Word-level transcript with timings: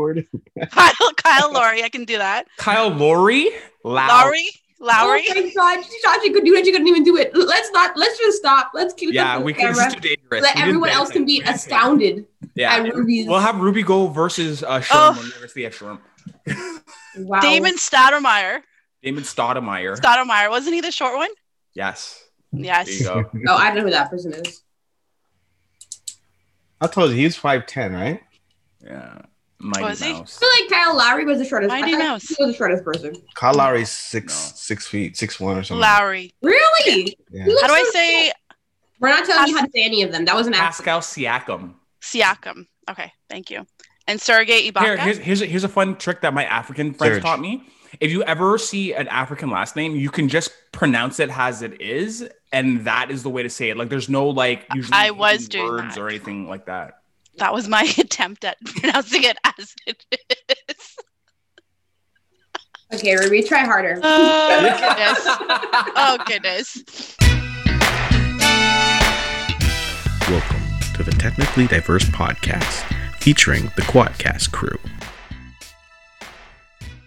awkward. 0.00 0.26
Kyle, 0.70 1.12
Kyle 1.16 1.52
Lowry, 1.52 1.82
I 1.82 1.88
can 1.88 2.04
do 2.04 2.18
that. 2.18 2.46
Kyle 2.56 2.88
Lowry, 2.90 3.50
Lowry, 3.84 4.48
Lowry. 4.80 5.24
Oh 5.30 5.34
my 5.34 5.52
god, 5.54 5.84
she 5.84 6.00
thought 6.02 6.20
she 6.22 6.32
could 6.32 6.44
do 6.44 6.54
it. 6.54 6.64
She 6.64 6.72
couldn't 6.72 6.88
even 6.88 7.04
do 7.04 7.16
it. 7.16 7.34
Let's 7.34 7.70
not. 7.72 7.96
Let's 7.96 8.18
just 8.18 8.38
stop. 8.38 8.72
Let's 8.74 8.94
keep. 8.94 9.12
Yeah, 9.12 9.36
this 9.38 9.44
we 9.44 9.54
can. 9.54 9.68
This 9.68 9.78
camera. 9.78 9.94
too 9.94 10.00
dangerous. 10.00 10.42
Let 10.42 10.56
We 10.56 10.62
everyone 10.62 10.88
else 10.90 11.10
can 11.10 11.24
be 11.24 11.40
We 11.40 11.44
astounded 11.52 12.26
Yeah, 12.54 12.74
at 12.74 12.94
Ruby's. 12.94 13.26
we'll 13.28 13.38
have 13.40 13.56
Ruby 13.60 13.82
go 13.82 14.06
versus 14.08 14.62
uh, 14.62 14.80
Sherm 14.80 14.88
Oh. 14.92 15.12
when 15.16 15.26
we 15.26 15.32
ever 15.36 15.48
see 15.48 15.62
Sherm. 15.62 15.98
wow. 17.18 17.40
Damon 17.40 17.74
Stoudemire. 17.76 18.62
Damon 19.02 19.22
Stoudemire. 19.24 19.98
Stoudemire, 19.98 20.50
wasn't 20.50 20.74
he 20.74 20.80
the 20.80 20.92
short 20.92 21.16
one? 21.16 21.30
yes. 21.74 22.22
Yes. 22.52 22.86
There 22.88 22.96
you 22.96 23.04
go. 23.04 23.30
Oh, 23.48 23.56
I 23.56 23.68
don't 23.68 23.76
know 23.76 23.82
who 23.84 23.90
that 23.90 24.10
person 24.10 24.32
is. 24.34 24.62
I 26.80 26.88
told 26.88 27.10
you 27.10 27.16
he 27.16 27.24
was 27.24 27.36
five 27.36 27.66
ten, 27.66 27.92
right? 27.92 28.20
Yeah. 28.84 29.22
Mighty 29.62 29.84
Was 29.84 30.00
he? 30.02 30.12
Mouse. 30.12 30.38
I 30.38 30.40
feel 30.40 30.48
like 30.60 30.70
Kyle 30.84 30.96
Lowry 30.96 31.24
was 31.26 31.38
the 31.38 31.44
shortest. 31.44 31.68
Mighty 31.68 31.94
I 31.94 31.98
thought 31.98 32.04
Mouse. 32.06 32.22
He 32.28 32.36
was 32.38 32.52
the 32.52 32.56
shortest 32.56 32.84
person. 32.84 33.14
Kyle 33.34 33.54
Lowry's 33.54 33.90
six 33.90 34.32
No. 34.32 34.52
six 34.56 34.86
feet, 34.86 35.16
six 35.16 35.38
one 35.38 35.56
or 35.58 35.62
something. 35.62 35.80
Lowry. 35.80 36.32
Really? 36.42 37.16
Yeah. 37.30 37.44
How 37.60 37.66
do 37.68 37.74
I 37.74 37.90
say 37.92 38.24
short. 38.26 38.36
We're 39.00 39.08
not 39.10 39.24
telling 39.26 39.48
you 39.48 39.56
how 39.56 39.64
to 39.64 39.70
say 39.74 39.84
any 39.84 40.02
of 40.02 40.12
them. 40.12 40.24
That 40.24 40.34
was 40.34 40.46
an 40.46 40.54
accident. 40.54 40.86
Pascal 40.86 41.00
Siakam. 41.00 41.74
Siakam? 42.02 42.66
Okay, 42.90 43.12
thank 43.28 43.50
you. 43.50 43.66
And 44.06 44.20
Sergey 44.20 44.62
Here, 44.62 44.72
Ibaka. 44.72 44.98
here's 44.98 45.18
here's 45.18 45.42
a, 45.42 45.46
here's 45.46 45.64
a 45.64 45.68
fun 45.68 45.96
trick 45.96 46.22
that 46.22 46.34
my 46.34 46.44
African 46.44 46.94
friends 46.94 47.16
Serge. 47.16 47.22
taught 47.22 47.40
me. 47.40 47.62
If 48.00 48.10
you 48.12 48.22
ever 48.24 48.56
see 48.56 48.94
an 48.94 49.08
African 49.08 49.50
last 49.50 49.74
name, 49.76 49.94
you 49.96 50.10
can 50.10 50.28
just 50.28 50.52
pronounce 50.72 51.18
it 51.20 51.28
as 51.36 51.62
it 51.62 51.80
is, 51.80 52.28
and 52.52 52.84
that 52.86 53.10
is 53.10 53.22
the 53.24 53.30
way 53.30 53.42
to 53.42 53.50
say 53.50 53.70
it. 53.70 53.76
Like, 53.76 53.88
there's 53.88 54.08
no 54.08 54.28
like 54.28 54.64
usually 54.74 54.96
I 54.96 55.10
was 55.10 55.42
hidden 55.42 55.60
doing 55.60 55.72
words 55.72 55.98
or 55.98 56.08
anything 56.08 56.48
like 56.48 56.66
that. 56.66 56.99
That 57.38 57.52
was 57.54 57.68
my 57.68 57.82
attempt 57.98 58.44
at 58.44 58.58
pronouncing 58.64 59.24
it 59.24 59.36
as 59.44 59.74
it 59.86 60.04
is. 60.68 60.96
Okay, 62.92 63.16
Ruby, 63.16 63.42
try 63.42 63.60
harder. 63.60 64.00
Oh 64.02 64.58
goodness. 64.80 65.18
Oh 65.96 66.18
goodness. 66.26 67.16
Welcome 70.28 70.94
to 70.94 71.02
the 71.02 71.12
Technically 71.12 71.66
Diverse 71.66 72.04
Podcast, 72.06 72.82
featuring 73.20 73.64
the 73.76 73.82
Quadcast 73.82 74.50
crew. 74.50 74.78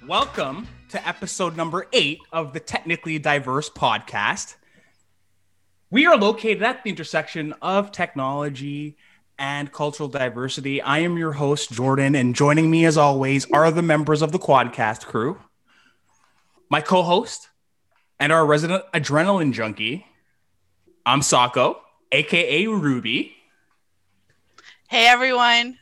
Welcome 0.07 0.67
to 0.89 1.07
episode 1.07 1.57
number 1.57 1.87
eight 1.91 2.19
of 2.31 2.53
the 2.53 2.59
Technically 2.59 3.19
Diverse 3.19 3.69
podcast. 3.69 4.55
We 5.89 6.05
are 6.05 6.17
located 6.17 6.63
at 6.63 6.83
the 6.83 6.89
intersection 6.89 7.53
of 7.61 7.91
technology 7.91 8.97
and 9.43 9.73
cultural 9.73 10.07
diversity. 10.07 10.81
I 10.81 10.99
am 10.99 11.17
your 11.17 11.33
host, 11.33 11.69
Jordan, 11.69 12.15
and 12.15 12.33
joining 12.33 12.71
me 12.71 12.85
as 12.85 12.97
always 12.97 13.45
are 13.51 13.69
the 13.71 13.81
members 13.81 14.21
of 14.21 14.31
the 14.31 14.39
Quadcast 14.39 15.05
crew. 15.05 15.37
My 16.69 16.79
co 16.79 17.03
host 17.03 17.49
and 18.21 18.31
our 18.31 18.45
resident 18.45 18.85
adrenaline 18.93 19.51
junkie, 19.51 20.05
I'm 21.05 21.21
Sako, 21.21 21.81
aka 22.13 22.67
Ruby. 22.67 23.35
Hey 24.87 25.07
everyone. 25.07 25.77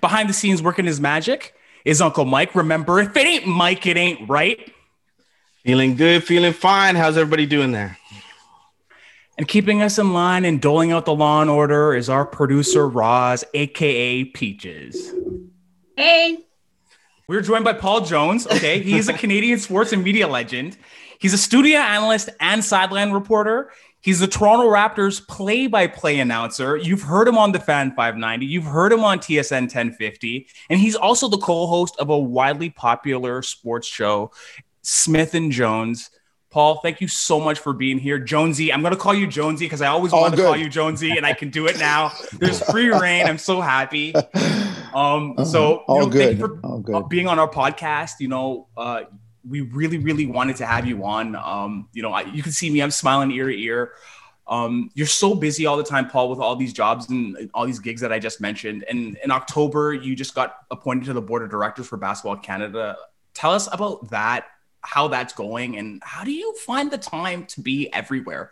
Behind 0.00 0.28
the 0.28 0.34
scenes 0.34 0.60
working 0.60 0.84
his 0.84 0.98
magic 0.98 1.54
is 1.84 2.00
Uncle 2.00 2.24
Mike. 2.24 2.56
Remember, 2.56 2.98
if 2.98 3.16
it 3.16 3.24
ain't 3.24 3.46
Mike, 3.46 3.86
it 3.86 3.96
ain't 3.96 4.28
right. 4.28 4.72
Feeling 5.62 5.94
good, 5.94 6.24
feeling 6.24 6.54
fine. 6.54 6.96
How's 6.96 7.16
everybody 7.16 7.46
doing 7.46 7.70
there? 7.70 7.98
And 9.38 9.46
keeping 9.46 9.82
us 9.82 10.00
in 10.00 10.12
line 10.12 10.44
and 10.44 10.60
doling 10.60 10.90
out 10.90 11.04
the 11.04 11.14
law 11.14 11.40
and 11.40 11.48
order 11.48 11.94
is 11.94 12.08
our 12.08 12.26
producer, 12.26 12.88
Roz, 12.88 13.44
aka 13.54 14.24
Peaches. 14.24 15.14
Hey. 15.96 16.38
We're 17.28 17.42
joined 17.42 17.64
by 17.64 17.74
Paul 17.74 18.00
Jones. 18.00 18.48
Okay. 18.48 18.82
He's 18.82 19.08
a 19.08 19.12
Canadian 19.14 19.60
sports 19.60 19.92
and 19.92 20.02
media 20.02 20.26
legend. 20.26 20.76
He's 21.20 21.34
a 21.34 21.38
studio 21.38 21.78
analyst 21.78 22.30
and 22.40 22.64
sideline 22.64 23.12
reporter. 23.12 23.70
He's 24.00 24.18
the 24.18 24.26
Toronto 24.26 24.68
Raptors 24.68 25.24
play 25.26 25.68
by 25.68 25.86
play 25.86 26.18
announcer. 26.18 26.76
You've 26.76 27.02
heard 27.02 27.28
him 27.28 27.38
on 27.38 27.52
the 27.52 27.60
Fan 27.60 27.90
590, 27.90 28.46
you've 28.46 28.64
heard 28.64 28.92
him 28.92 29.04
on 29.04 29.18
TSN 29.18 29.62
1050, 29.62 30.48
and 30.70 30.80
he's 30.80 30.94
also 30.94 31.28
the 31.28 31.38
co 31.38 31.66
host 31.66 31.96
of 31.98 32.08
a 32.10 32.18
widely 32.18 32.70
popular 32.70 33.42
sports 33.42 33.86
show, 33.86 34.30
Smith 34.82 35.34
and 35.34 35.50
Jones. 35.52 36.10
Paul, 36.50 36.80
thank 36.80 37.00
you 37.00 37.08
so 37.08 37.38
much 37.38 37.58
for 37.58 37.74
being 37.74 37.98
here. 37.98 38.18
Jonesy, 38.18 38.72
I'm 38.72 38.80
going 38.80 38.94
to 38.94 38.98
call 38.98 39.14
you 39.14 39.26
Jonesy 39.26 39.66
because 39.66 39.82
I 39.82 39.88
always 39.88 40.12
wanted 40.12 40.36
to 40.36 40.42
call 40.42 40.56
you 40.56 40.68
Jonesy, 40.68 41.16
and 41.16 41.26
I 41.26 41.34
can 41.34 41.50
do 41.50 41.66
it 41.66 41.78
now. 41.78 42.12
There's 42.32 42.62
free 42.70 42.88
reign. 42.88 43.26
I'm 43.26 43.38
so 43.38 43.60
happy. 43.60 44.14
Um, 44.94 45.34
so, 45.44 45.84
all 45.86 45.96
you 45.96 46.02
know, 46.02 46.08
good. 46.08 46.38
thank 46.38 46.40
you 46.40 46.82
for 46.86 47.06
being 47.06 47.28
on 47.28 47.38
our 47.38 47.48
podcast. 47.48 48.12
You 48.20 48.28
know, 48.28 48.68
uh, 48.76 49.02
we 49.46 49.60
really, 49.60 49.98
really 49.98 50.24
wanted 50.24 50.56
to 50.56 50.66
have 50.66 50.86
you 50.86 51.04
on. 51.04 51.36
Um, 51.36 51.88
you 51.92 52.02
know, 52.02 52.12
I, 52.12 52.22
you 52.22 52.42
can 52.42 52.52
see 52.52 52.70
me; 52.70 52.80
I'm 52.80 52.90
smiling 52.90 53.30
ear 53.30 53.48
to 53.48 53.54
ear. 53.54 53.92
Um, 54.46 54.90
you're 54.94 55.06
so 55.06 55.34
busy 55.34 55.66
all 55.66 55.76
the 55.76 55.84
time, 55.84 56.08
Paul, 56.08 56.30
with 56.30 56.38
all 56.38 56.56
these 56.56 56.72
jobs 56.72 57.10
and 57.10 57.50
all 57.52 57.66
these 57.66 57.78
gigs 57.78 58.00
that 58.00 58.12
I 58.12 58.18
just 58.18 58.40
mentioned. 58.40 58.84
And 58.88 59.18
in 59.22 59.30
October, 59.30 59.92
you 59.92 60.16
just 60.16 60.34
got 60.34 60.56
appointed 60.70 61.04
to 61.04 61.12
the 61.12 61.20
board 61.20 61.42
of 61.42 61.50
directors 61.50 61.86
for 61.86 61.98
Basketball 61.98 62.36
Canada. 62.36 62.96
Tell 63.34 63.52
us 63.52 63.68
about 63.70 64.08
that, 64.10 64.46
how 64.82 65.08
that's 65.08 65.32
going, 65.32 65.76
and 65.76 66.02
how 66.04 66.24
do 66.24 66.32
you 66.32 66.54
find 66.66 66.90
the 66.90 66.98
time 66.98 67.46
to 67.46 67.60
be 67.60 67.92
everywhere? 67.92 68.50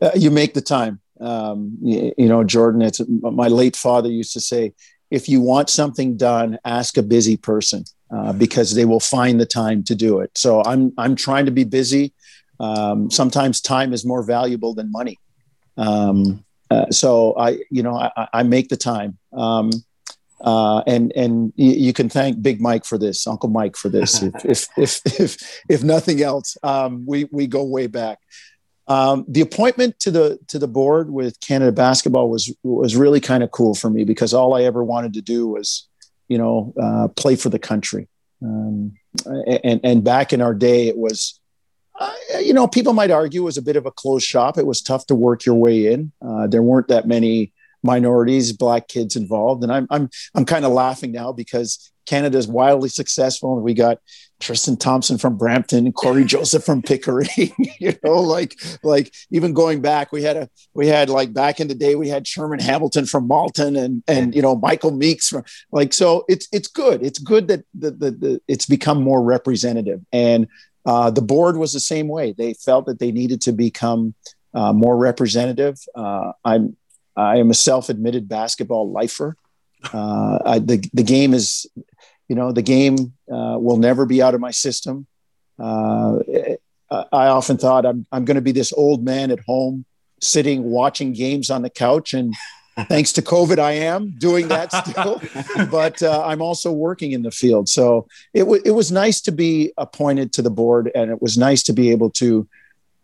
Uh, 0.00 0.10
you 0.14 0.30
make 0.30 0.54
the 0.54 0.60
time. 0.60 1.00
Um, 1.20 1.78
you, 1.82 2.12
you 2.18 2.28
know, 2.28 2.44
Jordan. 2.44 2.82
It's 2.82 3.00
my 3.08 3.48
late 3.48 3.76
father 3.76 4.10
used 4.10 4.32
to 4.32 4.40
say, 4.40 4.72
if 5.10 5.28
you 5.28 5.40
want 5.40 5.70
something 5.70 6.16
done, 6.16 6.58
ask 6.64 6.96
a 6.96 7.02
busy 7.02 7.36
person 7.36 7.84
uh, 8.10 8.32
because 8.32 8.74
they 8.74 8.84
will 8.84 9.00
find 9.00 9.40
the 9.40 9.46
time 9.46 9.82
to 9.84 9.94
do 9.94 10.20
it. 10.20 10.30
So 10.36 10.62
I'm 10.64 10.92
I'm 10.98 11.14
trying 11.16 11.46
to 11.46 11.52
be 11.52 11.64
busy. 11.64 12.12
Um, 12.58 13.10
sometimes 13.10 13.60
time 13.60 13.92
is 13.92 14.04
more 14.04 14.22
valuable 14.22 14.74
than 14.74 14.90
money. 14.90 15.18
Um, 15.76 16.44
uh, 16.70 16.90
so 16.90 17.34
I, 17.36 17.58
you 17.70 17.82
know, 17.82 17.96
I, 17.96 18.28
I 18.32 18.42
make 18.42 18.68
the 18.68 18.76
time. 18.76 19.18
Um, 19.32 19.70
uh, 20.42 20.82
and 20.86 21.12
and 21.14 21.52
you, 21.56 21.72
you 21.72 21.92
can 21.92 22.08
thank 22.08 22.42
Big 22.42 22.60
Mike 22.60 22.84
for 22.84 22.98
this, 22.98 23.26
Uncle 23.26 23.48
Mike 23.48 23.76
for 23.76 23.88
this. 23.88 24.22
If 24.22 24.34
if 24.44 24.68
if 24.76 25.20
if, 25.20 25.62
if 25.68 25.82
nothing 25.84 26.22
else, 26.22 26.56
um, 26.62 27.04
we 27.06 27.28
we 27.30 27.46
go 27.46 27.62
way 27.64 27.86
back. 27.86 28.18
Um, 28.88 29.24
the 29.28 29.40
appointment 29.40 30.00
to 30.00 30.10
the 30.10 30.38
to 30.48 30.58
the 30.58 30.66
board 30.66 31.10
with 31.10 31.38
Canada 31.40 31.70
Basketball 31.70 32.28
was 32.28 32.52
was 32.62 32.96
really 32.96 33.20
kind 33.20 33.42
of 33.42 33.52
cool 33.52 33.74
for 33.74 33.88
me 33.88 34.04
because 34.04 34.34
all 34.34 34.54
I 34.54 34.64
ever 34.64 34.82
wanted 34.82 35.14
to 35.14 35.22
do 35.22 35.46
was, 35.46 35.88
you 36.28 36.38
know, 36.38 36.74
uh, 36.80 37.08
play 37.08 37.36
for 37.36 37.48
the 37.48 37.60
country. 37.60 38.08
Um, 38.42 38.94
and 39.24 39.80
and 39.84 40.02
back 40.02 40.32
in 40.32 40.42
our 40.42 40.54
day, 40.54 40.88
it 40.88 40.96
was, 40.96 41.38
uh, 42.00 42.12
you 42.40 42.52
know, 42.52 42.66
people 42.66 42.92
might 42.92 43.12
argue 43.12 43.42
it 43.42 43.44
was 43.44 43.58
a 43.58 43.62
bit 43.62 43.76
of 43.76 43.86
a 43.86 43.92
closed 43.92 44.26
shop. 44.26 44.58
It 44.58 44.66
was 44.66 44.82
tough 44.82 45.06
to 45.06 45.14
work 45.14 45.46
your 45.46 45.54
way 45.54 45.92
in. 45.92 46.10
Uh, 46.20 46.48
there 46.48 46.62
weren't 46.62 46.88
that 46.88 47.06
many 47.06 47.52
minorities, 47.82 48.52
black 48.52 48.88
kids 48.88 49.16
involved, 49.16 49.62
and 49.62 49.72
I'm 49.72 49.86
I'm 49.90 50.10
I'm 50.34 50.44
kind 50.44 50.64
of 50.64 50.72
laughing 50.72 51.12
now 51.12 51.32
because 51.32 51.92
Canada 52.06 52.38
is 52.38 52.48
wildly 52.48 52.88
successful, 52.88 53.54
and 53.54 53.62
we 53.62 53.74
got 53.74 53.98
Tristan 54.40 54.76
Thompson 54.76 55.18
from 55.18 55.36
Brampton, 55.36 55.92
Cory 55.92 56.24
Joseph 56.26 56.64
from 56.64 56.82
Pickering. 56.82 57.28
you 57.80 57.94
know, 58.02 58.20
like 58.20 58.60
like 58.82 59.14
even 59.30 59.52
going 59.52 59.80
back, 59.80 60.12
we 60.12 60.22
had 60.22 60.36
a 60.36 60.48
we 60.74 60.88
had 60.88 61.08
like 61.08 61.32
back 61.32 61.60
in 61.60 61.68
the 61.68 61.74
day, 61.74 61.94
we 61.94 62.08
had 62.08 62.26
Sherman 62.26 62.60
Hamilton 62.60 63.06
from 63.06 63.28
Malton, 63.28 63.76
and 63.76 64.02
and 64.08 64.34
you 64.34 64.42
know 64.42 64.56
Michael 64.56 64.90
Meeks 64.90 65.28
from 65.28 65.44
like 65.70 65.92
so. 65.92 66.24
It's 66.28 66.48
it's 66.52 66.68
good. 66.68 67.02
It's 67.02 67.18
good 67.18 67.48
that 67.48 67.64
the 67.74 67.90
the, 67.90 68.10
the 68.10 68.40
it's 68.48 68.66
become 68.66 69.02
more 69.02 69.22
representative, 69.22 70.00
and 70.12 70.48
uh, 70.84 71.10
the 71.10 71.22
board 71.22 71.56
was 71.56 71.72
the 71.72 71.80
same 71.80 72.08
way. 72.08 72.32
They 72.32 72.54
felt 72.54 72.86
that 72.86 72.98
they 72.98 73.12
needed 73.12 73.40
to 73.42 73.52
become 73.52 74.14
uh, 74.54 74.72
more 74.72 74.96
representative. 74.96 75.78
Uh, 75.94 76.32
I'm 76.44 76.76
I 77.16 77.36
am 77.36 77.50
a 77.50 77.54
self-admitted 77.54 78.28
basketball 78.28 78.90
lifer. 78.90 79.36
Uh, 79.92 80.38
I, 80.44 80.58
the 80.58 80.88
the 80.92 81.02
game 81.02 81.34
is, 81.34 81.66
you 82.28 82.36
know, 82.36 82.52
the 82.52 82.62
game 82.62 83.14
uh, 83.30 83.56
will 83.58 83.76
never 83.76 84.06
be 84.06 84.22
out 84.22 84.34
of 84.34 84.40
my 84.40 84.50
system. 84.50 85.06
Uh, 85.58 86.18
I 86.90 87.26
often 87.28 87.56
thought 87.56 87.86
I'm 87.86 88.06
I'm 88.12 88.24
going 88.24 88.36
to 88.36 88.42
be 88.42 88.52
this 88.52 88.72
old 88.72 89.04
man 89.04 89.30
at 89.30 89.40
home 89.40 89.84
sitting 90.20 90.64
watching 90.64 91.12
games 91.12 91.50
on 91.50 91.62
the 91.62 91.70
couch, 91.70 92.14
and 92.14 92.34
thanks 92.88 93.12
to 93.14 93.22
COVID, 93.22 93.58
I 93.58 93.72
am 93.72 94.14
doing 94.18 94.48
that 94.48 94.72
still. 94.72 95.20
but 95.70 96.02
uh, 96.02 96.24
I'm 96.24 96.40
also 96.40 96.72
working 96.72 97.12
in 97.12 97.22
the 97.22 97.30
field, 97.30 97.68
so 97.68 98.06
it 98.32 98.40
w- 98.40 98.62
it 98.64 98.72
was 98.72 98.92
nice 98.92 99.20
to 99.22 99.32
be 99.32 99.72
appointed 99.76 100.32
to 100.34 100.42
the 100.42 100.50
board, 100.50 100.90
and 100.94 101.10
it 101.10 101.20
was 101.20 101.36
nice 101.36 101.62
to 101.64 101.72
be 101.72 101.90
able 101.90 102.10
to, 102.10 102.48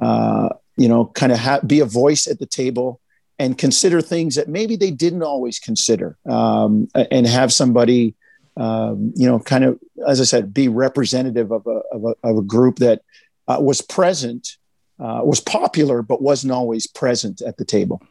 uh, 0.01 0.51
you 0.77 0.89
know, 0.89 1.07
kind 1.07 1.33
of 1.33 1.39
ha- 1.39 1.61
be 1.61 1.81
a 1.81 1.85
voice 1.87 2.27
at 2.27 2.39
the 2.39 2.47
table 2.47 3.01
and 3.39 3.57
consider 3.57 4.01
things 4.01 4.35
that 4.35 4.49
maybe 4.49 4.77
they 4.77 4.91
didn't 4.91 5.23
always 5.23 5.59
consider 5.59 6.17
um, 6.29 6.89
and 6.95 7.27
have 7.27 7.53
somebody 7.53 8.15
um, 8.57 9.13
you 9.15 9.27
know 9.27 9.39
kind 9.39 9.65
of 9.65 9.79
as 10.07 10.21
i 10.21 10.25
said 10.25 10.53
be 10.53 10.69
representative 10.69 11.53
of 11.53 11.67
a, 11.67 11.81
of 11.93 12.05
a, 12.05 12.15
of 12.25 12.39
a 12.39 12.43
group 12.43 12.77
that 12.77 13.03
uh, 13.47 13.59
was 13.61 13.81
present 13.81 14.57
uh, 14.99 15.21
was 15.25 15.41
popular 15.41 16.03
but 16.03 16.21
wasn't 16.21 16.53
always 16.53 16.87
present 16.87 17.41
at 17.41 17.57
the 17.57 17.65
table 17.65 18.03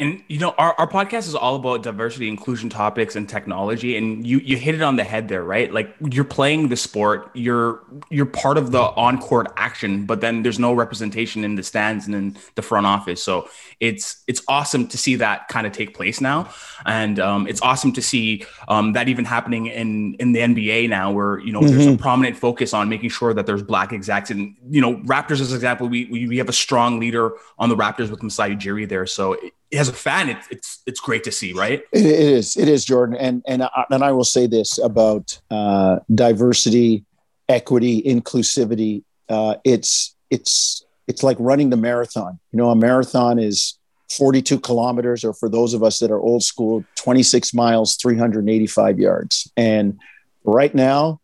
And 0.00 0.22
you 0.28 0.38
know, 0.38 0.54
our, 0.58 0.74
our 0.78 0.88
podcast 0.88 1.26
is 1.26 1.34
all 1.34 1.56
about 1.56 1.82
diversity, 1.82 2.28
inclusion 2.28 2.70
topics, 2.70 3.16
and 3.16 3.28
technology. 3.28 3.96
And 3.96 4.24
you 4.24 4.38
you 4.38 4.56
hit 4.56 4.76
it 4.76 4.82
on 4.82 4.94
the 4.94 5.02
head 5.02 5.28
there, 5.28 5.42
right? 5.42 5.72
Like 5.72 5.92
you're 6.12 6.22
playing 6.22 6.68
the 6.68 6.76
sport, 6.76 7.30
you're 7.34 7.82
you're 8.08 8.26
part 8.26 8.58
of 8.58 8.70
the 8.70 8.80
on 8.80 9.20
court 9.20 9.48
action, 9.56 10.06
but 10.06 10.20
then 10.20 10.44
there's 10.44 10.60
no 10.60 10.72
representation 10.72 11.42
in 11.42 11.56
the 11.56 11.64
stands 11.64 12.06
and 12.06 12.14
in 12.14 12.36
the 12.54 12.62
front 12.62 12.86
office. 12.86 13.20
So 13.24 13.48
it's 13.80 14.22
it's 14.28 14.40
awesome 14.46 14.86
to 14.86 14.96
see 14.96 15.16
that 15.16 15.48
kind 15.48 15.66
of 15.66 15.72
take 15.72 15.94
place 15.96 16.20
now, 16.20 16.48
and 16.86 17.18
um, 17.18 17.48
it's 17.48 17.60
awesome 17.60 17.92
to 17.94 18.02
see 18.02 18.44
um, 18.68 18.92
that 18.92 19.08
even 19.08 19.24
happening 19.24 19.66
in 19.66 20.14
in 20.20 20.30
the 20.30 20.38
NBA 20.38 20.88
now, 20.88 21.10
where 21.10 21.40
you 21.40 21.52
know 21.52 21.60
there's 21.60 21.86
a 21.86 21.96
prominent 21.96 22.36
focus 22.36 22.72
on 22.72 22.88
making 22.88 23.10
sure 23.10 23.34
that 23.34 23.46
there's 23.46 23.64
black 23.64 23.92
execs. 23.92 24.30
And 24.30 24.54
you 24.70 24.80
know, 24.80 24.98
Raptors 24.98 25.40
as 25.40 25.50
an 25.50 25.56
example, 25.56 25.88
we 25.88 26.04
we, 26.04 26.28
we 26.28 26.38
have 26.38 26.48
a 26.48 26.52
strong 26.52 27.00
leader 27.00 27.32
on 27.58 27.68
the 27.68 27.76
Raptors 27.76 28.10
with 28.10 28.22
Masai 28.22 28.54
Ujiri 28.54 28.88
there. 28.88 29.04
So 29.04 29.32
it, 29.32 29.54
as 29.72 29.88
a 29.88 29.92
fan, 29.92 30.28
it's 30.28 30.46
it's 30.50 30.82
it's 30.86 31.00
great 31.00 31.24
to 31.24 31.32
see, 31.32 31.52
right? 31.52 31.82
It, 31.92 32.06
is. 32.06 32.56
It 32.56 32.68
is, 32.68 32.84
Jordan. 32.84 33.16
And 33.16 33.42
and 33.46 33.62
I, 33.62 33.84
and 33.90 34.02
I 34.02 34.12
will 34.12 34.24
say 34.24 34.46
this 34.46 34.78
about 34.78 35.40
uh, 35.50 35.98
diversity, 36.14 37.04
equity, 37.48 38.02
inclusivity. 38.02 39.04
Uh, 39.28 39.56
it's 39.64 40.14
it's 40.30 40.84
it's 41.06 41.22
like 41.22 41.36
running 41.40 41.70
the 41.70 41.76
marathon. 41.76 42.38
You 42.52 42.58
know, 42.58 42.70
a 42.70 42.76
marathon 42.76 43.38
is 43.38 43.78
42 44.10 44.60
kilometers, 44.60 45.24
or 45.24 45.34
for 45.34 45.48
those 45.48 45.74
of 45.74 45.82
us 45.82 45.98
that 45.98 46.10
are 46.10 46.20
old 46.20 46.42
school, 46.42 46.84
26 46.96 47.52
miles, 47.52 47.96
385 47.96 48.98
yards. 48.98 49.50
And 49.56 49.98
right 50.44 50.74
now, 50.74 51.20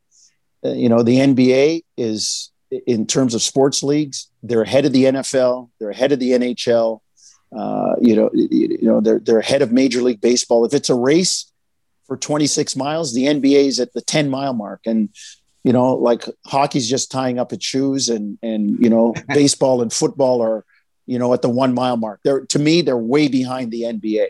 uh, 0.65 0.73
you 0.73 0.89
know, 0.89 1.03
the 1.03 1.17
NBA 1.17 1.83
is 1.97 2.51
in 2.87 3.07
terms 3.07 3.35
of 3.35 3.43
sports 3.43 3.83
leagues, 3.83 4.31
they're 4.43 4.63
ahead 4.63 4.85
of 4.85 4.93
the 4.93 5.05
NFL, 5.05 5.71
they're 5.79 5.91
ahead 5.91 6.13
of 6.13 6.19
the 6.19 6.33
NHL. 6.33 7.01
Uh, 7.55 7.95
you 8.01 8.17
know, 8.17 8.31
you 8.35 8.79
know 8.83 9.01
they're 9.01 9.21
they're 9.21 9.39
ahead 9.39 9.63
of 9.63 9.71
Major 9.73 10.03
League 10.03 10.21
Baseball. 10.21 10.65
If 10.65 10.75
it's 10.75 10.91
a 10.91 10.95
race 10.95 11.51
for 12.07 12.17
26 12.17 12.75
miles, 12.77 13.15
the 13.15 13.25
NBA 13.27 13.67
is 13.67 13.81
at 13.81 13.93
the 13.93 14.01
10 14.03 14.29
mile 14.29 14.53
mark, 14.55 14.81
and 14.87 15.09
you 15.63 15.73
know, 15.73 15.95
like 15.95 16.25
hockey's 16.47 16.89
just 16.89 17.11
tying 17.11 17.39
up 17.39 17.53
its 17.53 17.65
shoes, 17.65 18.09
and 18.09 18.39
and 18.43 18.79
you 18.81 18.91
know, 18.91 19.15
baseball 19.29 19.83
and 19.83 19.93
football 19.93 20.43
are 20.43 20.65
you 21.07 21.19
know 21.19 21.33
at 21.33 21.43
the 21.43 21.49
one 21.49 21.75
mile 21.75 21.97
mark. 21.97 22.21
They're 22.25 22.45
to 22.47 22.59
me 22.59 22.83
they're 22.83 22.99
way 22.99 23.29
behind 23.29 23.71
the 23.71 23.83
NBA, 23.83 24.27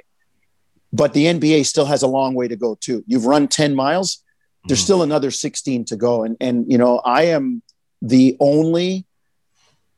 but 0.92 1.14
the 1.14 1.24
NBA 1.26 1.64
still 1.66 1.86
has 1.86 2.02
a 2.02 2.06
long 2.08 2.34
way 2.34 2.46
to 2.48 2.56
go 2.56 2.76
too. 2.80 3.02
You've 3.06 3.24
run 3.26 3.48
10 3.48 3.74
miles, 3.74 4.22
there's 4.66 4.80
Mhm. 4.80 4.84
still 4.84 5.02
another 5.02 5.30
16 5.30 5.84
to 5.86 5.96
go, 5.96 6.24
and 6.24 6.36
and 6.40 6.70
you 6.70 6.76
know, 6.78 6.98
I 6.98 7.22
am 7.24 7.62
the 8.02 8.36
only 8.38 9.06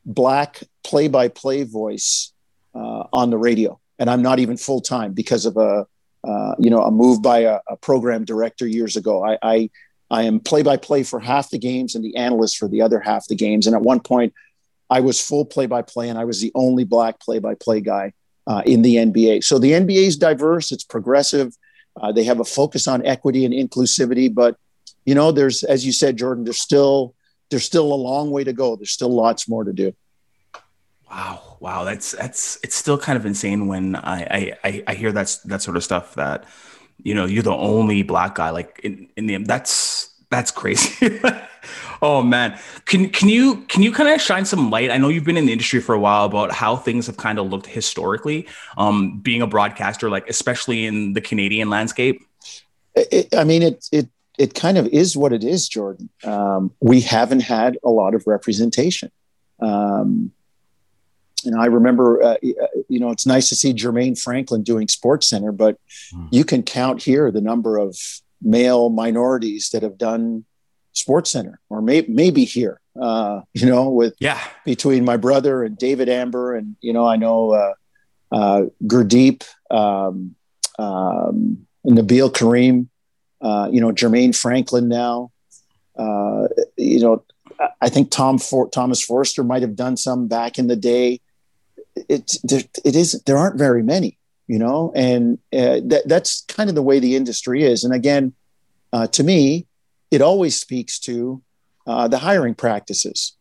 black 0.05 0.63
play-by-play 0.85 1.65
voice 1.65 2.33
uh, 2.77 3.05
on 3.13 3.31
the 3.31 3.39
radio, 3.39 3.81
and 3.99 4.11
I'm 4.11 4.23
not 4.23 4.39
even 4.39 4.57
full 4.57 4.81
time 4.81 5.13
because 5.13 5.47
of 5.47 5.57
a 5.57 5.87
uh, 6.25 6.55
you 6.59 6.71
know 6.71 6.83
a 6.83 6.91
move 6.91 7.23
by 7.23 7.41
a, 7.41 7.61
a 7.69 7.77
program 7.77 8.25
director 8.25 8.67
years 8.67 8.97
ago. 8.97 9.25
I, 9.25 9.39
I 9.43 9.71
I 10.11 10.23
am 10.23 10.41
play-by-play 10.41 11.03
for 11.03 11.19
half 11.19 11.51
the 11.51 11.59
games 11.59 11.95
and 11.95 12.05
the 12.05 12.17
analyst 12.17 12.59
for 12.59 12.69
the 12.69 12.83
other 12.83 13.01
half 13.01 13.27
the 13.27 13.35
games. 13.35 13.67
And 13.67 13.75
at 13.75 13.83
one 13.83 14.01
point, 14.01 14.35
I 14.89 15.01
was 15.01 15.21
full 15.21 15.45
play-by-play, 15.45 16.09
and 16.09 16.19
I 16.19 16.25
was 16.25 16.41
the 16.41 16.53
only 16.55 16.85
black 16.85 17.19
play-by-play 17.21 17.81
guy 17.81 18.13
uh, 18.47 18.63
in 18.65 18.83
the 18.83 18.97
NBA. 18.97 19.43
So 19.43 19.59
the 19.59 19.73
NBA 19.73 20.07
is 20.07 20.17
diverse; 20.17 20.71
it's 20.71 20.85
progressive. 20.85 21.57
Uh, 22.01 22.13
they 22.13 22.25
have 22.25 22.41
a 22.41 22.45
focus 22.45 22.87
on 22.87 23.05
equity 23.07 23.45
and 23.45 23.55
inclusivity, 23.55 24.33
but 24.33 24.57
you 25.05 25.15
know, 25.15 25.33
there's 25.33 25.65
as 25.65 25.87
you 25.87 25.93
said, 25.93 26.19
Jordan. 26.19 26.45
There's 26.45 26.61
still 26.61 27.15
there's 27.51 27.65
still 27.65 27.93
a 27.93 27.95
long 27.95 28.31
way 28.31 28.45
to 28.45 28.53
go. 28.53 28.77
There's 28.77 28.91
still 28.91 29.15
lots 29.15 29.49
more 29.49 29.65
to 29.65 29.73
do. 29.73 29.95
Wow, 31.11 31.57
wow, 31.61 31.85
that's 31.85 32.13
that's 32.13 32.59
it's 32.65 32.75
still 32.75 32.99
kind 32.99 33.17
of 33.17 33.25
insane 33.25 33.69
when 33.69 33.95
I 33.97 34.53
I 34.65 34.85
I, 34.87 34.95
hear 34.95 35.13
that 35.13 35.39
that 35.45 35.63
sort 35.63 35.77
of 35.77 35.85
stuff 35.85 36.15
that 36.17 36.45
you 37.03 37.15
know 37.15 37.27
you're 37.27 37.45
the 37.45 37.53
only 37.53 38.03
black 38.03 38.35
guy 38.35 38.51
like 38.51 38.81
in 38.83 39.09
in 39.17 39.27
the 39.27 39.37
that's 39.39 40.11
that's 40.31 40.51
crazy. 40.51 41.21
oh 42.03 42.23
man, 42.23 42.59
can 42.87 43.09
can 43.11 43.29
you 43.29 43.59
can 43.69 43.85
you 43.85 43.93
kind 43.93 44.09
of 44.09 44.21
shine 44.21 44.45
some 44.45 44.69
light? 44.69 44.91
I 44.91 44.99
know 44.99 45.09
you've 45.09 45.25
been 45.25 45.37
in 45.37 45.47
the 45.47 45.53
industry 45.53 45.81
for 45.81 45.95
a 45.95 46.01
while 46.01 46.25
about 46.25 46.51
how 46.51 46.75
things 46.75 47.07
have 47.07 47.17
kind 47.17 47.39
of 47.39 47.47
looked 47.47 47.67
historically, 47.67 48.49
um, 48.77 49.21
being 49.21 49.43
a 49.43 49.47
broadcaster, 49.47 50.11
like 50.11 50.29
especially 50.29 50.87
in 50.87 51.13
the 51.13 51.21
Canadian 51.21 51.71
landscape. 51.71 52.21
it, 52.97 53.33
I 53.35 53.45
mean, 53.45 53.63
it 53.63 53.89
it 53.93 54.09
it 54.39 54.55
kind 54.55 54.77
of 54.77 54.87
is 54.89 55.17
what 55.17 55.33
it 55.33 55.45
is, 55.45 55.69
Jordan. 55.69 56.11
Um, 56.25 56.73
we 56.81 57.01
haven't 57.01 57.41
had 57.41 57.79
a 57.85 57.91
lot 57.91 58.15
of 58.15 58.27
representation. 58.27 59.11
Um, 59.61 60.33
and 61.47 61.61
I 61.61 61.67
remember, 61.67 62.23
uh, 62.23 62.37
you 62.43 63.01
know, 63.01 63.11
it's 63.11 63.27
nice 63.27 63.49
to 63.49 63.57
see 63.57 63.73
Jermaine 63.73 64.21
Franklin 64.21 64.63
doing 64.63 64.89
Sports 64.89 65.29
Center, 65.29 65.53
but 65.53 65.79
Hmm. 66.13 66.27
you 66.31 66.45
can 66.45 66.63
count 66.63 67.03
here 67.03 67.31
the 67.31 67.41
number 67.41 67.79
of 67.79 67.97
male 68.43 68.91
minorities 68.91 69.71
that 69.73 69.83
have 69.83 69.97
done 69.99 70.45
Sports 70.93 71.31
Center, 71.31 71.61
or 71.71 71.81
may, 71.83 72.05
maybe 72.09 72.45
here, 72.45 72.81
uh, 73.01 73.41
you 73.55 73.67
know, 73.67 73.89
with 73.89 74.15
Yeah, 74.21 74.41
between 74.65 75.05
my 75.05 75.17
brother 75.17 75.63
and 75.63 75.77
David 75.79 76.09
Amber, 76.09 76.55
and 76.55 76.77
you 76.81 76.93
know, 76.93 77.07
I 77.07 77.17
know 77.17 77.51
uh, 77.53 77.73
uh, 78.33 78.63
Gurdeep, 78.85 79.45
um, 79.71 80.35
um, 80.79 81.67
Nabil 81.87 82.33
Karim, 82.35 82.89
uh, 83.41 83.69
you 83.71 83.81
know, 83.81 83.93
Jermaine 83.93 84.35
Franklin 84.35 84.89
now. 84.89 85.31
Uh, 85.97 86.49
you 86.77 87.01
know, 87.01 87.23
I- 87.61 87.69
I 87.83 87.89
think 87.89 88.11
Tom 88.11 88.39
For- 88.39 88.69
Thomas 88.69 89.03
Forster 89.03 89.43
might 89.45 89.63
have 89.63 89.77
done 89.77 89.97
some 89.97 90.27
back 90.29 90.59
in 90.59 90.67
the 90.67 90.77
day. 90.77 91.21
It's 92.09 92.39
there, 92.43 92.63
it 92.85 92.97
is 92.97 93.23
there 93.27 93.39
aren't 93.39 93.59
very 93.59 93.83
many, 93.83 94.19
you 94.47 94.59
know, 94.59 94.93
and 94.95 95.39
uh, 95.53 95.81
that 95.85 96.03
that's 96.07 96.43
kind 96.43 96.69
of 96.69 96.75
the 96.75 96.83
way 96.83 96.99
the 96.99 97.17
industry 97.17 97.63
is. 97.63 97.85
And 97.85 97.95
again, 97.95 98.35
uh, 98.93 99.07
to 99.09 99.25
me, 99.25 99.67
it 100.11 100.21
always 100.21 100.59
speaks 100.61 100.99
to 101.01 101.43
uh, 101.87 102.09
the 102.09 102.19
hiring 102.19 102.55
practices. 102.55 103.37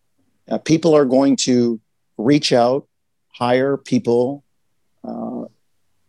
Uh, 0.49 0.57
people 0.57 0.95
are 0.95 1.05
going 1.05 1.35
to 1.35 1.79
reach 2.17 2.53
out, 2.53 2.87
hire 3.33 3.77
people 3.77 4.43
uh, 5.03 5.45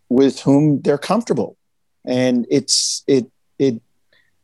with 0.09 0.41
whom 0.41 0.81
they're 0.83 0.99
comfortable, 0.99 1.57
and 2.05 2.47
it's 2.51 3.03
it 3.07 3.31
it 3.59 3.83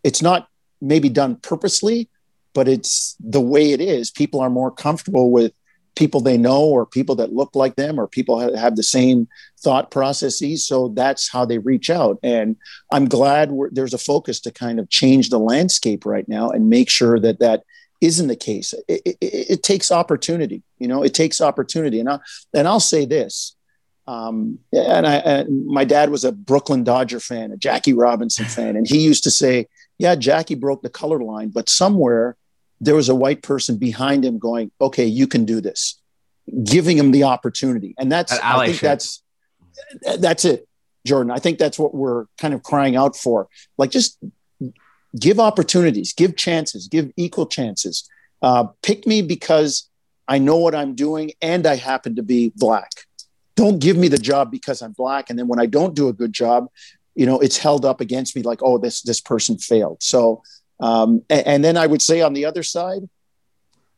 it's 0.03 0.23
not 0.23 0.49
maybe 0.81 1.09
done 1.09 1.37
purposely, 1.37 2.09
but 2.55 2.69
it's 2.69 3.17
the 3.21 3.41
way 3.41 3.73
it 3.73 3.81
is. 3.81 4.11
People 4.11 4.41
are 4.41 4.51
more 4.51 4.71
comfortable 4.71 5.31
with 5.31 5.53
people 5.94 6.21
they 6.21 6.39
know 6.39 6.62
or 6.62 6.87
people 6.87 7.15
that 7.17 7.33
look 7.33 7.55
like 7.55 7.77
them 7.77 7.99
or 7.99 8.06
people 8.06 8.41
ha- 8.41 8.56
have 8.56 8.77
the 8.77 8.83
same 8.83 9.29
thought 9.61 9.91
processes. 9.91 10.67
So 10.67 10.89
that's 10.89 11.31
how 11.31 11.44
they 11.44 11.59
reach 11.59 11.91
out. 11.91 12.19
And 12.23 12.56
i'm 12.91 13.06
glad 13.06 13.53
there's 13.71 13.94
a 13.94 13.99
focus 13.99 14.41
to 14.41 14.50
kind 14.50 14.79
of 14.81 14.89
change 14.89 15.29
the 15.29 15.39
landscape 15.39 16.05
right 16.05 16.29
now 16.29 16.50
and 16.50 16.71
make 16.71 16.89
sure 16.89 17.21
that 17.21 17.41
that 17.41 17.63
isn't 18.01 18.27
the 18.27 18.34
case. 18.34 18.75
It, 18.89 19.03
it, 19.05 19.19
it 19.20 19.63
takes 19.63 19.93
opportunity 19.93 20.63
you 20.82 20.89
know 20.89 21.03
it 21.03 21.15
takes 21.15 21.41
opportunity. 21.41 22.01
And, 22.01 22.11
I, 22.11 22.19
and 22.53 22.67
i'll 22.67 22.81
say 22.81 23.06
this 23.06 23.55
um, 24.08 24.58
and, 24.72 25.06
I, 25.06 25.15
and 25.19 25.65
my 25.67 25.84
dad 25.84 26.11
was 26.11 26.25
a 26.25 26.32
brooklyn 26.32 26.82
dodger 26.82 27.20
fan 27.20 27.53
a 27.53 27.56
jackie 27.56 27.93
robinson 27.93 28.46
fan 28.46 28.77
and 28.77 28.87
he 28.87 28.99
used 28.99 29.22
to 29.25 29.31
say 29.31 29.69
yeah 29.99 30.17
jackie 30.17 30.56
broke 30.56 30.82
the 30.82 30.91
color 30.91 31.22
line 31.22 31.51
but 31.51 31.70
somewhere 31.70 32.37
there 32.82 32.96
was 32.96 33.08
a 33.08 33.15
white 33.15 33.43
person 33.43 33.79
behind 33.79 34.24
him 34.24 34.39
going, 34.39 34.72
okay, 34.81 35.06
you 35.06 35.29
can 35.29 35.44
do 35.44 35.60
this, 35.60 36.01
giving 36.65 36.98
him 36.98 37.12
the 37.12 37.22
opportunity. 37.22 37.94
And 37.96 38.10
that's, 38.10 38.32
That 38.32 38.44
I 38.44 38.67
think 38.67 38.81
that's, 38.81 39.22
that's 40.19 40.44
it, 40.44 40.69
Jordan. 41.06 41.31
I 41.31 41.39
think 41.39 41.58
that's 41.58 41.79
what 41.79 41.94
we're 41.94 42.27
kind 42.39 42.53
of 42.53 42.65
crying 42.65 42.96
out 42.96 43.17
for. 43.17 43.48
Like 43.79 43.91
just 43.91 44.19
give 45.19 45.39
opportunities, 45.39 46.12
give 46.12 46.36
chances, 46.36 46.89
give 46.89 47.12
equal 47.17 47.46
chances. 47.46 48.08
Uh, 48.43 48.67
pick 48.82 49.06
me 49.06 49.22
because 49.22 49.89
I 50.27 50.39
know 50.39 50.56
what 50.56 50.74
I'm 50.74 50.96
doing 50.96 51.31
and 51.41 51.65
I 51.69 51.77
happen 51.77 52.17
to 52.17 52.22
be 52.24 52.53
black. 52.56 52.91
Don't 53.55 53.79
give 53.79 53.96
me 53.96 54.08
the 54.08 54.19
job 54.19 54.51
because 54.51 54.82
I'm 54.82 54.93
black. 54.93 55.31
And 55.31 55.39
then 55.39 55.46
when 55.46 55.60
I 55.60 55.67
don't 55.67 55.94
do 55.94 56.08
a 56.08 56.12
good 56.12 56.32
job, 56.32 56.67
you 57.15 57.27
know, 57.27 57.39
it's 57.39 57.58
held 57.58 57.84
up 57.84 58.01
against 58.01 58.34
me 58.34 58.43
like, 58.43 58.60
oh, 58.60 58.79
this, 58.79 59.03
this 59.03 59.20
person 59.20 59.56
failed. 59.56 60.03
So, 60.03 60.43
um, 60.82 61.22
and, 61.31 61.46
and 61.46 61.65
then 61.65 61.77
I 61.77 61.86
would 61.86 62.03
say 62.03 62.20
on 62.20 62.32
the 62.34 62.44
other 62.44 62.62
side, 62.62 63.08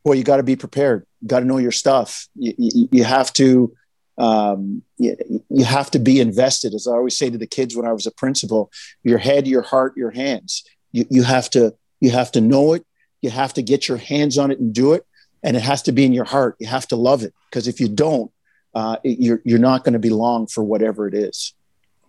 well, 0.04 0.14
you 0.14 0.22
got 0.24 0.36
to 0.36 0.42
be 0.42 0.56
prepared. 0.56 1.06
You 1.22 1.28
got 1.28 1.40
to 1.40 1.46
know 1.46 1.58
your 1.58 1.72
stuff. 1.72 2.28
You, 2.36 2.52
you, 2.58 2.88
you 2.92 3.04
have 3.04 3.32
to, 3.34 3.74
um, 4.18 4.82
you, 4.98 5.16
you 5.48 5.64
have 5.64 5.90
to 5.92 5.98
be 5.98 6.20
invested. 6.20 6.74
As 6.74 6.86
I 6.86 6.92
always 6.92 7.16
say 7.16 7.30
to 7.30 7.38
the 7.38 7.46
kids 7.46 7.74
when 7.74 7.86
I 7.86 7.92
was 7.92 8.06
a 8.06 8.10
principal, 8.12 8.70
your 9.02 9.18
head, 9.18 9.46
your 9.48 9.62
heart, 9.62 9.96
your 9.96 10.10
hands. 10.10 10.62
You, 10.92 11.06
you 11.10 11.22
have 11.22 11.48
to, 11.50 11.74
you 12.00 12.10
have 12.10 12.30
to 12.32 12.40
know 12.40 12.74
it. 12.74 12.84
You 13.22 13.30
have 13.30 13.54
to 13.54 13.62
get 13.62 13.88
your 13.88 13.96
hands 13.96 14.36
on 14.36 14.50
it 14.50 14.58
and 14.60 14.74
do 14.74 14.92
it. 14.92 15.04
And 15.42 15.56
it 15.56 15.62
has 15.62 15.80
to 15.82 15.92
be 15.92 16.04
in 16.04 16.12
your 16.12 16.26
heart. 16.26 16.56
You 16.60 16.66
have 16.68 16.86
to 16.88 16.96
love 16.96 17.22
it 17.22 17.32
because 17.50 17.66
if 17.66 17.80
you 17.80 17.88
don't, 17.88 18.30
uh, 18.74 18.96
it- 19.04 19.18
you're 19.20 19.40
you're 19.44 19.58
not 19.70 19.84
going 19.84 19.92
to 19.94 19.98
be 19.98 20.10
long 20.10 20.46
for 20.46 20.62
whatever 20.64 21.06
it 21.08 21.14
is. 21.14 21.54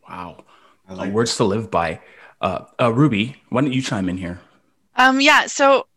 wow, 0.10 0.44
I 0.90 1.08
Uh, 1.08 1.10
words 1.10 1.38
to 1.38 1.44
live 1.46 1.70
by. 1.72 2.00
Uh, 2.42 2.66
uh, 2.82 2.92
Ruby, 2.94 3.38
why 3.50 3.62
don't 3.62 3.72
you 3.74 3.82
chime 3.82 4.10
in 4.10 4.18
here? 4.18 4.42
Um, 4.96 5.22
yeah, 5.22 5.48
so 5.48 5.88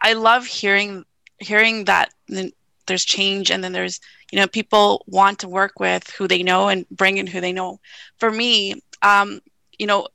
I 0.00 0.14
love 0.14 0.46
hearing 0.46 1.04
hearing 1.38 1.84
that 1.84 2.10
there's 2.86 3.04
change 3.04 3.50
and 3.50 3.62
then 3.64 3.72
there's 3.72 4.00
you 4.30 4.38
know 4.38 4.46
people 4.46 5.04
want 5.06 5.38
to 5.40 5.48
work 5.48 5.80
with 5.80 6.08
who 6.10 6.26
they 6.28 6.42
know 6.42 6.68
and 6.68 6.88
bring 6.90 7.16
in 7.18 7.26
who 7.26 7.40
they 7.40 7.52
know 7.52 7.80
for 8.18 8.30
me 8.30 8.74
um 9.02 9.40
you 9.78 9.86
know 9.86 10.06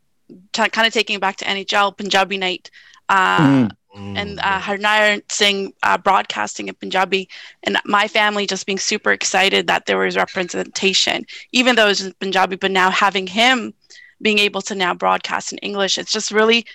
t- 0.54 0.70
kind 0.70 0.88
of 0.88 0.94
taking 0.94 1.16
it 1.16 1.22
back 1.22 1.36
to 1.38 1.46
nhl 1.46 1.96
punjabi 1.98 2.38
night 2.38 2.70
uh, 3.10 3.68
Mm. 3.96 4.18
and 4.18 4.40
uh, 4.44 4.60
Harnarayan 4.60 5.22
Singh 5.32 5.74
uh, 5.84 5.98
broadcasting 5.98 6.68
in 6.68 6.76
Punjabi, 6.76 7.28
and 7.64 7.78
my 7.86 8.08
family 8.08 8.46
just 8.46 8.66
being 8.66 8.78
super 8.80 9.12
excited 9.12 9.68
that 9.68 9.86
there 9.86 9.98
was 9.98 10.16
representation, 10.16 11.26
even 11.52 11.76
though 11.76 11.86
it 11.86 11.90
was 11.90 12.02
in 12.06 12.14
Punjabi. 12.20 12.56
But 12.56 12.72
now 12.72 12.90
having 12.90 13.28
him 13.28 13.74
being 14.22 14.40
able 14.40 14.62
to 14.64 14.76
now 14.76 14.94
broadcast 14.94 15.52
in 15.52 15.60
English, 15.60 15.98
it's 15.98 16.12
just 16.12 16.32
really 16.32 16.66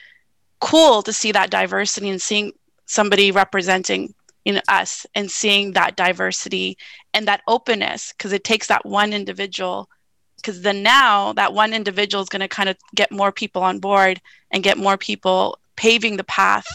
cool 0.61 1.03
to 1.03 1.13
see 1.13 1.33
that 1.33 1.51
diversity 1.51 2.09
and 2.09 2.21
seeing 2.21 2.53
somebody 2.87 3.31
representing 3.31 4.15
in 4.45 4.61
us 4.69 5.07
and 5.15 5.31
seeing 5.31 5.73
that 5.73 5.97
diversity 5.97 6.77
and 7.13 7.29
that 7.29 7.43
openness 7.47 8.13
because 8.13 8.33
it 8.33 8.45
takes 8.45 8.67
that 8.69 8.85
one 8.87 9.13
individual 9.13 9.89
because 10.37 10.63
then 10.63 10.83
now 10.83 11.33
that 11.35 11.53
one 11.53 11.75
individual 11.75 12.23
is 12.23 12.29
going 12.29 12.41
to 12.41 12.49
kind 12.49 12.69
of 12.69 12.77
get 12.95 13.13
more 13.13 13.31
people 13.31 13.63
on 13.63 13.79
board 13.79 14.21
and 14.51 14.63
get 14.63 14.79
more 14.79 14.97
people 14.97 15.59
paving 15.77 16.17
the 16.17 16.25
path. 16.25 16.67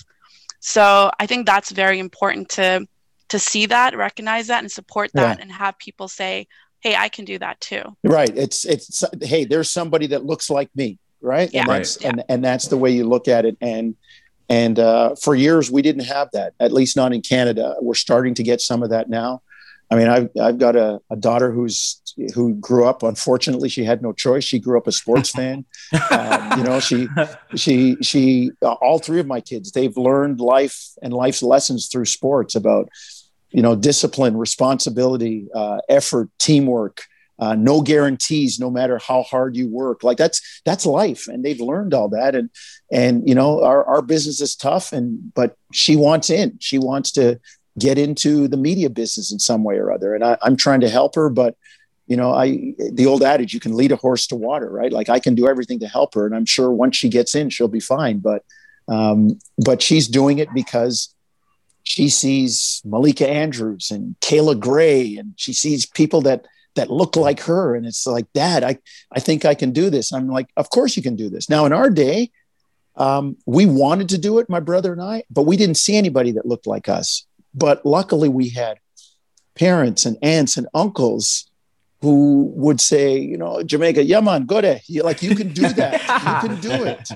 So 0.60 1.12
i 1.20 1.26
think 1.26 1.46
that's 1.46 1.72
very 1.72 2.00
important 2.00 2.50
to 2.50 2.88
to 3.30 3.40
see 3.40 3.66
that 3.66 3.98
recognize 3.98 4.48
that 4.48 4.60
and 4.60 4.72
support 4.72 5.12
that 5.14 5.40
and 5.40 5.52
have 5.52 5.78
people 5.80 6.08
say 6.08 6.48
hey 6.80 6.96
i 6.96 7.10
can 7.10 7.26
do 7.26 7.40
that 7.40 7.60
too. 7.60 7.84
Right. 8.04 8.32
It's 8.36 8.66
it's 8.66 9.04
hey, 9.22 9.46
there's 9.46 9.70
somebody 9.70 10.08
that 10.08 10.26
looks 10.26 10.50
like 10.50 10.70
me, 10.76 11.00
right? 11.22 11.50
Yeah. 11.54 11.62
And 11.62 11.70
that's 11.70 11.98
Right. 12.04 12.12
and 12.14 12.24
and 12.30 12.44
that's 12.44 12.68
the 12.68 12.78
way 12.78 12.92
you 12.92 13.08
look 13.08 13.28
at 13.28 13.46
it. 13.46 13.58
And 13.62 13.96
and 14.50 14.78
uh, 14.80 15.16
for 15.16 15.36
years 15.36 15.72
we 15.72 15.82
didn't 15.82 16.06
have 16.06 16.30
that, 16.34 16.54
at 16.60 16.72
least 16.72 16.96
not 16.96 17.14
in 17.14 17.22
Canada. 17.22 17.76
We're 17.82 17.96
starting 17.96 18.34
to 18.36 18.44
get 18.44 18.62
some 18.62 18.84
of 18.84 18.90
that 18.92 19.10
now. 19.10 19.42
I 19.92 19.96
mean, 19.96 20.08
I've 20.08 20.30
I've 20.42 20.58
got 20.58 20.76
a, 20.76 21.00
a 21.12 21.16
daughter 21.16 21.52
who's 21.52 22.02
who 22.34 22.56
grew 22.56 22.86
up. 22.88 23.04
Unfortunately, 23.04 23.70
she 23.70 23.84
had 23.84 24.02
no 24.02 24.14
choice. 24.14 24.44
She 24.44 24.58
grew 24.58 24.78
up 24.78 24.88
a 24.88 24.92
sports 24.92 25.30
fan. 25.38 25.66
Um, 26.12 26.58
you 26.60 26.64
know, 26.64 26.80
she 26.80 27.08
she 27.56 27.96
she 28.02 28.52
uh, 28.64 28.74
all 28.74 28.98
three 29.00 29.20
of 29.20 29.28
my 29.28 29.42
kids 29.42 29.72
they've 29.72 29.96
learned 29.96 30.40
life 30.40 30.92
and 31.04 31.14
life's 31.14 31.44
lessons 31.44 31.88
through 31.88 32.06
sports 32.06 32.56
about 32.56 32.90
you 33.52 33.62
know 33.62 33.76
discipline 33.76 34.36
responsibility 34.38 35.48
uh, 35.54 35.78
effort 35.88 36.30
teamwork 36.40 37.04
uh, 37.40 37.56
no 37.56 37.82
guarantees 37.82 38.60
no 38.60 38.70
matter 38.70 38.98
how 38.98 39.24
hard 39.24 39.56
you 39.56 39.68
work. 39.68 40.04
Like 40.04 40.18
that's 40.18 40.62
that's 40.66 40.86
life 40.86 41.28
and 41.28 41.44
they've 41.44 41.60
learned 41.60 41.94
all 41.94 42.10
that 42.10 42.36
and 42.36 42.50
and 42.92 43.28
you 43.28 43.36
know 43.36 43.64
our, 43.64 43.84
our 43.86 44.02
business 44.02 44.42
is 44.42 44.56
tough 44.56 44.94
and 44.94 45.34
but 45.34 45.58
she 45.74 45.96
wants 45.96 46.30
in. 46.30 46.58
She 46.60 46.78
wants 46.78 47.12
to 47.14 47.40
get 47.78 47.98
into 47.98 48.48
the 48.48 48.58
media 48.58 48.90
business 48.90 49.32
in 49.32 49.40
some 49.40 49.64
way 49.64 49.76
or 49.76 49.92
other 49.92 50.16
and 50.16 50.24
I, 50.24 50.38
i'm 50.42 50.56
trying 50.56 50.82
to 50.82 50.90
help 50.90 51.16
her 51.16 51.30
but 51.30 51.56
you 52.08 52.16
know 52.16 52.34
i 52.34 52.74
the 52.92 53.06
old 53.06 53.24
adage 53.24 53.54
you 53.54 53.60
can 53.60 53.76
lead 53.76 53.92
a 53.92 53.98
horse 53.98 54.28
to 54.28 54.36
water 54.36 54.70
right? 54.70 54.92
Like 54.92 55.10
i 55.10 55.20
can 55.20 55.36
do 55.36 55.48
everything 55.48 55.80
to 55.80 55.88
help 55.88 56.14
her 56.14 56.26
and 56.26 56.36
i'm 56.36 56.46
sure 56.46 56.72
once 56.72 56.96
she 56.96 57.10
gets 57.10 57.36
in 57.36 57.50
she'll 57.50 57.68
be 57.68 57.80
fine 57.80 58.20
but 58.20 58.44
um 58.88 59.40
but 59.58 59.82
she's 59.82 60.08
doing 60.08 60.38
it 60.40 60.48
because 60.54 61.14
she 61.84 62.08
sees 62.08 62.82
malika 62.86 63.28
andrews 63.28 63.92
and 63.92 64.16
kayla 64.22 64.58
grey 64.58 65.18
and 65.18 65.34
she 65.36 65.52
sees 65.52 65.86
people 65.86 66.22
that 66.22 66.46
that 66.76 66.92
look 66.92 67.16
like 67.16 67.40
her 67.42 67.76
and 67.76 67.86
it's 67.86 68.06
like 68.06 68.32
dad 68.34 68.64
i 68.64 68.78
i 69.12 69.20
think 69.20 69.46
i 69.46 69.56
can 69.56 69.72
do 69.72 69.90
this 69.90 70.12
i'm 70.12 70.28
like 70.28 70.50
of 70.58 70.70
course 70.70 70.96
you 70.96 71.04
can 71.04 71.16
do 71.16 71.30
this 71.30 71.50
now 71.50 71.66
in 71.66 71.74
our 71.74 71.90
day 71.90 72.30
um, 72.98 73.36
we 73.46 73.66
wanted 73.66 74.08
to 74.10 74.18
do 74.18 74.40
it 74.40 74.50
my 74.50 74.60
brother 74.60 74.94
and 74.94 75.02
i 75.02 75.24
but 75.30 75.44
we 75.44 75.58
didn't 75.58 75.76
see 75.76 75.98
anybody 75.98 76.32
that 76.32 76.46
looked 76.46 76.68
like 76.68 76.88
us 76.88 77.26
but 77.54 77.86
luckily 77.86 78.30
we 78.30 78.50
had 78.50 78.80
parents 79.56 80.06
and 80.06 80.18
aunts 80.22 80.58
and 80.58 80.68
uncles 80.74 81.50
who 82.02 82.52
would 82.56 82.80
say, 82.80 83.18
you 83.18 83.36
know, 83.36 83.64
Jamaica, 83.64 84.04
yeah, 84.04 84.20
man, 84.20 84.46
go 84.46 84.62
there. 84.62 84.80
You, 84.86 85.02
like 85.02 85.24
you 85.24 85.36
can 85.36 85.50
do 85.54 85.68
that. 85.82 85.94
you 86.44 86.50
can 86.50 86.62
do 86.62 86.84
it. 86.84 87.10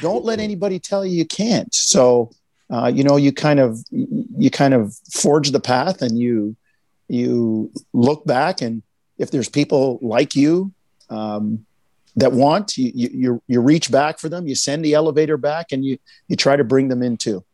Don't 0.00 0.24
let 0.24 0.38
anybody 0.38 0.78
tell 0.78 1.06
you 1.06 1.16
you 1.16 1.24
can't. 1.24 1.72
So, 1.74 2.30
uh, 2.70 2.92
you 2.94 3.04
know, 3.04 3.16
you 3.16 3.32
kind 3.32 3.58
of 3.58 3.78
you 3.90 4.50
kind 4.50 4.74
of 4.74 4.94
forge 5.10 5.50
the 5.50 5.60
path, 5.60 6.02
and 6.02 6.18
you 6.18 6.56
you 7.08 7.70
look 7.94 8.26
back, 8.26 8.60
and 8.60 8.82
if 9.18 9.30
there's 9.30 9.48
people 9.48 9.98
like 10.02 10.34
you 10.34 10.72
um, 11.10 11.66
that 12.16 12.32
want, 12.32 12.76
you, 12.76 12.92
you 12.94 13.08
you 13.12 13.42
you 13.48 13.60
reach 13.60 13.90
back 13.90 14.18
for 14.18 14.28
them. 14.28 14.46
You 14.46 14.54
send 14.54 14.84
the 14.84 14.94
elevator 14.94 15.36
back, 15.36 15.72
and 15.72 15.84
you 15.84 15.98
you 16.28 16.36
try 16.36 16.56
to 16.56 16.64
bring 16.64 16.88
them 16.88 17.02
in 17.02 17.16
too. 17.16 17.44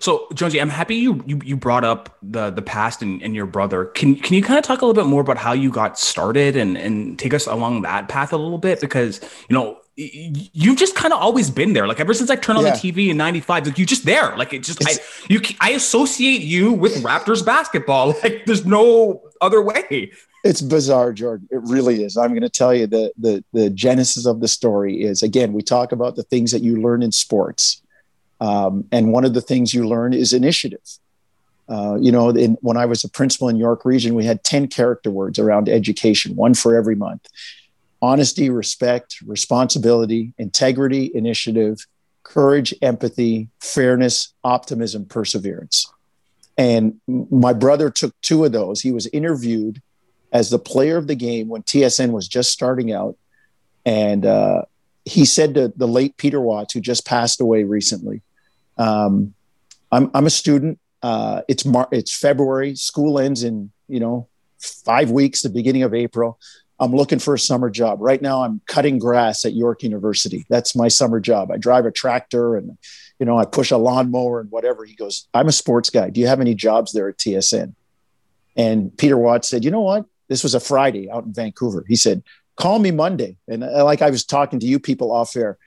So, 0.00 0.26
Jonesy, 0.34 0.60
I'm 0.60 0.68
happy 0.68 0.96
you 0.96 1.22
you, 1.26 1.40
you 1.44 1.56
brought 1.56 1.84
up 1.84 2.16
the 2.22 2.50
the 2.50 2.62
past 2.62 3.02
and, 3.02 3.22
and 3.22 3.34
your 3.34 3.46
brother. 3.46 3.86
Can 3.86 4.16
can 4.16 4.34
you 4.34 4.42
kind 4.42 4.58
of 4.58 4.64
talk 4.64 4.82
a 4.82 4.86
little 4.86 5.00
bit 5.00 5.08
more 5.08 5.20
about 5.20 5.38
how 5.38 5.52
you 5.52 5.70
got 5.70 5.98
started 5.98 6.56
and 6.56 6.76
and 6.76 7.18
take 7.18 7.32
us 7.32 7.46
along 7.46 7.82
that 7.82 8.08
path 8.08 8.32
a 8.32 8.36
little 8.36 8.58
bit 8.58 8.80
because 8.80 9.20
you 9.48 9.54
know 9.56 9.78
you've 9.94 10.78
just 10.78 10.94
kind 10.94 11.12
of 11.12 11.20
always 11.20 11.50
been 11.50 11.74
there. 11.74 11.86
Like 11.86 12.00
ever 12.00 12.14
since 12.14 12.30
I 12.30 12.36
turned 12.36 12.58
on 12.58 12.64
Yeah. 12.64 12.76
the 12.76 12.92
TV 12.92 13.10
in 13.10 13.16
'95, 13.16 13.66
like 13.66 13.78
you 13.78 13.86
just 13.86 14.04
there. 14.04 14.36
Like 14.36 14.52
it 14.52 14.62
just 14.62 14.86
I 14.86 14.94
you 15.28 15.40
I 15.60 15.70
associate 15.70 16.42
you 16.42 16.72
with 16.72 17.02
Raptors 17.02 17.44
basketball. 17.44 18.14
Like 18.22 18.44
there's 18.46 18.64
no 18.64 19.22
other 19.40 19.60
way. 19.62 20.12
It's 20.44 20.60
bizarre, 20.60 21.12
Jordan. 21.12 21.48
It 21.50 21.60
really 21.62 22.02
is. 22.02 22.16
I'm 22.16 22.30
going 22.30 22.42
to 22.42 22.48
tell 22.48 22.74
you 22.74 22.86
the 22.86 23.12
the 23.16 23.44
the 23.52 23.70
genesis 23.70 24.26
of 24.26 24.40
the 24.40 24.48
story 24.48 25.02
is 25.02 25.22
again 25.22 25.52
we 25.52 25.62
talk 25.62 25.92
about 25.92 26.16
the 26.16 26.24
things 26.24 26.50
that 26.50 26.62
you 26.62 26.80
learn 26.80 27.02
in 27.02 27.12
sports, 27.12 27.80
um, 28.40 28.84
and 28.90 29.12
one 29.12 29.24
of 29.24 29.34
the 29.34 29.40
things 29.40 29.72
you 29.72 29.86
learn 29.86 30.12
is 30.12 30.32
initiative. 30.32 30.98
Uh, 31.68 31.96
you 32.00 32.10
know, 32.10 32.30
in, 32.30 32.58
when 32.60 32.76
I 32.76 32.86
was 32.86 33.04
a 33.04 33.08
principal 33.08 33.48
in 33.48 33.56
York 33.56 33.84
Region, 33.84 34.14
we 34.14 34.24
had 34.24 34.42
ten 34.42 34.66
character 34.66 35.10
words 35.10 35.38
around 35.38 35.68
education, 35.68 36.34
one 36.34 36.54
for 36.54 36.76
every 36.76 36.96
month: 36.96 37.28
honesty, 38.00 38.50
respect, 38.50 39.18
responsibility, 39.24 40.34
integrity, 40.38 41.12
initiative, 41.14 41.86
courage, 42.24 42.74
empathy, 42.82 43.48
fairness, 43.60 44.34
optimism, 44.42 45.04
perseverance. 45.06 45.86
And 46.58 47.00
my 47.06 47.52
brother 47.52 47.90
took 47.90 48.20
two 48.22 48.44
of 48.44 48.50
those. 48.50 48.80
He 48.80 48.90
was 48.90 49.06
interviewed 49.06 49.80
as 50.32 50.50
the 50.50 50.58
player 50.58 50.96
of 50.96 51.06
the 51.06 51.14
game 51.14 51.48
when 51.48 51.62
TSN 51.62 52.10
was 52.10 52.26
just 52.26 52.50
starting 52.50 52.92
out. 52.92 53.16
And 53.84 54.24
uh, 54.24 54.62
he 55.04 55.24
said 55.24 55.54
to 55.54 55.72
the 55.76 55.86
late 55.86 56.16
Peter 56.16 56.40
Watts, 56.40 56.72
who 56.72 56.80
just 56.80 57.06
passed 57.06 57.40
away 57.40 57.64
recently, 57.64 58.22
um, 58.78 59.34
I'm, 59.90 60.10
I'm 60.14 60.26
a 60.26 60.30
student. 60.30 60.78
Uh, 61.02 61.42
it's 61.48 61.64
Mar- 61.64 61.88
it's 61.92 62.16
February. 62.16 62.74
School 62.76 63.18
ends 63.18 63.42
in 63.42 63.70
you 63.88 64.00
know 64.00 64.28
five 64.58 65.10
weeks, 65.10 65.42
the 65.42 65.50
beginning 65.50 65.82
of 65.82 65.92
April. 65.92 66.38
I'm 66.78 66.92
looking 66.92 67.18
for 67.18 67.34
a 67.34 67.38
summer 67.38 67.70
job. 67.70 67.98
Right 68.00 68.22
now, 68.22 68.42
I'm 68.42 68.60
cutting 68.66 68.98
grass 68.98 69.44
at 69.44 69.52
York 69.52 69.82
University. 69.82 70.46
That's 70.48 70.74
my 70.74 70.88
summer 70.88 71.20
job. 71.20 71.50
I 71.52 71.56
drive 71.56 71.86
a 71.86 71.92
tractor 71.92 72.56
and 72.56 72.78
you 73.18 73.26
know 73.26 73.36
I 73.36 73.44
push 73.44 73.70
a 73.70 73.76
lawnmower 73.76 74.40
and 74.40 74.50
whatever. 74.50 74.84
He 74.84 74.94
goes, 74.94 75.28
I'm 75.34 75.48
a 75.48 75.52
sports 75.52 75.90
guy. 75.90 76.10
Do 76.10 76.20
you 76.20 76.28
have 76.28 76.40
any 76.40 76.54
jobs 76.54 76.92
there 76.92 77.08
at 77.08 77.18
TSN? 77.18 77.74
And 78.56 78.96
Peter 78.96 79.18
Watts 79.18 79.48
said, 79.48 79.64
you 79.64 79.70
know 79.70 79.80
what? 79.80 80.06
This 80.32 80.42
was 80.42 80.54
a 80.54 80.60
Friday 80.60 81.10
out 81.10 81.24
in 81.26 81.32
Vancouver. 81.34 81.84
He 81.86 81.94
said, 81.94 82.22
call 82.56 82.78
me 82.78 82.90
Monday. 82.90 83.36
And 83.48 83.62
uh, 83.62 83.84
like 83.84 84.00
I 84.00 84.08
was 84.08 84.24
talking 84.24 84.58
to 84.60 84.66
you 84.66 84.78
people 84.80 85.12
off 85.12 85.36
air, 85.36 85.58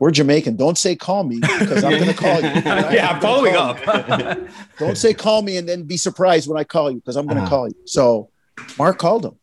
we're 0.00 0.10
Jamaican. 0.10 0.56
Don't 0.56 0.76
say 0.76 0.96
call 0.96 1.22
me 1.22 1.38
because 1.38 1.84
I'm 1.84 1.92
going 1.92 2.08
to 2.08 2.14
call 2.14 2.40
you. 2.40 2.48
right? 2.66 2.92
yeah, 2.92 3.08
I'm 3.10 3.14
I'm 3.16 3.22
following 3.22 3.54
call 3.54 3.70
up. 3.70 4.38
Don't 4.80 4.98
say 4.98 5.14
call 5.14 5.42
me 5.42 5.56
and 5.56 5.68
then 5.68 5.84
be 5.84 5.96
surprised 5.96 6.48
when 6.48 6.58
I 6.58 6.64
call 6.64 6.90
you 6.90 6.96
because 6.96 7.14
I'm 7.16 7.26
going 7.26 7.36
to 7.36 7.42
Uh-huh. 7.42 7.48
call 7.50 7.68
you. 7.68 7.76
So 7.84 8.30
Mark 8.76 8.98
called 8.98 9.24
him 9.24 9.36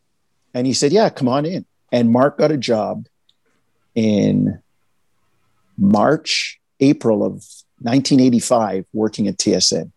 and 0.52 0.66
he 0.66 0.74
said, 0.74 0.92
Yeah, 0.92 1.08
come 1.08 1.28
on 1.28 1.46
in. 1.46 1.64
And 1.90 2.10
Mark 2.10 2.36
got 2.36 2.50
a 2.52 2.58
job 2.58 3.06
in 3.94 4.60
March, 5.78 6.60
April 6.80 7.22
of 7.24 7.32
1985 7.80 8.84
working 8.92 9.26
at 9.28 9.38
TSN. 9.38 9.90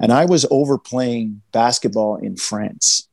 And 0.00 0.12
I 0.12 0.24
was 0.24 0.44
overplaying 0.50 1.42
basketball 1.52 2.16
in 2.16 2.36
France. 2.36 3.08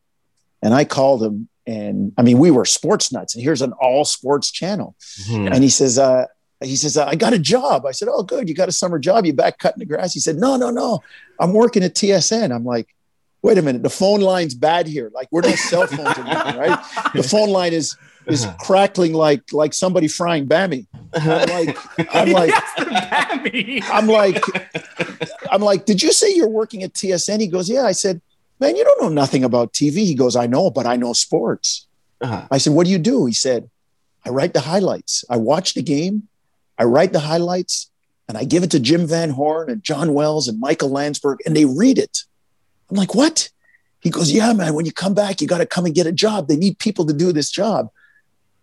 And 0.61 0.73
I 0.73 0.85
called 0.85 1.23
him 1.23 1.47
and 1.67 2.11
I 2.17 2.23
mean, 2.23 2.39
we 2.39 2.49
were 2.51 2.65
sports 2.65 3.11
nuts. 3.11 3.35
And 3.35 3.43
here's 3.43 3.61
an 3.61 3.71
all 3.73 4.03
sports 4.03 4.49
channel. 4.51 4.95
Mhm. 5.27 5.53
And 5.53 5.63
he 5.63 5.69
says, 5.69 5.99
uh, 5.99 6.25
he 6.63 6.75
says, 6.75 6.97
I 6.97 7.15
got 7.15 7.33
a 7.33 7.39
job. 7.39 7.85
I 7.85 7.91
said, 7.91 8.07
Oh, 8.11 8.23
good. 8.23 8.49
You 8.49 8.55
got 8.55 8.67
a 8.69 8.71
summer 8.71 8.99
job. 8.99 9.25
You 9.25 9.33
back 9.33 9.57
cutting 9.59 9.79
the 9.79 9.85
grass. 9.85 10.13
He 10.13 10.19
said, 10.19 10.37
No, 10.37 10.57
no, 10.57 10.69
no. 10.71 11.01
I'm 11.39 11.53
working 11.53 11.83
at 11.83 11.93
TSN. 11.95 12.53
I'm 12.53 12.65
like, 12.65 12.87
wait 13.43 13.57
a 13.57 13.61
minute. 13.61 13.81
The 13.83 13.89
phone 13.89 14.21
line's 14.21 14.53
bad 14.53 14.85
here. 14.87 15.11
Like 15.13 15.27
we're 15.31 15.41
not 15.41 15.55
cell 15.55 15.87
phones 15.87 16.17
or 16.17 16.21
anything, 16.25 16.59
right? 16.59 16.79
The 17.15 17.23
phone 17.23 17.49
line 17.49 17.73
is 17.73 17.95
is 18.27 18.45
crackling 18.59 19.13
like 19.13 19.41
like 19.51 19.73
somebody 19.73 20.07
frying 20.07 20.47
bammy. 20.47 20.85
I'm 21.13 21.49
like, 21.49 21.77
I'm 22.15 22.31
like. 22.31 22.53
I'm 23.89 24.07
like, 24.07 24.43
I'm 25.51 25.61
like, 25.61 25.85
did 25.85 26.01
you 26.01 26.13
say 26.13 26.33
you're 26.35 26.47
working 26.49 26.83
at 26.83 26.93
TSN? 26.93 27.39
He 27.39 27.47
goes, 27.47 27.69
Yeah. 27.69 27.83
I 27.83 27.91
said, 27.91 28.21
Man, 28.61 28.75
you 28.75 28.83
don't 28.83 29.01
know 29.01 29.09
nothing 29.09 29.43
about 29.43 29.73
TV. 29.73 30.05
He 30.05 30.13
goes, 30.13 30.35
I 30.35 30.45
know, 30.45 30.69
but 30.69 30.85
I 30.85 30.95
know 30.95 31.13
sports. 31.13 31.87
Uh-huh. 32.21 32.47
I 32.51 32.59
said, 32.59 32.73
What 32.73 32.85
do 32.85 32.91
you 32.91 32.99
do? 32.99 33.25
He 33.25 33.33
said, 33.33 33.69
I 34.23 34.29
write 34.29 34.53
the 34.53 34.59
highlights. 34.61 35.25
I 35.29 35.37
watch 35.37 35.73
the 35.73 35.81
game, 35.81 36.27
I 36.77 36.83
write 36.83 37.11
the 37.11 37.21
highlights, 37.21 37.89
and 38.29 38.37
I 38.37 38.43
give 38.43 38.61
it 38.61 38.69
to 38.71 38.79
Jim 38.79 39.07
Van 39.07 39.31
Horne 39.31 39.71
and 39.71 39.83
John 39.83 40.13
Wells 40.13 40.47
and 40.47 40.59
Michael 40.59 40.91
Landsberg, 40.91 41.39
and 41.45 41.55
they 41.57 41.65
read 41.65 41.97
it. 41.97 42.19
I'm 42.89 42.95
like, 42.95 43.15
What? 43.15 43.49
He 43.99 44.11
goes, 44.11 44.31
Yeah, 44.31 44.53
man, 44.53 44.75
when 44.75 44.85
you 44.85 44.93
come 44.93 45.15
back, 45.15 45.41
you 45.41 45.47
got 45.47 45.57
to 45.57 45.65
come 45.65 45.85
and 45.87 45.95
get 45.95 46.05
a 46.05 46.11
job. 46.11 46.47
They 46.47 46.55
need 46.55 46.77
people 46.77 47.07
to 47.07 47.13
do 47.13 47.33
this 47.33 47.49
job. 47.49 47.89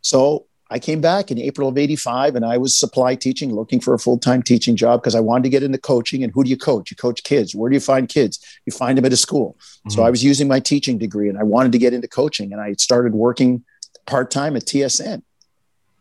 So 0.01 0.47
I 0.71 0.79
came 0.79 1.01
back 1.01 1.31
in 1.31 1.39
April 1.39 1.69
of 1.69 1.79
85 1.79 2.37
and 2.37 2.45
I 2.45 2.59
was 2.59 2.77
supply 2.77 3.15
teaching, 3.15 3.55
looking 3.55 3.81
for 3.81 3.95
a 3.95 3.99
full 3.99 4.19
time 4.19 4.43
teaching 4.43 4.77
job 4.77 5.01
because 5.01 5.15
I 5.15 5.21
wanted 5.21 5.45
to 5.45 5.49
get 5.49 5.63
into 5.63 5.79
coaching. 5.79 6.23
And 6.23 6.33
who 6.33 6.45
do 6.45 6.51
you 6.51 6.59
coach? 6.59 6.91
You 6.91 6.97
coach 6.97 7.23
kids. 7.23 7.55
Where 7.55 7.71
do 7.71 7.75
you 7.75 7.81
find 7.81 8.09
kids? 8.09 8.39
You 8.67 8.73
find 8.73 8.99
them 8.99 9.05
at 9.07 9.13
a 9.13 9.17
school. 9.17 9.57
So 9.89 9.97
mm-hmm. 9.97 10.07
I 10.07 10.11
was 10.11 10.23
using 10.23 10.47
my 10.47 10.61
teaching 10.61 10.99
degree 10.99 11.29
and 11.29 11.39
I 11.39 11.43
wanted 11.43 11.73
to 11.73 11.79
get 11.79 11.95
into 11.95 12.09
coaching. 12.09 12.53
And 12.53 12.61
I 12.61 12.75
started 12.75 13.15
working 13.15 13.65
part 14.07 14.31
time 14.31 14.57
at 14.57 14.67
TSN. 14.67 15.23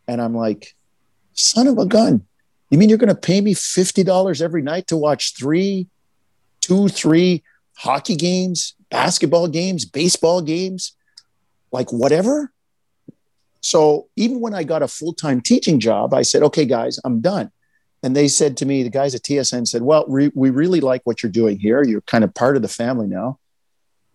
And 0.07 0.21
I'm 0.21 0.35
like, 0.35 0.75
son 1.33 1.67
of 1.67 1.77
a 1.77 1.85
gun. 1.85 2.25
You 2.69 2.77
mean 2.77 2.89
you're 2.89 2.97
going 2.97 3.07
to 3.07 3.15
pay 3.15 3.39
me 3.39 3.53
$50 3.53 4.41
every 4.41 4.61
night 4.61 4.87
to 4.87 4.97
watch 4.97 5.33
three, 5.37 5.87
two, 6.59 6.89
three 6.89 7.43
hockey 7.77 8.17
games, 8.17 8.75
basketball 8.89 9.47
games, 9.47 9.85
baseball 9.85 10.41
games, 10.41 10.93
like 11.71 11.93
whatever? 11.93 12.51
So 13.67 14.07
even 14.15 14.39
when 14.39 14.53
I 14.53 14.63
got 14.63 14.81
a 14.81 14.87
full 14.87 15.11
time 15.11 15.41
teaching 15.41 15.81
job, 15.81 16.13
I 16.13 16.21
said, 16.21 16.41
okay, 16.41 16.63
guys, 16.63 17.01
I'm 17.03 17.19
done. 17.19 17.51
And 18.01 18.15
they 18.15 18.29
said 18.29 18.55
to 18.57 18.65
me, 18.65 18.81
the 18.81 18.89
guys 18.89 19.13
at 19.13 19.23
TSN 19.23 19.67
said, 19.67 19.81
well, 19.81 20.05
re- 20.07 20.31
we 20.33 20.51
really 20.51 20.79
like 20.79 21.01
what 21.03 21.21
you're 21.21 21.31
doing 21.31 21.59
here. 21.59 21.83
You're 21.83 21.99
kind 22.01 22.23
of 22.23 22.33
part 22.33 22.55
of 22.55 22.61
the 22.61 22.69
family 22.69 23.07
now. 23.07 23.39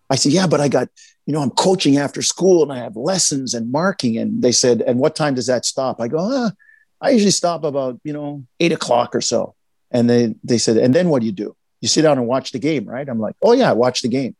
I 0.09 0.15
said, 0.15 0.31
yeah, 0.31 0.47
but 0.47 0.59
I 0.59 0.69
got, 0.69 0.89
you 1.27 1.33
know, 1.33 1.41
I'm 1.41 1.51
coaching 1.51 1.97
after 1.97 2.23
school 2.23 2.63
and 2.63 2.73
I 2.73 2.77
have 2.77 2.95
lessons 2.95 3.53
and 3.53 3.71
marking. 3.71 4.17
And 4.17 4.41
they 4.41 4.51
said, 4.51 4.81
and 4.81 4.97
what 4.97 5.15
time 5.15 5.35
does 5.35 5.45
that 5.45 5.65
stop? 5.65 6.01
I 6.01 6.07
go, 6.07 6.17
ah, 6.19 6.51
I 6.99 7.11
usually 7.11 7.29
stop 7.29 7.63
about, 7.63 7.99
you 8.03 8.11
know, 8.11 8.43
eight 8.59 8.71
o'clock 8.71 9.13
or 9.13 9.21
so. 9.21 9.53
And 9.91 10.09
they, 10.09 10.33
they 10.43 10.57
said, 10.57 10.77
and 10.77 10.95
then 10.95 11.09
what 11.09 11.19
do 11.19 11.27
you 11.27 11.31
do? 11.31 11.55
You 11.79 11.87
sit 11.89 12.01
down 12.01 12.17
and 12.17 12.25
watch 12.25 12.53
the 12.53 12.59
game, 12.59 12.85
right? 12.85 13.07
I'm 13.07 13.19
like, 13.19 13.35
oh 13.43 13.53
yeah, 13.53 13.69
I 13.69 13.73
watch 13.73 14.01
the 14.01 14.07
game. 14.07 14.35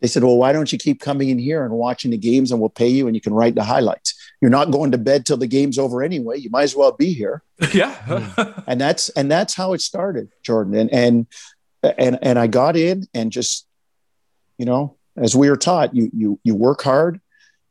They 0.00 0.06
said, 0.08 0.22
well, 0.22 0.36
why 0.36 0.52
don't 0.52 0.70
you 0.70 0.78
keep 0.78 1.00
coming 1.00 1.30
in 1.30 1.38
here 1.38 1.64
and 1.64 1.72
watching 1.72 2.10
the 2.10 2.18
games 2.18 2.52
and 2.52 2.60
we'll 2.60 2.68
pay 2.68 2.88
you 2.88 3.06
and 3.06 3.16
you 3.16 3.22
can 3.22 3.32
write 3.32 3.54
the 3.54 3.64
highlights. 3.64 4.19
You're 4.40 4.50
not 4.50 4.70
going 4.70 4.92
to 4.92 4.98
bed 4.98 5.26
till 5.26 5.36
the 5.36 5.46
game's 5.46 5.78
over 5.78 6.02
anyway. 6.02 6.38
You 6.38 6.50
might 6.50 6.62
as 6.62 6.74
well 6.74 6.92
be 6.92 7.12
here. 7.12 7.42
yeah. 7.74 8.62
And 8.66 8.80
that's, 8.80 9.10
and 9.10 9.30
that's 9.30 9.54
how 9.54 9.74
it 9.74 9.80
started, 9.80 10.30
Jordan. 10.42 10.74
And, 10.74 10.92
and, 10.92 11.26
and, 11.98 12.18
and 12.22 12.38
I 12.38 12.46
got 12.46 12.76
in 12.76 13.06
and 13.12 13.30
just, 13.30 13.66
you 14.56 14.64
know, 14.64 14.96
as 15.16 15.36
we 15.36 15.50
were 15.50 15.56
taught, 15.56 15.94
you, 15.94 16.10
you, 16.14 16.40
you 16.44 16.54
work 16.54 16.82
hard, 16.82 17.20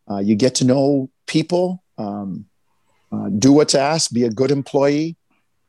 uh, 0.10 0.20
you 0.20 0.36
get 0.36 0.56
to 0.56 0.66
know 0.66 1.10
people, 1.26 1.84
um, 1.98 2.46
uh, 3.12 3.30
do 3.30 3.52
what's 3.52 3.76
asked, 3.76 4.14
be 4.14 4.24
a 4.24 4.30
good 4.30 4.52
employee. 4.52 5.16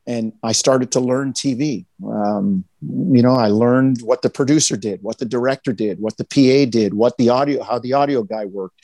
And 0.07 0.33
I 0.43 0.53
started 0.53 0.93
to 0.93 1.01
learn 1.01 1.33
TV. 1.33 1.87
Um, 2.05 2.65
you 2.83 3.23
know, 3.23 3.35
I 3.35 3.49
learned 3.49 4.03
what 4.03 4.23
the 4.23 4.31
producer 4.31 4.77
did, 4.77 5.03
what 5.03 5.19
the 5.19 5.25
director 5.25 5.73
did, 5.73 6.01
what 6.01 6.17
the 6.17 6.25
PA 6.25 6.69
did, 6.71 6.95
what 6.95 7.17
the 7.17 7.29
audio, 7.29 7.63
how 7.63 7.79
the 7.79 7.93
audio 7.93 8.23
guy 8.23 8.47
worked. 8.47 8.81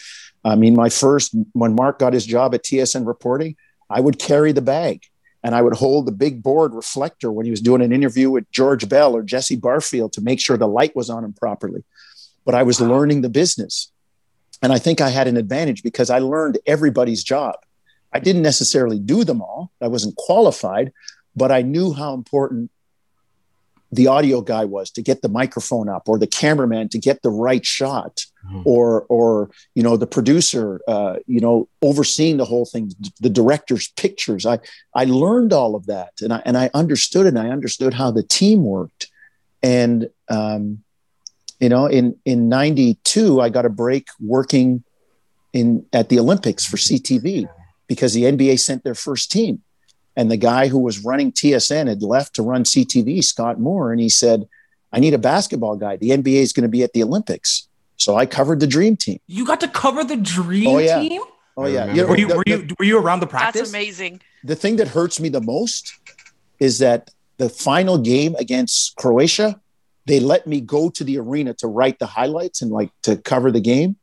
I 0.47 0.55
mean, 0.55 0.75
my 0.75 0.89
first, 0.89 1.35
when 1.53 1.75
Mark 1.75 1.99
got 1.99 2.13
his 2.13 2.25
job 2.25 2.55
at 2.55 2.63
TSN 2.63 3.07
reporting, 3.07 3.57
I 3.91 4.01
would 4.01 4.19
carry 4.19 4.53
the 4.53 4.63
bag 4.63 5.03
and 5.43 5.55
I 5.55 5.63
would 5.63 5.75
hold 5.75 6.07
the 6.07 6.13
big 6.13 6.43
board 6.43 6.73
reflector 6.73 7.33
when 7.33 7.45
he 7.45 7.51
was 7.51 7.61
doing 7.61 7.83
an 7.83 7.93
interview 7.93 8.31
with 8.31 8.51
George 8.53 8.89
Bell 8.89 9.17
or 9.17 9.23
Jesse 9.23 9.57
Barfield 9.57 10.13
to 10.13 10.21
make 10.21 10.41
sure 10.41 10.57
the 10.57 10.69
light 10.69 10.95
was 10.95 11.11
on 11.11 11.25
him 11.25 11.33
properly. 11.33 11.83
But 12.45 12.55
I 12.55 12.63
was 12.63 12.81
learning 12.81 13.23
the 13.23 13.29
business. 13.29 13.91
And 14.63 14.73
I 14.73 14.79
think 14.79 15.01
I 15.01 15.11
had 15.11 15.27
an 15.27 15.37
advantage 15.37 15.83
because 15.83 16.11
I 16.11 16.21
learned 16.21 16.59
everybody's 16.65 17.25
job. 17.25 17.57
I 18.13 18.21
didn't 18.21 18.43
necessarily 18.43 19.01
do 19.01 19.25
them 19.25 19.43
all, 19.43 19.73
I 19.83 19.89
wasn't 19.89 20.17
qualified, 20.17 20.93
but 21.35 21.51
I 21.51 21.63
knew 21.63 21.93
how 21.93 22.15
important 22.15 22.71
the 23.93 24.07
audio 24.09 24.41
guy 24.41 24.65
was 24.65 24.91
to 24.91 25.03
get 25.03 25.23
the 25.23 25.29
microphone 25.29 25.89
up 25.89 26.09
or 26.09 26.19
the 26.19 26.27
cameraman 26.27 26.89
to 26.89 26.99
get 26.99 27.23
the 27.23 27.31
right 27.31 27.65
shot 27.65 28.25
Mhm. 28.47 28.63
or 28.65 29.07
or 29.09 29.51
you 29.75 29.83
know 29.83 29.97
the 29.97 30.07
producer 30.07 30.81
uh, 30.87 31.17
you 31.27 31.41
know 31.41 31.69
overseeing 31.83 32.37
the 32.37 32.45
whole 32.45 32.65
thing 32.65 32.93
the 33.21 33.31
director's 33.31 33.89
pictures. 33.97 34.47
I 34.47 34.59
i 34.95 35.05
learned 35.05 35.53
all 35.53 35.75
of 35.75 35.87
that 35.87 36.13
and 36.23 36.33
i 36.33 36.43
and 36.45 36.57
i 36.57 36.71
understood 36.73 37.27
it 37.27 37.31
and 37.31 37.39
i 37.41 37.49
understood 37.51 37.95
how 37.95 38.11
the 38.13 38.23
team 38.23 38.63
worked. 38.65 39.09
And 39.63 40.09
um, 40.29 40.85
you 41.59 41.69
know 41.69 41.87
in 41.87 42.15
in 42.25 42.49
92 42.49 43.41
i 43.41 43.49
got 43.49 43.65
a 43.65 43.71
break 43.71 44.07
working 44.21 44.85
in 45.53 45.87
at 45.93 46.09
the 46.11 46.19
olympics 46.19 46.65
for 46.67 46.77
ctv 46.77 47.49
because 47.89 48.13
the 48.13 48.25
nba 48.25 48.61
sent 48.61 48.85
their 48.85 48.95
first 48.95 49.31
team 49.33 49.63
and 50.17 50.31
the 50.31 50.37
guy 50.37 50.69
who 50.69 50.79
was 50.79 51.05
running 51.05 51.31
tsn 51.33 51.87
had 51.89 52.03
left 52.03 52.35
to 52.35 52.43
run 52.43 52.65
ctv 52.65 53.23
scott 53.23 53.59
moore 53.61 53.93
and 53.93 54.01
he 54.01 54.09
said 54.09 54.49
i 54.93 54.99
need 55.01 55.15
a 55.15 55.19
basketball 55.19 55.77
guy 55.77 55.97
the 55.97 56.11
nba 56.11 56.35
is 56.35 56.53
going 56.53 56.63
to 56.63 56.69
be 56.69 56.83
at 56.83 56.93
the 56.93 57.03
olympics 57.03 57.69
so 57.97 58.17
i 58.17 58.25
covered 58.27 58.61
the 58.61 58.67
dream 58.67 58.97
team 58.97 59.19
You 59.27 59.45
got 59.47 59.61
to 59.61 59.69
cover 59.69 60.03
the 60.05 60.17
dream 60.17 60.69
Oh, 60.69 60.79
yeah. 60.79 61.01
team? 61.01 61.23
oh 61.57 61.67
yeah 61.67 61.81
remember. 61.87 62.03
know, 62.03 62.09
Were 62.09 62.19
you, 62.19 62.29
the- 62.29 62.37
were 62.37 62.43
you, 62.47 62.69
were 62.79 62.85
you 62.85 62.99
around 62.99 63.21
the 63.21 63.27
practice? 63.27 63.61
That's 63.63 63.71
amazing. 63.71 64.21
the 64.45 64.57
thing 64.57 64.77
that 64.77 64.89
hurts 64.89 65.19
me 65.21 65.29
the 65.29 65.41
most 65.41 65.93
is 66.61 66.79
that 66.79 67.11
the 67.39 67.49
final 67.51 67.99
game 67.99 68.35
against 68.39 68.97
Croatia, 68.97 69.61
they 70.07 70.21
let 70.21 70.47
me 70.47 70.61
go 70.61 70.89
to 70.89 71.05
the 71.05 71.19
arena 71.19 71.53
to 71.55 71.67
write 71.67 71.99
the 71.99 72.07
highlights 72.07 72.63
and 72.63 72.71
like 72.71 72.91
to 73.03 73.17
cover 73.17 73.51
the 73.53 73.61
game. 73.61 73.97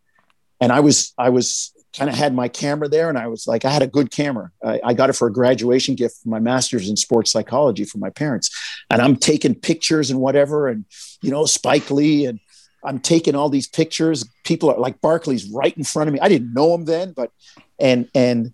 And 0.61 0.71
I 0.71 0.79
was, 0.81 1.13
I 1.17 1.29
was 1.29 1.73
kind 1.93 2.09
of 2.09 2.15
had 2.15 2.33
my 2.33 2.47
camera 2.47 2.87
there 2.89 3.09
and 3.09 3.17
I 3.17 3.27
was 3.27 3.47
like, 3.47 3.65
I 3.65 3.69
had 3.69 3.83
a 3.83 3.87
good 3.87 4.11
camera. 4.11 4.51
I, 4.63 4.79
I 4.83 4.93
got 4.93 5.09
it 5.09 5.13
for 5.13 5.27
a 5.27 5.31
graduation 5.31 5.95
gift 5.95 6.17
for 6.23 6.29
my 6.29 6.39
master's 6.39 6.89
in 6.89 6.95
sports 6.97 7.31
psychology 7.31 7.85
from 7.85 8.01
my 8.01 8.09
parents. 8.09 8.49
And 8.89 9.01
I'm 9.01 9.15
taking 9.15 9.55
pictures 9.55 10.09
and 10.09 10.19
whatever. 10.19 10.67
And, 10.67 10.85
you 11.21 11.31
know, 11.31 11.45
Spike 11.45 11.91
Lee 11.91 12.25
and 12.25 12.39
I'm 12.83 12.99
taking 12.99 13.35
all 13.35 13.49
these 13.49 13.67
pictures. 13.67 14.27
People 14.43 14.71
are 14.71 14.77
like 14.77 14.99
Barkley's 15.01 15.49
right 15.49 15.75
in 15.77 15.83
front 15.83 16.07
of 16.07 16.13
me. 16.13 16.19
I 16.19 16.29
didn't 16.29 16.53
know 16.53 16.73
him 16.73 16.85
then, 16.85 17.13
but, 17.13 17.31
and, 17.79 18.09
and, 18.13 18.53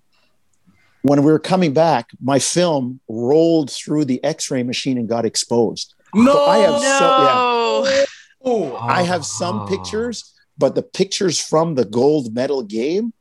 when 1.02 1.24
we 1.24 1.32
were 1.32 1.40
coming 1.40 1.74
back, 1.74 2.10
my 2.22 2.40
film 2.40 3.00
rolled 3.08 3.72
through 3.72 4.04
the 4.04 4.22
X-ray 4.22 4.64
machine 4.64 4.98
and 4.98 5.08
got 5.08 5.24
exposed. 5.26 5.96
no. 6.14 6.46
I 6.46 6.58
have 6.58 6.80
so- 6.82 7.86
yeah. 7.86 7.96
No. 7.96 8.06
Oh. 8.42 8.76
I 8.78 9.04
have 9.04 9.26
some 9.26 9.68
pictures, 9.68 10.34
but 10.58 10.76
the 10.76 10.82
pictures 10.82 11.40
from 11.40 11.76
the 11.76 11.86
gold 11.86 12.34
medal 12.34 12.64
game, 12.64 13.14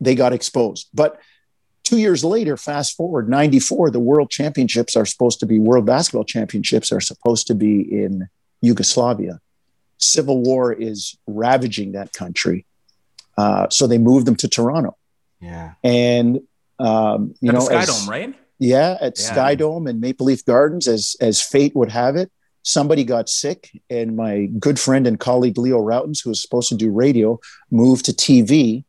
they 0.00 0.14
got 0.14 0.32
exposed. 0.32 0.88
But 0.94 1.20
two 1.84 1.98
years 1.98 2.24
later, 2.24 2.56
fast 2.56 2.96
forward, 2.96 3.28
94, 3.28 3.90
the 3.90 4.00
world 4.00 4.30
championships 4.30 4.96
are 4.96 5.06
supposed 5.06 5.40
to 5.40 5.46
be, 5.46 5.58
world 5.58 5.86
basketball 5.86 6.24
championships 6.24 6.92
are 6.92 7.00
supposed 7.00 7.46
to 7.48 7.54
be 7.54 7.80
in 7.80 8.28
Yugoslavia. 8.60 9.40
Civil 9.98 10.42
war 10.42 10.72
is 10.72 11.16
ravaging 11.26 11.92
that 11.92 12.12
country. 12.12 12.66
Uh, 13.36 13.68
so 13.70 13.86
they 13.86 13.98
moved 13.98 14.26
them 14.26 14.36
to 14.36 14.48
Toronto. 14.48 14.96
Yeah. 15.40 15.72
And, 15.84 16.40
um, 16.78 17.34
you 17.40 17.50
At 17.50 17.54
know, 17.54 17.60
the 17.60 17.66
Sky 17.66 17.82
as- 17.82 17.86
Dome, 18.00 18.10
right? 18.10 18.34
Yeah, 18.60 18.96
at 19.00 19.18
Yeah. 19.18 19.24
Sky 19.32 19.54
Dome 19.54 19.86
and 19.86 20.00
Maple 20.00 20.26
Leaf 20.26 20.44
Gardens, 20.44 20.88
as 20.88 21.14
as 21.20 21.40
fate 21.40 21.76
would 21.76 21.90
have 21.92 22.16
it, 22.16 22.30
somebody 22.64 23.04
got 23.04 23.28
sick, 23.28 23.70
and 23.88 24.16
my 24.16 24.46
good 24.58 24.80
friend 24.80 25.06
and 25.06 25.18
colleague 25.20 25.56
Leo 25.58 25.78
Rautins, 25.80 26.22
who 26.24 26.30
was 26.30 26.42
supposed 26.42 26.68
to 26.70 26.74
do 26.74 26.90
radio, 26.90 27.38
moved 27.70 28.04
to 28.06 28.12
TV, 28.12 28.84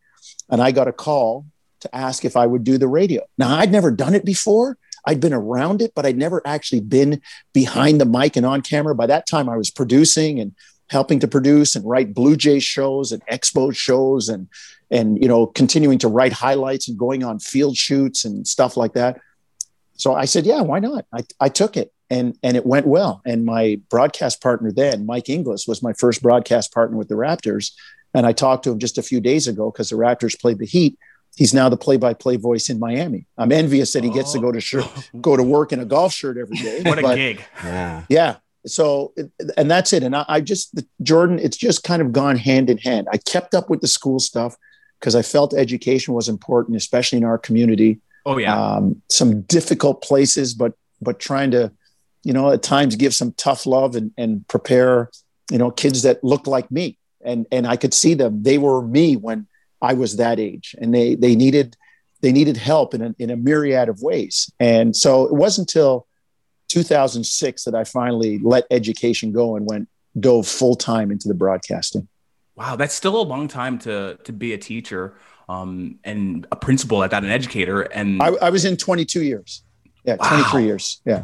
and 0.50 0.62
I 0.62 0.72
got 0.72 0.88
a 0.88 0.94
call 0.94 1.46
to 1.82 1.96
ask 1.96 2.26
if 2.26 2.36
I 2.36 2.46
would 2.46 2.64
do 2.64 2.78
the 2.78 2.88
radio. 2.88 3.24
Now 3.38 3.56
I'd 3.56 3.72
never 3.72 3.92
done 3.92 4.16
it 4.16 4.26
before. 4.26 4.78
I'd 5.06 5.22
been 5.22 5.34
around 5.34 5.82
it, 5.82 5.94
but 5.96 6.06
I'd 6.06 6.18
never 6.18 6.42
actually 6.46 6.82
been 6.82 7.22
behind 7.54 8.02
the 8.02 8.06
mic 8.06 8.36
and 8.36 8.46
on 8.46 8.62
camera. 8.62 8.94
By 8.94 9.08
that 9.08 9.28
time, 9.28 9.48
I 9.48 9.58
was 9.58 9.72
producing 9.72 10.40
and 10.40 10.54
helping 10.90 11.20
to 11.20 11.28
produce 11.28 11.76
and 11.76 11.86
write 11.86 12.14
Blue 12.14 12.36
Jays 12.36 12.64
shows 12.64 13.12
and 13.12 13.26
Expo 13.28 13.74
shows 13.76 14.28
and 14.28 14.48
and 14.92 15.22
you 15.22 15.28
know 15.28 15.46
continuing 15.46 16.00
to 16.00 16.08
write 16.08 16.34
highlights 16.34 16.88
and 16.88 16.98
going 16.98 17.24
on 17.24 17.40
field 17.40 17.78
shoots 17.78 18.26
and 18.26 18.48
stuff 18.48 18.76
like 18.76 18.94
that. 18.94 19.22
So 19.94 20.16
I 20.16 20.26
said, 20.26 20.46
yeah, 20.46 20.62
why 20.62 20.80
not? 20.80 21.06
I, 21.14 21.24
I 21.40 21.50
took 21.50 21.78
it 21.78 21.94
and 22.10 22.38
and 22.44 22.58
it 22.58 22.66
went 22.66 22.88
well. 22.88 23.22
And 23.26 23.46
my 23.46 23.80
broadcast 23.90 24.42
partner 24.42 24.72
then, 24.72 25.06
Mike 25.06 25.30
Inglis, 25.30 25.68
was 25.68 25.84
my 25.84 25.94
first 25.94 26.22
broadcast 26.22 26.74
partner 26.74 26.98
with 26.98 27.08
the 27.08 27.16
Raptors. 27.16 27.72
And 28.13 28.26
I 28.26 28.34
talked 28.34 28.63
to 28.63 28.72
him 28.72 28.80
just 28.80 28.98
a 28.98 29.04
few 29.04 29.19
days 29.19 29.48
ago 29.48 29.72
because 29.72 29.89
the 29.89 29.95
Raptors 29.95 30.39
played 30.39 30.60
the 30.60 30.65
Heat. 30.65 30.98
He's 31.36 31.54
now 31.54 31.69
the 31.69 31.78
play-by-play 31.78 32.38
voice 32.38 32.69
in 32.69 32.80
Miami. 32.80 33.26
I'm 33.38 33.52
envious 33.52 33.93
that 33.93 34.04
he 34.04 34.10
gets 34.10 34.34
to 34.34 34.39
go 34.39 34.52
to 34.52 34.60
shirt, 34.60 34.86
go 35.22 35.38
to 35.38 35.43
work 35.43 35.72
in 35.72 35.80
a 35.80 35.86
golf 35.86 36.12
shirt 36.12 36.38
every 36.38 36.58
day. 36.58 36.82
What 36.86 37.00
a 37.00 37.15
gig. 37.15 37.43
Yeah. 37.63 38.04
yeah. 38.10 38.36
So, 38.65 39.13
and 39.56 39.72
that's 39.72 39.93
it. 39.93 40.04
And 40.04 40.15
I, 40.15 40.26
I 40.28 40.41
just, 40.41 40.82
Jordan, 41.02 41.39
it's 41.39 41.56
just 41.56 41.84
kind 41.84 42.02
of 42.02 42.12
gone 42.12 42.36
hand 42.36 42.69
in 42.69 42.78
hand. 42.80 43.08
I 43.12 43.17
kept 43.17 43.54
up 43.54 43.69
with 43.69 43.82
the 43.82 43.88
school 43.88 44.19
stuff 44.19 44.58
because 45.00 45.15
I 45.15 45.22
felt 45.22 45.54
education 45.54 46.13
was 46.13 46.28
important, 46.28 46.76
especially 46.76 47.19
in 47.19 47.24
our 47.24 47.38
community. 47.38 48.02
Oh, 48.26 48.38
yeah. 48.38 48.60
Um, 48.60 49.02
some 49.10 49.41
difficult 49.41 50.02
places, 50.04 50.54
but 50.54 50.74
but 51.02 51.19
trying 51.19 51.52
to, 51.52 51.72
you 52.24 52.34
know, 52.34 52.52
at 52.52 52.62
times 52.62 52.98
give 52.98 53.15
some 53.15 53.32
tough 53.34 53.65
love 53.65 53.95
and 53.95 54.12
and 54.17 54.45
prepare, 54.48 55.10
you 55.50 55.58
know, 55.58 55.72
kids 55.72 56.04
that 56.04 56.22
look 56.24 56.45
like 56.48 56.69
me. 56.69 56.98
And 57.24 57.46
and 57.52 57.68
I 57.68 57.76
could 57.76 57.94
see 57.94 58.14
them. 58.14 58.44
They 58.44 58.58
were 58.58 58.82
me 58.82 59.16
when 59.16 59.48
I 59.82 59.94
was 59.94 60.18
that 60.18 60.40
age, 60.40 60.76
and 60.80 60.94
they 60.94 61.16
they 61.16 61.36
needed 61.36 61.76
they 62.22 62.32
needed 62.32 62.58
help 62.58 62.94
in 62.94 63.02
a, 63.02 63.16
in 63.18 63.30
a 63.30 63.38
myriad 63.38 63.88
of 63.88 64.02
ways. 64.02 64.52
And 64.60 64.96
so 64.96 65.24
it 65.26 65.34
wasn't 65.34 65.70
until 65.70 66.06
2006 66.68 67.64
that 67.64 67.76
I 67.76 67.86
finally 67.86 68.40
let 68.40 68.66
education 68.72 69.32
go 69.32 69.56
and 69.56 69.66
went 69.66 69.88
dove 70.20 70.48
full 70.48 70.76
time 70.76 71.12
into 71.12 71.28
the 71.28 71.34
broadcasting. 71.34 72.08
Wow, 72.56 72.76
that's 72.76 72.94
still 72.94 73.20
a 73.20 73.24
long 73.24 73.48
time 73.48 73.80
to 73.80 74.18
to 74.24 74.34
be 74.34 74.54
a 74.54 74.58
teacher 74.58 75.16
um, 75.48 76.00
and 76.04 76.46
a 76.52 76.56
principal 76.56 77.04
at 77.04 77.12
that, 77.12 77.24
an 77.24 77.30
educator. 77.30 77.82
And 77.82 78.22
I, 78.22 78.28
I 78.42 78.50
was 78.50 78.66
in 78.66 78.78
22 78.78 79.24
years. 79.24 79.64
Yeah, 80.06 80.16
Wow. 80.20 80.30
23 80.30 80.64
years. 80.64 81.02
Yeah. 81.06 81.24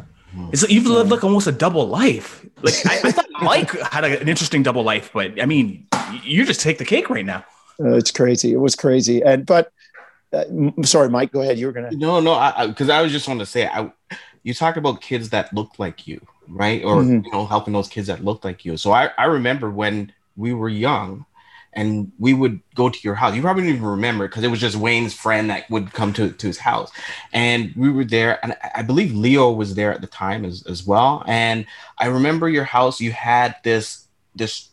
It's, 0.52 0.62
like 0.62 0.70
you've 0.70 0.86
lived 0.86 1.10
like 1.10 1.24
almost 1.24 1.46
a 1.46 1.52
double 1.52 1.86
life. 1.88 2.44
Like 2.62 2.74
I, 2.86 3.08
I 3.08 3.12
thought 3.12 3.26
Mike 3.42 3.70
had 3.82 4.04
a- 4.04 4.20
an 4.20 4.28
interesting 4.28 4.62
double 4.62 4.82
life, 4.82 5.10
but 5.12 5.40
I 5.40 5.46
mean, 5.46 5.86
you 6.22 6.44
just 6.44 6.60
take 6.60 6.78
the 6.78 6.84
cake 6.84 7.10
right 7.10 7.24
now. 7.26 7.44
Uh, 7.78 7.94
it's 7.96 8.10
crazy. 8.10 8.52
It 8.52 8.56
was 8.58 8.74
crazy. 8.74 9.22
And 9.22 9.44
but 9.46 9.70
uh, 10.32 10.44
m- 10.48 10.84
sorry, 10.84 11.08
Mike, 11.10 11.32
go 11.32 11.42
ahead. 11.42 11.58
You 11.58 11.66
were 11.66 11.72
gonna. 11.72 11.90
No, 11.92 12.20
no, 12.20 12.32
I 12.34 12.66
because 12.68 12.88
I, 12.88 13.02
was 13.02 13.12
just 13.12 13.28
want 13.28 13.40
to 13.40 13.46
say, 13.46 13.66
I 13.66 13.90
you 14.42 14.54
talked 14.54 14.78
about 14.78 15.00
kids 15.00 15.30
that 15.30 15.52
look 15.52 15.78
like 15.78 16.06
you, 16.06 16.20
right? 16.48 16.82
Or 16.84 16.96
Mhm. 17.02 17.24
you 17.24 17.30
know, 17.32 17.46
helping 17.46 17.72
those 17.74 17.88
kids 17.88 18.06
that 18.06 18.24
look 18.24 18.44
like 18.44 18.64
you. 18.64 18.76
So 18.76 18.92
I 18.92 19.10
I 19.18 19.24
remember 19.24 19.70
when 19.70 20.12
we 20.36 20.52
were 20.54 20.68
young, 20.68 21.24
and 21.76 22.10
we 22.18 22.32
would 22.32 22.60
go 22.74 22.88
to 22.88 22.98
your 23.04 23.14
house. 23.14 23.36
You 23.36 23.42
probably 23.42 23.64
don't 23.64 23.74
even 23.74 23.84
remember 23.86 24.26
because 24.26 24.42
it 24.42 24.48
was 24.48 24.58
just 24.60 24.76
Wayne's 24.76 25.14
friend 25.14 25.50
that 25.50 25.70
would 25.70 25.92
come 25.92 26.12
to 26.14 26.32
to 26.32 26.46
his 26.46 26.58
house, 26.58 26.90
and 27.32 27.72
we 27.76 27.90
were 27.90 28.04
there, 28.04 28.42
and 28.42 28.56
I- 28.74 28.82
believe 28.82 29.14
Leo 29.14 29.52
was 29.52 29.74
there 29.74 29.92
at 29.92 30.00
the 30.00 30.06
time 30.08 30.44
as 30.44 30.64
as 30.66 30.84
well. 30.86 31.22
And 31.28 31.66
I 31.98 32.06
remember 32.06 32.48
your 32.48 32.64
house. 32.64 33.00
You 33.00 33.12
had 33.12 33.56
this 33.62 34.06
this 34.34 34.70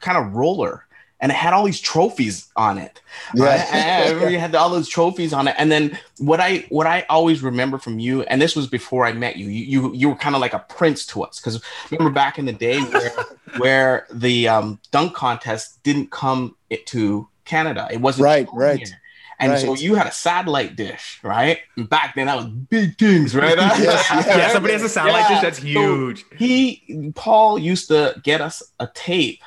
kind 0.00 0.16
of 0.16 0.34
roller. 0.34 0.85
And 1.20 1.32
it 1.32 1.34
had 1.34 1.54
all 1.54 1.64
these 1.64 1.80
trophies 1.80 2.48
on 2.56 2.76
it. 2.76 3.00
Right? 3.34 3.60
I, 3.72 4.04
I 4.04 4.10
remember 4.10 4.38
had 4.38 4.54
all 4.54 4.68
those 4.68 4.88
trophies 4.88 5.32
on 5.32 5.48
it. 5.48 5.54
And 5.58 5.72
then 5.72 5.98
what 6.18 6.40
I 6.40 6.66
what 6.68 6.86
I 6.86 7.06
always 7.08 7.42
remember 7.42 7.78
from 7.78 7.98
you, 7.98 8.22
and 8.22 8.40
this 8.40 8.54
was 8.54 8.66
before 8.66 9.06
I 9.06 9.12
met 9.12 9.36
you, 9.36 9.46
you 9.48 9.64
you, 9.64 9.94
you 9.94 10.08
were 10.10 10.16
kind 10.16 10.34
of 10.34 10.40
like 10.40 10.52
a 10.52 10.58
prince 10.68 11.06
to 11.06 11.22
us. 11.22 11.40
Because 11.40 11.62
remember 11.90 12.12
back 12.12 12.38
in 12.38 12.44
the 12.44 12.52
day 12.52 12.80
where 12.82 13.10
where 13.58 14.06
the 14.12 14.48
um, 14.48 14.78
dunk 14.90 15.14
contest 15.14 15.82
didn't 15.82 16.10
come 16.10 16.54
it 16.68 16.86
to 16.88 17.26
Canada. 17.46 17.88
It 17.90 18.00
wasn't 18.00 18.24
Right, 18.24 18.48
right, 18.52 18.78
here. 18.78 19.00
And 19.38 19.58
so 19.58 19.74
you 19.74 19.94
had 19.94 20.06
a 20.06 20.12
satellite 20.12 20.76
dish, 20.76 21.20
right? 21.22 21.58
And 21.76 21.88
back 21.88 22.14
then 22.14 22.26
that 22.26 22.36
was 22.36 22.46
big 22.46 22.98
things, 22.98 23.34
right? 23.34 23.56
Yes, 23.58 24.08
yeah. 24.10 24.36
Yeah, 24.36 24.52
somebody 24.52 24.72
has 24.72 24.82
a 24.82 24.88
satellite 24.88 25.22
Yeah. 25.22 25.28
dish. 25.28 25.42
That's 25.42 25.58
So- 25.58 25.64
huge. 25.64 26.24
he 26.38 27.12
Paul 27.14 27.58
used 27.58 27.88
to 27.88 28.20
get 28.22 28.40
us 28.40 28.62
a 28.80 28.88
tape, 28.94 29.42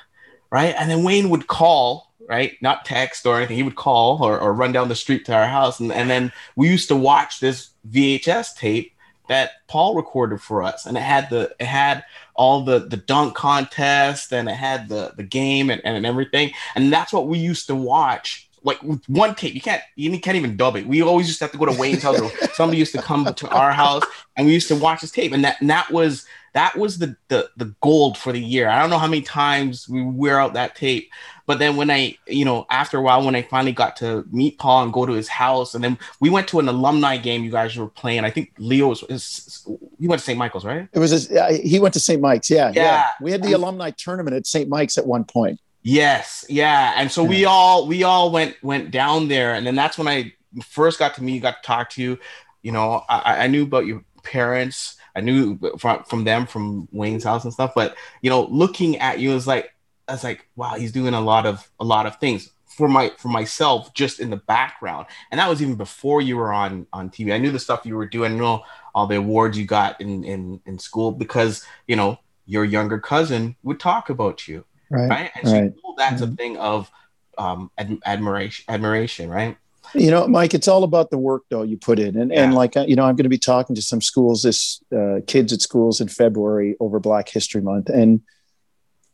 right? 0.52 0.76
And 0.78 0.90
then 0.90 1.04
Wayne 1.04 1.30
would 1.30 1.48
call, 1.48 2.12
right? 2.28 2.54
Not 2.62 2.86
text 2.86 3.26
or 3.26 3.38
anything. 3.38 3.58
He 3.58 3.64
would 3.64 3.76
call 3.76 4.24
or, 4.24 4.40
or 4.40 4.54
run 4.54 4.72
down 4.72 4.90
the 4.90 4.96
street 4.96 5.26
to 5.26 5.34
our 5.34 5.48
house. 5.48 5.80
And, 5.80 5.92
and 5.92 6.10
then 6.10 6.32
we 6.56 6.70
used 6.70 6.88
to 6.90 6.96
watch 6.96 7.40
this 7.40 7.70
VHS 7.90 8.56
tape 8.56 8.94
that 9.30 9.52
Paul 9.68 9.96
recorded 9.96 10.42
for 10.42 10.62
us. 10.62 10.86
And 10.86 10.98
it 10.98 11.02
had 11.02 11.30
the 11.30 11.56
it 11.60 11.68
had 11.68 12.04
all 12.36 12.64
the 12.64 12.80
the 12.80 12.98
dunk 12.98 13.36
contest 13.36 14.34
and 14.34 14.50
it 14.50 14.56
had 14.56 14.90
the 14.90 15.14
the 15.16 15.24
game 15.24 15.70
and, 15.70 15.82
and 15.86 16.06
everything. 16.06 16.52
And 16.76 16.92
that's 16.92 17.14
what 17.14 17.28
we 17.28 17.38
used 17.38 17.68
to 17.68 17.76
watch. 17.76 18.48
Like 18.62 18.80
one 19.08 19.36
tape, 19.36 19.56
you 19.56 19.62
can't 19.62 19.82
you 19.96 20.20
can't 20.20 20.36
even 20.36 20.58
dub 20.58 20.76
it. 20.76 20.86
We 20.86 21.02
always 21.02 21.28
used 21.28 21.40
to 21.40 21.46
have 21.46 21.52
to 21.54 21.58
go 21.58 21.66
to 21.66 21.80
Wayne's 21.80 22.04
house. 22.04 22.20
Somebody 22.56 22.78
used 22.78 22.92
to 22.94 23.02
come 23.02 23.32
to 23.34 23.50
our 23.50 23.72
house 23.72 24.04
and 24.36 24.48
we 24.48 24.54
used 24.54 24.68
to 24.68 24.76
watch 24.76 25.00
this 25.00 25.12
tape. 25.12 25.32
And 25.32 25.46
that 25.46 25.62
and 25.62 25.70
that 25.70 25.92
was 25.92 26.26
that 26.54 26.78
was 26.78 26.98
the, 26.98 27.16
the 27.28 27.50
the 27.58 27.74
gold 27.82 28.18
for 28.18 28.32
the 28.32 28.40
year. 28.40 28.70
I 28.70 28.80
don't 28.80 28.90
know 28.90 28.98
how 28.98 29.08
many 29.08 29.22
times 29.22 29.88
we 29.88 30.02
wear 30.02 30.40
out 30.40 30.54
that 30.54 30.76
tape, 30.76 31.10
but 31.50 31.58
then 31.58 31.78
when 31.78 31.90
I, 31.90 32.16
you 32.28 32.46
know, 32.46 32.68
after 32.70 33.00
a 33.00 33.02
while, 33.02 33.26
when 33.26 33.36
I 33.36 33.42
finally 33.42 33.72
got 33.72 33.96
to 33.98 34.24
meet 34.32 34.60
Paul 34.60 34.84
and 34.84 34.94
go 34.94 35.08
to 35.08 35.14
his 35.14 35.28
house, 35.28 35.74
and 35.74 35.84
then 35.84 35.98
we 36.20 36.30
went 36.30 36.48
to 36.50 36.60
an 36.60 36.68
alumni 36.68 37.18
game 37.18 37.44
you 37.44 37.50
guys 37.50 37.76
were 37.76 37.88
playing. 37.88 38.24
I 38.24 38.30
think 38.30 38.54
Leo 38.60 38.90
was, 38.90 39.04
is, 39.10 39.68
you 39.98 40.10
went 40.10 40.20
to 40.20 40.26
St. 40.26 40.38
Michael's, 40.38 40.64
right? 40.64 40.88
It 40.94 41.00
was. 41.00 41.32
A, 41.32 41.44
uh, 41.44 41.54
he 41.54 41.80
went 41.80 41.96
to 41.96 42.00
St. 42.00 42.22
Mike's. 42.22 42.52
Yeah, 42.52 42.72
yeah. 42.76 42.84
Yeah. 42.84 43.06
We 43.20 43.32
had 43.32 43.42
the 43.42 43.54
alumni 43.54 43.90
tournament 43.90 44.36
at 44.36 44.46
St. 44.46 44.70
Mike's 44.70 45.00
at 45.00 45.08
one 45.08 45.24
point. 45.24 45.60
Yes, 45.82 46.46
yeah. 46.50 46.94
And 46.98 47.12
so 47.12 47.24
we 47.24 47.46
all 47.46 47.88
we 47.88 48.04
all 48.04 48.32
went 48.32 48.56
went 48.62 48.92
down 48.92 49.28
there, 49.28 49.56
and 49.56 49.66
then 49.66 49.74
that's 49.74 49.98
when 49.98 50.08
I 50.08 50.34
first 50.64 51.00
got 51.00 51.16
to 51.16 51.24
meet 51.24 51.34
you, 51.34 51.42
got 51.42 51.64
to 51.64 51.68
talk 51.68 51.90
to 51.92 52.02
you. 52.04 52.20
You 52.62 52.74
know, 52.74 53.04
I, 53.10 53.46
I 53.46 53.48
knew 53.48 53.64
about 53.64 53.88
your 53.88 54.04
parents. 54.22 54.98
I 55.16 55.22
knew 55.22 55.58
from 55.78 56.04
from 56.04 56.24
them 56.24 56.46
from 56.46 56.88
Wayne's 56.92 57.24
house 57.24 57.44
and 57.44 57.54
stuff. 57.54 57.74
But 57.76 57.96
you 58.22 58.30
know, 58.30 58.46
looking 58.46 58.98
at 58.98 59.20
you 59.20 59.32
is 59.34 59.48
like 59.48 59.74
I 60.08 60.14
was 60.14 60.24
like, 60.24 60.48
wow, 60.56 60.76
he's 60.76 60.92
doing 60.92 61.14
a 61.14 61.22
lot 61.22 61.46
of 61.46 61.70
a 61.80 61.86
lot 61.86 62.06
of 62.06 62.18
things 62.18 62.50
for 62.66 62.88
my 62.88 63.12
for 63.18 63.28
myself 63.30 63.94
just 63.94 64.20
in 64.20 64.30
the 64.30 64.38
background. 64.38 65.08
And 65.32 65.40
that 65.40 65.50
was 65.50 65.62
even 65.62 65.76
before 65.76 66.22
you 66.22 66.38
were 66.38 66.54
on 66.54 66.88
on 66.94 67.10
TV. 67.10 67.34
I 67.34 67.38
knew 67.38 67.52
the 67.52 67.60
stuff 67.60 67.86
you 67.86 67.96
were 67.96 68.08
doing. 68.08 68.34
I 68.34 68.38
know 68.38 68.64
all 68.96 69.08
the 69.08 69.18
awards 69.18 69.58
you 69.58 69.66
got 69.66 70.00
in 70.02 70.24
in 70.24 70.62
in 70.66 70.80
school 70.80 71.12
because 71.12 71.66
you 71.88 71.96
know 71.96 72.18
your 72.46 72.66
younger 72.66 73.00
cousin 73.00 73.56
would 73.64 73.80
talk 73.80 74.10
about 74.10 74.48
you 74.48 74.66
Right. 74.90 75.10
right? 75.10 75.32
And 75.36 75.48
so 75.48 75.54
Right. 75.54 75.74
that's 75.98 76.22
a 76.22 76.28
thing 76.28 76.58
of 76.58 76.90
um, 77.38 77.70
ad- 77.78 78.00
admiration, 78.06 78.66
admiration, 78.68 79.30
right? 79.30 79.56
You 79.96 80.12
know, 80.12 80.28
Mike, 80.28 80.54
it's 80.54 80.68
all 80.68 80.84
about 80.84 81.10
the 81.10 81.18
work 81.18 81.44
though 81.50 81.64
you 81.64 81.78
put 81.78 82.00
in, 82.00 82.18
and 82.20 82.32
and 82.32 82.54
like 82.54 82.78
uh, 82.78 82.86
you 82.88 82.96
know, 82.96 83.04
I'm 83.06 83.16
going 83.16 83.24
to 83.24 83.30
be 83.30 83.38
talking 83.40 83.76
to 83.76 83.82
some 83.82 84.02
schools, 84.02 84.44
this 84.44 84.82
uh, 84.96 85.20
kids 85.28 85.52
at 85.54 85.62
schools 85.62 86.00
in 86.02 86.08
February 86.08 86.76
over 86.80 87.00
Black 87.00 87.30
History 87.30 87.62
Month, 87.62 87.90
and 87.90 88.22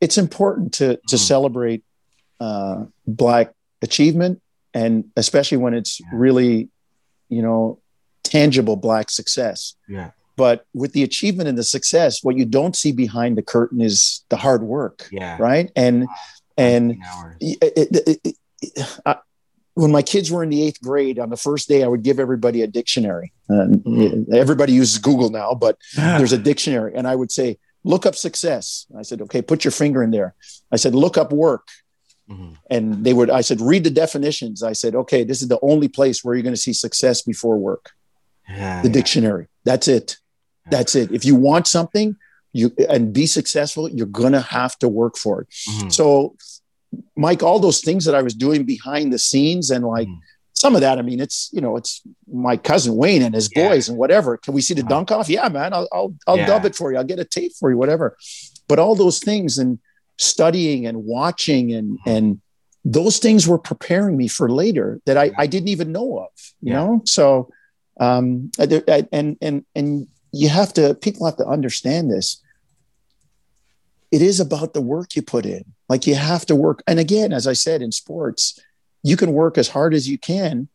it's 0.02 0.18
important 0.18 0.74
to 0.76 0.98
to 1.08 1.16
Mhm. 1.16 1.20
celebrate 1.20 1.84
uh, 2.40 2.84
Black 3.08 3.54
achievement, 3.82 4.42
and 4.74 5.06
especially 5.16 5.58
when 5.58 5.74
it's 5.74 6.00
Yeah. 6.02 6.08
really, 6.14 6.70
you 7.30 7.42
know, 7.42 7.80
tangible 8.24 8.76
Black 8.76 9.10
success. 9.10 9.76
Yeah, 9.88 10.12
But 10.36 10.66
with 10.74 10.92
the 10.92 11.04
achievement 11.04 11.48
and 11.48 11.58
the 11.58 11.64
success, 11.64 12.22
what 12.24 12.36
you 12.36 12.44
don't 12.44 12.76
see 12.76 12.92
behind 12.92 13.38
the 13.38 13.42
curtain 13.42 13.80
is 13.80 14.26
the 14.30 14.36
hard 14.36 14.64
work, 14.64 15.08
yeah. 15.12 15.38
right? 15.40 15.72
And 15.76 16.08
and 16.58 16.98
it- 17.40 17.58
it- 17.62 18.08
it- 18.08 18.36
it- 18.62 19.00
I- 19.06 19.18
when 19.76 19.92
my 19.92 20.02
kids 20.02 20.32
were 20.32 20.42
in 20.44 20.50
the 20.50 20.62
eighth 20.66 20.82
grade, 20.82 21.20
on 21.20 21.30
the 21.30 21.38
first 21.38 21.68
day, 21.68 21.84
I 21.84 21.88
would 21.88 22.02
give 22.04 22.20
everybody 22.20 22.62
a 22.62 22.68
dictionary. 22.68 23.32
And 23.50 23.84
Mhm. 23.84 24.34
Everybody 24.34 24.74
uses 24.74 24.98
Google 24.98 25.30
now, 25.30 25.54
but 25.54 25.78
there's 25.96 26.32
a 26.32 26.38
dictionary, 26.38 26.94
and 26.96 27.08
I 27.08 27.16
would 27.16 27.32
say, 27.32 27.60
"Look 27.84 28.06
up 28.06 28.16
success." 28.16 28.86
I 28.98 29.04
said, 29.04 29.22
"Okay, 29.22 29.42
put 29.42 29.64
your 29.64 29.72
finger 29.72 30.02
in 30.02 30.12
there." 30.12 30.34
I 30.72 30.78
said, 30.78 30.96
"Look 30.96 31.18
up 31.18 31.32
work," 31.32 31.68
Mhm. 32.30 32.56
and 32.72 33.04
they 33.06 33.14
would. 33.14 33.30
I 33.30 33.42
said, 33.42 33.60
"Read 33.62 33.84
the 33.84 33.90
definitions." 33.92 34.64
I 34.64 34.74
said, 34.74 34.96
"Okay, 34.96 35.24
this 35.24 35.42
is 35.42 35.50
the 35.50 35.60
only 35.62 35.88
place 35.90 36.24
where 36.24 36.34
you're 36.36 36.44
going 36.50 36.56
to 36.56 36.62
see 36.70 36.74
success 36.74 37.22
before 37.22 37.58
work." 37.58 37.92
Yeah, 38.50 38.82
The 38.82 38.88
yeah. 38.88 38.94
dictionary. 38.94 39.48
That's 39.66 39.88
it. 39.88 40.18
That's 40.72 40.96
it. 40.96 41.12
If 41.12 41.26
you 41.26 41.36
want 41.36 41.68
something, 41.68 42.16
you 42.54 42.72
and 42.90 43.12
be 43.12 43.26
successful, 43.28 43.90
you're 43.90 44.08
gonna 44.08 44.40
have 44.42 44.80
to 44.80 44.88
work 44.88 45.18
for 45.18 45.42
it. 45.42 45.48
Mhm. 45.70 45.92
So, 45.92 46.36
Mike, 47.16 47.44
all 47.44 47.60
those 47.60 47.82
things 47.82 48.06
that 48.06 48.16
I 48.16 48.22
was 48.22 48.34
doing 48.34 48.64
behind 48.64 49.12
the 49.12 49.20
scenes 49.20 49.70
and 49.72 49.86
like 49.86 50.08
Mhm. 50.08 50.20
some 50.54 50.76
of 50.76 50.82
that, 50.82 50.98
I 50.98 51.02
mean, 51.02 51.20
it's, 51.20 51.50
you 51.52 51.62
know, 51.62 51.76
it's 51.76 52.02
my 52.32 52.56
cousin 52.58 52.96
Wayne 52.96 53.22
and 53.22 53.36
his 53.36 53.50
Yeah. 53.56 53.68
boys 53.70 53.90
and 53.90 53.98
whatever. 53.98 54.38
Can 54.38 54.54
we 54.54 54.62
see 54.62 54.74
the 54.74 54.84
dunk 54.84 55.12
off? 55.12 55.28
Yeah, 55.30 55.50
man, 55.50 55.74
I'll, 55.74 55.88
I'll, 55.92 56.14
I'll 56.28 56.38
Yeah. 56.38 56.46
dub 56.48 56.66
it 56.66 56.76
for 56.76 56.92
you. 56.92 56.98
I'll 56.98 57.04
get 57.04 57.20
a 57.20 57.26
tape 57.26 57.54
for 57.60 57.70
you, 57.72 57.78
whatever. 57.78 58.16
But 58.68 58.80
all 58.80 58.96
those 58.96 59.20
things 59.20 59.58
and 59.58 59.80
studying 60.18 60.86
and 60.86 61.04
watching 61.06 61.74
and, 61.74 61.98
Mm-hmm. 62.00 62.10
and 62.10 62.42
those 62.86 63.18
things 63.18 63.48
were 63.48 63.58
preparing 63.58 64.16
me 64.16 64.28
for 64.28 64.50
later 64.50 65.02
that 65.06 65.18
I, 65.18 65.32
I 65.38 65.48
didn't 65.48 65.70
even 65.70 65.92
know 65.92 66.20
of, 66.20 66.30
you 66.62 66.72
Yeah. 66.72 66.76
know? 66.86 67.02
So, 67.06 67.50
um, 68.00 68.52
I- 68.60 68.84
I- 68.88 69.08
and, 69.12 69.38
and, 69.42 69.66
and 69.76 70.08
you 70.32 70.50
have 70.50 70.72
to, 70.74 70.94
people 70.96 71.26
have 71.26 71.38
to 71.38 71.46
understand 71.48 72.12
this 72.12 72.42
it 74.12 74.22
is 74.22 74.40
about 74.40 74.74
the 74.74 74.82
work 74.82 75.16
you 75.16 75.22
put 75.22 75.46
in. 75.46 75.66
Like 75.88 76.08
you 76.08 76.16
have 76.16 76.46
to 76.48 76.56
work. 76.56 76.82
And 76.88 77.00
again, 77.00 77.32
as 77.32 77.48
I 77.48 77.54
said 77.54 77.82
in 77.82 77.92
sports, 77.92 78.60
you 79.04 79.18
can 79.18 79.34
work 79.34 79.58
as 79.58 79.70
hard 79.70 79.94
as 79.94 80.10
you 80.10 80.18
can, 80.18 80.68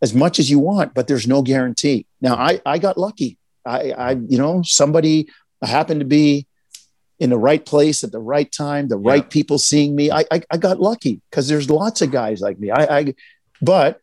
as 0.00 0.14
much 0.14 0.38
as 0.38 0.48
you 0.48 0.58
want, 0.58 0.94
but 0.94 1.08
there's 1.08 1.26
no 1.26 1.42
guarantee. 1.42 2.06
Now, 2.20 2.36
I, 2.36 2.60
I 2.64 2.78
got 2.78 2.98
lucky. 2.98 3.38
I, 3.64 3.90
I, 3.90 4.10
you 4.12 4.38
know, 4.38 4.62
somebody 4.62 5.28
happened 5.62 6.00
to 6.00 6.06
be 6.06 6.46
in 7.18 7.30
the 7.30 7.38
right 7.38 7.64
place 7.64 8.04
at 8.04 8.12
the 8.12 8.20
right 8.20 8.50
time, 8.52 8.88
the 8.88 8.96
right 8.96 9.28
people 9.28 9.58
seeing 9.58 9.96
me. 9.96 10.10
I, 10.10 10.24
I, 10.30 10.42
I 10.50 10.56
got 10.58 10.80
lucky 10.80 11.20
because 11.30 11.48
there's 11.48 11.70
lots 11.70 12.02
of 12.02 12.12
guys 12.12 12.40
like 12.40 12.58
me. 12.58 12.70
I, 12.70 12.98
I, 12.98 13.14
but 13.60 14.00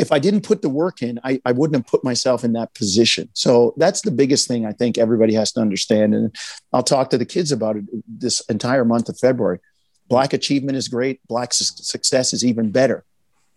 if 0.00 0.10
I 0.12 0.18
didn't 0.18 0.40
put 0.40 0.62
the 0.62 0.70
work 0.70 1.02
in, 1.02 1.20
I, 1.22 1.40
I 1.44 1.52
wouldn't 1.52 1.76
have 1.76 1.86
put 1.86 2.02
myself 2.02 2.42
in 2.42 2.54
that 2.54 2.72
position. 2.74 3.28
So 3.34 3.74
that's 3.76 4.00
the 4.00 4.10
biggest 4.10 4.48
thing 4.48 4.64
I 4.64 4.72
think 4.72 4.96
everybody 4.96 5.34
has 5.34 5.52
to 5.52 5.60
understand. 5.60 6.14
And 6.14 6.34
I'll 6.72 6.82
talk 6.82 7.10
to 7.10 7.18
the 7.18 7.26
kids 7.26 7.52
about 7.52 7.76
it 7.76 7.84
this 8.08 8.40
entire 8.48 8.84
month 8.86 9.10
of 9.10 9.18
February. 9.18 9.60
Black 10.08 10.32
achievement 10.32 10.78
is 10.78 10.88
great. 10.88 11.20
Black 11.28 11.52
su- 11.52 11.66
success 11.76 12.32
is 12.32 12.44
even 12.44 12.70
better. 12.70 13.04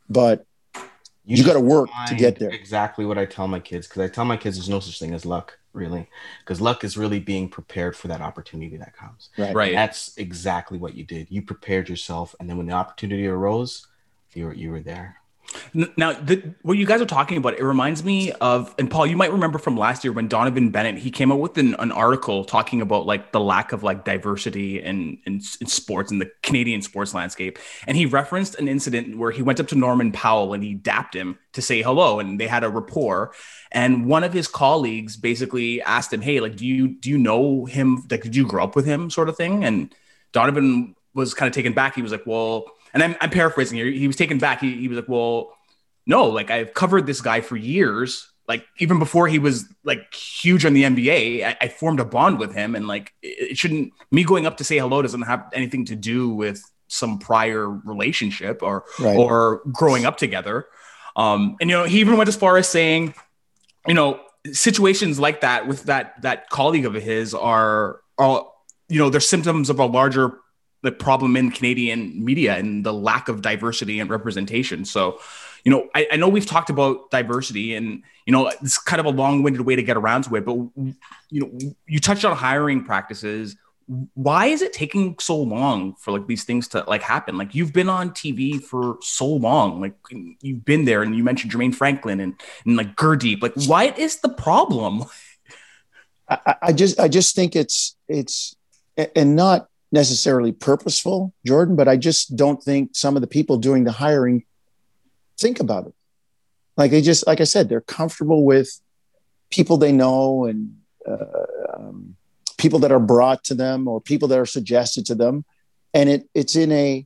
But 0.09 0.45
you, 1.25 1.45
got 1.45 1.53
to 1.53 1.61
work 1.61 1.89
to 2.07 2.15
get 2.15 2.37
there. 2.37 2.49
Exactly 2.49 3.05
what 3.05 3.17
I 3.17 3.25
tell 3.25 3.47
my 3.47 3.61
kids 3.61 3.87
because 3.87 4.01
I 4.01 4.09
tell 4.09 4.25
my 4.25 4.35
kids 4.35 4.57
there's 4.57 4.69
no 4.69 4.81
such 4.81 4.99
thing 4.99 5.13
as 5.13 5.25
luck, 5.25 5.57
really, 5.71 6.09
because 6.41 6.59
luck 6.59 6.83
is 6.83 6.97
really 6.97 7.19
being 7.19 7.47
prepared 7.47 7.95
for 7.95 8.09
that 8.09 8.19
opportunity 8.19 8.75
that 8.75 8.95
comes. 8.95 9.29
Right. 9.37 9.55
Right. 9.55 9.73
That's 9.73 10.17
exactly 10.17 10.77
what 10.77 10.93
you 10.93 11.05
did. 11.05 11.31
You 11.31 11.41
prepared 11.41 11.87
yourself, 11.87 12.35
and 12.39 12.49
then 12.49 12.57
when 12.57 12.67
the 12.67 12.73
opportunity 12.73 13.25
arose, 13.27 13.87
you 14.33 14.47
were 14.47 14.53
you 14.53 14.71
were 14.71 14.81
there. 14.81 15.22
Now, 15.73 16.13
the, 16.13 16.53
what 16.61 16.77
you 16.77 16.85
guys 16.85 17.01
are 17.01 17.05
talking 17.05 17.37
about, 17.37 17.53
it 17.57 17.63
reminds 17.63 18.03
me 18.03 18.31
of, 18.33 18.73
and 18.77 18.89
Paul, 18.89 19.05
you 19.05 19.17
might 19.17 19.31
remember 19.31 19.59
from 19.59 19.77
last 19.77 20.03
year 20.03 20.11
when 20.11 20.27
Donovan 20.27 20.69
Bennett 20.69 20.97
he 20.97 21.11
came 21.11 21.31
out 21.31 21.39
with 21.39 21.57
an, 21.57 21.75
an 21.75 21.91
article 21.91 22.43
talking 22.43 22.81
about 22.81 23.05
like 23.05 23.31
the 23.31 23.39
lack 23.39 23.71
of 23.71 23.83
like 23.83 24.03
diversity 24.03 24.81
in, 24.81 25.19
in 25.25 25.41
in 25.61 25.67
sports 25.67 26.11
in 26.11 26.19
the 26.19 26.31
Canadian 26.41 26.81
sports 26.81 27.13
landscape, 27.13 27.59
and 27.87 27.97
he 27.97 28.05
referenced 28.05 28.55
an 28.55 28.67
incident 28.67 29.17
where 29.17 29.31
he 29.31 29.41
went 29.41 29.59
up 29.59 29.67
to 29.67 29.75
Norman 29.75 30.11
Powell 30.11 30.53
and 30.53 30.63
he 30.63 30.73
dapped 30.73 31.15
him 31.15 31.37
to 31.53 31.61
say 31.61 31.81
hello, 31.81 32.19
and 32.19 32.39
they 32.39 32.47
had 32.47 32.63
a 32.63 32.69
rapport, 32.69 33.33
and 33.71 34.05
one 34.05 34.23
of 34.23 34.33
his 34.33 34.47
colleagues 34.47 35.17
basically 35.17 35.81
asked 35.81 36.11
him, 36.13 36.21
"Hey, 36.21 36.39
like, 36.39 36.55
do 36.55 36.65
you 36.65 36.87
do 36.87 37.09
you 37.09 37.17
know 37.17 37.65
him? 37.65 38.03
Like, 38.09 38.23
did 38.23 38.35
you 38.35 38.47
grow 38.47 38.63
up 38.63 38.75
with 38.75 38.85
him, 38.85 39.09
sort 39.09 39.29
of 39.29 39.37
thing?" 39.37 39.63
And 39.63 39.93
Donovan 40.31 40.95
was 41.13 41.33
kind 41.33 41.47
of 41.47 41.53
taken 41.53 41.73
back. 41.73 41.95
He 41.95 42.01
was 42.01 42.11
like, 42.11 42.25
"Well." 42.25 42.65
And 42.93 43.01
I'm, 43.03 43.15
I'm 43.21 43.29
paraphrasing 43.29 43.77
here. 43.77 43.87
He 43.87 44.07
was 44.07 44.15
taken 44.15 44.37
back. 44.37 44.61
He, 44.61 44.75
he 44.75 44.87
was 44.87 44.97
like, 44.97 45.09
well, 45.09 45.55
no, 46.05 46.25
like 46.25 46.51
I've 46.51 46.73
covered 46.73 47.05
this 47.05 47.21
guy 47.21 47.41
for 47.41 47.55
years. 47.57 48.29
Like 48.47 48.65
even 48.79 48.99
before 48.99 49.27
he 49.27 49.39
was 49.39 49.65
like 49.83 50.13
huge 50.13 50.65
on 50.65 50.73
the 50.73 50.83
NBA, 50.83 51.45
I, 51.45 51.57
I 51.61 51.67
formed 51.69 51.99
a 52.01 52.05
bond 52.05 52.39
with 52.39 52.53
him, 52.53 52.75
and 52.75 52.87
like 52.87 53.13
it, 53.21 53.51
it 53.51 53.57
shouldn't 53.57 53.93
me 54.11 54.23
going 54.23 54.45
up 54.45 54.57
to 54.57 54.63
say 54.63 54.77
hello 54.77 55.01
doesn't 55.01 55.21
have 55.21 55.49
anything 55.53 55.85
to 55.85 55.95
do 55.95 56.29
with 56.29 56.61
some 56.89 57.19
prior 57.19 57.69
relationship 57.69 58.61
or 58.61 58.83
Right. 58.99 59.17
or 59.17 59.61
growing 59.71 60.05
up 60.05 60.17
together. 60.17 60.65
Um, 61.15 61.55
and 61.61 61.69
you 61.69 61.75
know, 61.77 61.85
he 61.85 61.99
even 62.01 62.17
went 62.17 62.27
as 62.27 62.35
far 62.35 62.57
as 62.57 62.67
saying, 62.67 63.13
you 63.87 63.93
know, 63.93 64.19
situations 64.51 65.19
like 65.19 65.39
that 65.41 65.67
with 65.67 65.83
that 65.83 66.21
that 66.21 66.49
colleague 66.49 66.85
of 66.85 66.93
his 66.95 67.33
are 67.33 68.01
are 68.17 68.45
you 68.89 68.99
know 68.99 69.09
they're 69.09 69.21
symptoms 69.21 69.69
of 69.69 69.79
a 69.79 69.85
larger 69.85 70.37
the 70.83 70.91
problem 70.91 71.35
in 71.35 71.49
Canadian 71.49 72.23
media 72.23 72.57
and 72.57 72.85
the 72.85 72.93
lack 72.93 73.29
of 73.29 73.41
diversity 73.41 73.99
and 73.99 74.09
representation. 74.09 74.83
So, 74.85 75.19
you 75.63 75.71
know, 75.71 75.87
I, 75.95 76.07
I 76.11 76.15
know 76.17 76.27
we've 76.27 76.45
talked 76.45 76.69
about 76.69 77.09
diversity 77.09 77.73
and 77.73 78.03
you 78.25 78.33
know 78.33 78.47
it's 78.47 78.77
kind 78.77 78.99
of 78.99 79.05
a 79.05 79.09
long-winded 79.09 79.61
way 79.61 79.75
to 79.75 79.83
get 79.83 79.97
around 79.97 80.25
to 80.25 80.35
it, 80.35 80.45
but 80.45 80.55
you 81.29 81.39
know, 81.39 81.57
you 81.87 81.99
touched 81.99 82.25
on 82.25 82.35
hiring 82.35 82.83
practices. 82.83 83.55
Why 84.13 84.47
is 84.47 84.61
it 84.61 84.71
taking 84.73 85.15
so 85.19 85.37
long 85.37 85.95
for 85.95 86.11
like 86.11 86.27
these 86.27 86.43
things 86.43 86.67
to 86.69 86.83
like 86.87 87.01
happen? 87.01 87.37
Like 87.37 87.55
you've 87.55 87.73
been 87.73 87.89
on 87.89 88.11
TV 88.11 88.61
for 88.61 88.97
so 89.01 89.25
long, 89.25 89.81
like 89.81 89.95
you've 90.41 90.65
been 90.65 90.85
there, 90.85 91.01
and 91.01 91.15
you 91.15 91.23
mentioned 91.23 91.51
Jermaine 91.53 91.75
Franklin 91.75 92.19
and 92.19 92.33
and 92.65 92.75
like 92.77 92.95
Gurdeep. 92.95 93.41
Like, 93.41 93.53
what 93.55 93.97
is 93.97 94.19
the 94.19 94.29
problem? 94.29 95.05
I- 96.29 96.55
I 96.61 96.73
just 96.73 96.99
I 96.99 97.07
just 97.07 97.35
think 97.35 97.55
it's 97.55 97.95
it's 98.07 98.55
and 99.15 99.35
not 99.35 99.67
necessarily 99.93 100.51
purposeful, 100.51 101.33
Jordan, 101.45 101.75
but 101.75 101.87
I 101.87 101.95
just 101.95 102.35
don't 102.35 102.61
think 102.61 102.95
some 102.95 103.15
of 103.15 103.21
the 103.21 103.27
people 103.27 103.57
doing 103.57 103.83
the 103.83 103.91
hiring 103.91 104.43
think 105.37 105.59
about 105.59 105.85
it. 105.87 105.93
Like 106.75 106.91
they 106.91 107.01
just 107.01 107.27
like 107.27 107.39
I 107.39 107.43
said, 107.45 107.69
they're 107.69 107.81
comfortable 107.81 108.43
with 108.43 108.81
people 109.51 109.77
they 109.77 109.91
know 109.91 110.45
and 110.45 110.75
uh, 111.07 111.75
um, 111.75 112.15
people 112.57 112.79
that 112.79 112.91
are 112.91 112.99
brought 112.99 113.43
to 113.45 113.53
them 113.53 113.87
or 113.87 114.01
people 114.01 114.27
that 114.29 114.39
are 114.39 114.47
suggested 114.47 115.05
to 115.05 115.15
them, 115.15 115.45
and 115.93 116.09
it 116.09 116.27
it's 116.33 116.55
in 116.55 116.71
a 116.71 117.05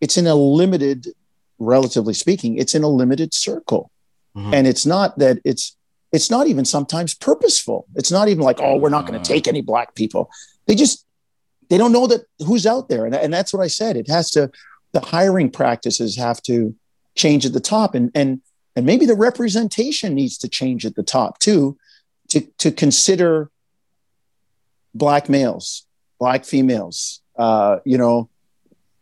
it's 0.00 0.16
in 0.16 0.26
a 0.28 0.34
limited, 0.36 1.08
relatively 1.58 2.14
speaking, 2.14 2.56
it's 2.56 2.74
in 2.74 2.84
a 2.84 2.88
limited 2.88 3.34
circle, 3.34 3.90
Mhm. 4.36 4.52
and 4.54 4.66
it's 4.68 4.86
not 4.86 5.18
that 5.18 5.38
it's 5.44 5.76
it's 6.12 6.30
not 6.30 6.46
even 6.46 6.64
sometimes 6.64 7.14
purposeful. 7.14 7.86
It's 7.96 8.12
not 8.12 8.28
even 8.28 8.42
like, 8.44 8.60
oh, 8.60 8.76
we're 8.76 8.90
not 8.90 9.06
going 9.08 9.20
to 9.20 9.28
take 9.28 9.48
any 9.48 9.60
black 9.60 9.96
people. 9.96 10.30
They 10.66 10.76
just 10.76 11.05
they 11.68 11.78
don't 11.78 11.92
know 11.92 12.06
that 12.06 12.22
who's 12.44 12.66
out 12.66 12.88
there, 12.88 13.04
and, 13.04 13.14
and 13.14 13.32
that's 13.32 13.52
what 13.52 13.62
I 13.62 13.66
said. 13.66 13.96
It 13.96 14.08
has 14.08 14.30
to 14.32 14.50
the 14.92 15.00
hiring 15.00 15.50
practices 15.50 16.16
have 16.16 16.40
to 16.42 16.74
change 17.14 17.44
at 17.46 17.52
the 17.52 17.60
top, 17.60 17.94
and 17.94 18.10
and 18.14 18.40
and 18.74 18.86
maybe 18.86 19.06
the 19.06 19.14
representation 19.14 20.14
needs 20.14 20.38
to 20.38 20.48
change 20.48 20.84
at 20.84 20.94
the 20.94 21.02
top 21.02 21.38
too, 21.38 21.76
to 22.28 22.40
to 22.58 22.70
consider 22.70 23.50
black 24.94 25.28
males, 25.28 25.86
black 26.18 26.44
females, 26.44 27.20
uh, 27.36 27.78
you 27.84 27.98
know, 27.98 28.28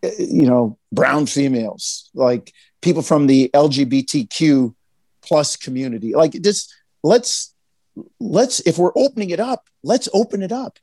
eh, 0.03 0.13
you 0.19 0.47
know, 0.47 0.79
brown 0.93 1.27
females, 1.27 2.11
like 2.15 2.53
people 2.83 3.03
from 3.03 3.27
the 3.27 3.51
LGBTQ 3.55 4.75
plus 5.23 5.57
community, 5.57 6.15
like 6.15 6.33
just 6.33 6.75
let's 7.03 7.55
let's 8.19 8.61
if 8.61 8.79
we're 8.79 8.93
opening 8.97 9.31
it 9.31 9.41
up 9.41 9.69
let's 9.83 10.09
open 10.13 10.43
it 10.43 10.51
up 10.51 10.79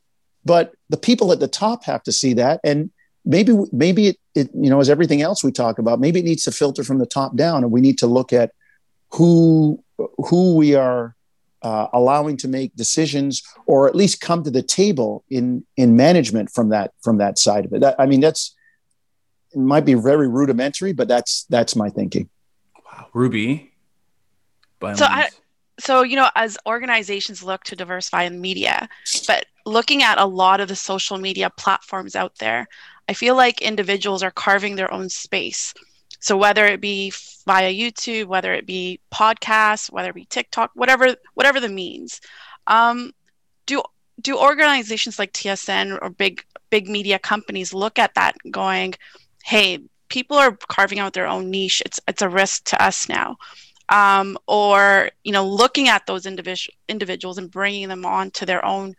but 0.45 0.73
the 0.89 0.97
people 0.97 1.31
at 1.31 1.39
the 1.39 1.47
top 1.47 1.83
have 1.85 2.03
to 2.03 2.11
see 2.11 2.33
that. 2.33 2.59
And 2.63 2.91
maybe 3.25 3.53
maybe 3.71 4.07
it, 4.07 4.17
it 4.35 4.49
you 4.53 4.69
know 4.69 4.79
as 4.79 4.89
everything 4.89 5.21
else 5.21 5.43
we 5.43 5.51
talk 5.51 5.77
about 5.77 5.99
maybe 5.99 6.19
it 6.19 6.23
needs 6.23 6.43
to 6.43 6.51
filter 6.51 6.83
from 6.83 6.97
the 6.97 7.05
top 7.05 7.35
down 7.35 7.63
and 7.63 7.71
we 7.71 7.81
need 7.81 7.97
to 7.97 8.07
look 8.07 8.33
at 8.33 8.51
who 9.11 9.81
who 10.17 10.55
we 10.55 10.73
are 10.73 11.15
uh, 11.61 11.87
allowing 11.93 12.35
to 12.37 12.47
make 12.47 12.75
decisions 12.75 13.43
or 13.67 13.87
at 13.87 13.95
least 13.95 14.19
come 14.21 14.43
to 14.43 14.49
the 14.49 14.63
table 14.63 15.23
in 15.29 15.63
in 15.77 15.95
management 15.95 16.49
from 16.49 16.69
that 16.69 16.91
from 17.03 17.19
that 17.19 17.37
side 17.37 17.65
of 17.65 17.73
it. 17.73 17.81
That, 17.81 17.95
i 17.99 18.05
mean 18.07 18.21
that's 18.21 18.55
it 19.51 19.59
might 19.59 19.85
be 19.85 19.93
very 19.93 20.27
rudimentary 20.27 20.93
but 20.93 21.07
that's 21.07 21.43
that's 21.49 21.75
my 21.75 21.89
thinking. 21.89 22.29
Wow, 22.85 23.07
Ruby. 23.13 23.71
by 24.79 24.95
So 24.95 25.05
I- 25.05 25.29
so 25.79 26.03
you 26.03 26.15
know 26.15 26.29
as 26.35 26.57
organizations 26.67 27.41
look 27.43 27.63
to 27.65 27.75
diversify 27.75 28.23
in 28.23 28.41
media 28.41 28.89
but 29.27 29.45
looking 29.65 30.03
at 30.03 30.17
a 30.17 30.25
lot 30.25 30.59
of 30.59 30.67
the 30.67 30.75
social 30.75 31.17
media 31.17 31.49
platforms 31.49 32.15
out 32.15 32.35
there 32.37 32.67
i 33.09 33.13
feel 33.13 33.35
like 33.35 33.61
individuals 33.61 34.23
are 34.23 34.31
carving 34.31 34.75
their 34.75 34.93
own 34.93 35.09
space. 35.09 35.73
So 36.19 36.37
whether 36.37 36.65
it 36.65 36.81
be 36.81 37.11
via 37.45 37.73
youtube 37.73 38.25
whether 38.25 38.53
it 38.53 38.65
be 38.65 38.99
podcasts 39.11 39.91
whether 39.91 40.09
it 40.09 40.15
be 40.15 40.25
tiktok 40.25 40.71
whatever 40.75 41.15
whatever 41.33 41.59
the 41.59 41.69
means. 41.69 42.21
Um, 42.67 43.11
do 43.65 43.81
do 44.21 44.37
organizations 44.37 45.17
like 45.17 45.33
tsn 45.33 45.97
or 46.01 46.09
big 46.09 46.43
big 46.69 46.87
media 46.87 47.17
companies 47.17 47.73
look 47.73 47.97
at 47.97 48.13
that 48.13 48.35
going 48.51 48.93
hey 49.43 49.79
people 50.11 50.37
are 50.37 50.57
carving 50.67 50.99
out 50.99 51.13
their 51.13 51.25
own 51.25 51.49
niche. 51.49 51.81
It's 51.85 51.99
it's 52.07 52.21
a 52.21 52.29
risk 52.29 52.65
to 52.65 52.83
us 52.83 53.09
now. 53.09 53.37
Um, 53.89 54.37
or 54.47 55.09
you 55.23 55.31
know 55.31 55.47
looking 55.47 55.87
at 55.87 56.05
those 56.05 56.25
individual 56.25 56.75
individuals 56.87 57.37
and 57.39 57.49
bringing 57.49 57.87
them 57.87 58.05
on 58.05 58.29
to 58.31 58.45
their 58.45 58.63
own 58.63 58.95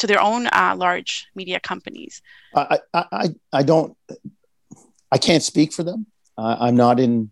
to 0.00 0.06
their 0.06 0.20
own 0.20 0.46
uh, 0.48 0.74
large 0.76 1.26
media 1.34 1.60
companies 1.60 2.22
I, 2.54 2.78
I, 2.92 3.28
I, 3.52 3.62
don't, 3.62 3.96
I 5.12 5.18
can't 5.18 5.42
speak 5.42 5.72
for 5.72 5.82
them. 5.82 6.06
Uh, 6.36 6.56
I'm 6.60 6.76
not 6.76 6.98
in 6.98 7.30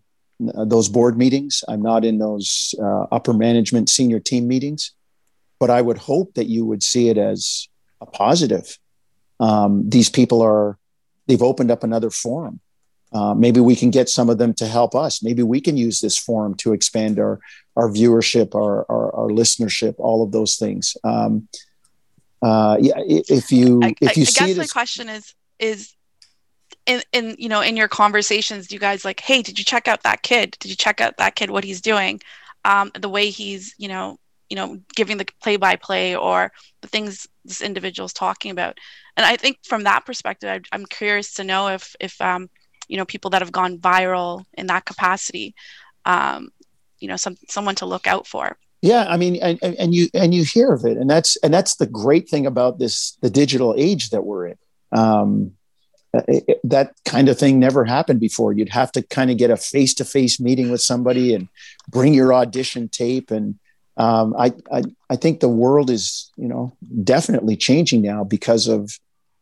uh, 0.55 0.65
those 0.65 0.87
board 0.87 1.17
meetings. 1.17 1.63
I'm 1.67 1.81
not 1.81 2.05
in 2.05 2.19
those 2.19 2.73
uh, 2.81 3.05
upper 3.11 3.33
management 3.33 3.89
senior 3.89 4.19
team 4.19 4.47
meetings, 4.47 4.93
but 5.59 5.69
I 5.69 5.81
would 5.81 5.97
hope 5.97 6.35
that 6.35 6.47
you 6.47 6.65
would 6.65 6.83
see 6.83 7.09
it 7.09 7.17
as 7.17 7.67
a 8.01 8.05
positive. 8.05 8.77
Um, 9.39 9.89
these 9.89 10.09
people 10.09 10.41
are, 10.41 10.77
they've 11.27 11.41
opened 11.41 11.71
up 11.71 11.83
another 11.83 12.09
forum. 12.09 12.61
Uh, 13.11 13.33
maybe 13.33 13.59
we 13.59 13.75
can 13.75 13.89
get 13.89 14.07
some 14.07 14.29
of 14.29 14.37
them 14.37 14.53
to 14.53 14.67
help 14.67 14.93
us. 14.93 15.23
Maybe 15.23 15.41
we 15.41 15.59
can 15.59 15.75
use 15.75 15.99
this 15.99 16.17
forum 16.17 16.53
to 16.55 16.73
expand 16.73 17.19
our, 17.19 17.39
our 17.75 17.89
viewership, 17.89 18.53
our, 18.53 18.85
our, 18.89 19.15
our 19.15 19.29
listenership, 19.29 19.95
all 19.97 20.23
of 20.23 20.31
those 20.31 20.57
things. 20.57 20.95
Um, 21.03 21.47
uh, 22.41 22.77
yeah, 22.79 22.93
if 22.97 23.51
you, 23.51 23.81
I, 23.83 23.95
if 24.01 24.15
you 24.15 24.23
I 24.23 24.25
see 24.25 24.45
guess 24.47 24.57
my 24.57 24.63
as, 24.63 24.71
question 24.71 25.09
is 25.09 25.33
is 25.59 25.93
in, 26.85 27.01
in 27.11 27.35
you 27.37 27.49
know 27.49 27.61
in 27.61 27.75
your 27.75 27.87
conversations 27.87 28.67
do 28.67 28.75
you 28.75 28.79
guys 28.79 29.03
like 29.03 29.19
hey 29.19 29.41
did 29.41 29.59
you 29.59 29.65
check 29.65 29.87
out 29.87 30.03
that 30.03 30.21
kid? 30.21 30.55
Did 30.59 30.69
you 30.69 30.75
check 30.75 31.01
out 31.01 31.17
that 31.17 31.35
kid 31.35 31.49
what 31.49 31.63
he's 31.63 31.81
doing? 31.81 32.21
Um, 32.65 32.91
the 32.97 33.09
way 33.09 33.29
he's 33.29 33.75
you 33.77 33.87
know 33.87 34.19
you 34.49 34.55
know 34.55 34.79
giving 34.95 35.17
the 35.17 35.27
play 35.41 35.57
by 35.57 35.75
play 35.75 36.15
or 36.15 36.51
the 36.81 36.87
things 36.87 37.27
this 37.45 37.61
individual's 37.61 38.13
talking 38.13 38.51
about. 38.51 38.77
And 39.17 39.25
i 39.25 39.35
think 39.35 39.57
from 39.63 39.83
that 39.83 40.05
perspective 40.05 40.49
I, 40.49 40.61
i'm 40.71 40.85
curious 40.85 41.33
to 41.33 41.43
know 41.43 41.67
if 41.67 41.93
if 41.99 42.19
um, 42.21 42.49
you 42.87 42.95
know 42.95 43.05
people 43.05 43.31
that 43.31 43.41
have 43.41 43.51
gone 43.51 43.77
viral 43.77 44.45
in 44.53 44.67
that 44.67 44.85
capacity 44.85 45.55
um, 46.05 46.49
you 46.99 47.09
know 47.09 47.17
some 47.17 47.35
someone 47.49 47.75
to 47.75 47.85
look 47.85 48.07
out 48.07 48.27
for 48.27 48.57
Yeah, 48.81 49.05
I 49.09 49.17
mean, 49.17 49.35
and, 49.37 49.59
and 49.61 49.93
you 49.93 50.07
and 50.13 50.33
you 50.33 50.43
hear 50.43 50.71
of 50.73 50.85
it, 50.85 50.97
and 50.97 51.09
that's 51.09 51.35
and 51.37 51.53
that's 51.53 51.75
the 51.75 51.85
great 51.87 52.29
thing 52.29 52.45
about 52.45 52.79
this 52.79 53.17
the 53.21 53.29
digital 53.29 53.75
age 53.77 54.09
that 54.11 54.23
we're 54.25 54.47
in. 54.47 54.57
Um, 54.93 55.51
it- 56.13 56.45
it- 56.47 56.59
that 56.63 56.93
kind 57.05 57.29
of 57.29 57.37
thing 57.37 57.59
never 57.59 57.83
happened 57.85 58.19
before. 58.19 58.53
You'd 58.53 58.69
have 58.69 58.91
to 58.93 59.01
kind 59.03 59.29
of 59.31 59.37
get 59.37 59.51
a 59.51 59.57
face 59.57 59.93
to 59.95 60.05
face 60.05 60.39
meeting 60.39 60.71
with 60.71 60.81
somebody 60.81 61.33
and 61.35 61.47
bring 61.89 62.13
your 62.13 62.33
audition 62.33 62.87
tape. 62.89 63.31
And 63.31 63.59
um, 63.97 64.33
I, 64.37 64.53
I 64.71 64.81
I 65.09 65.15
think 65.17 65.39
the 65.41 65.49
world 65.49 65.89
is 65.89 66.31
you 66.37 66.47
know 66.47 66.71
definitely 67.03 67.57
changing 67.57 68.01
now 68.01 68.23
because 68.23 68.67
of 68.67 68.97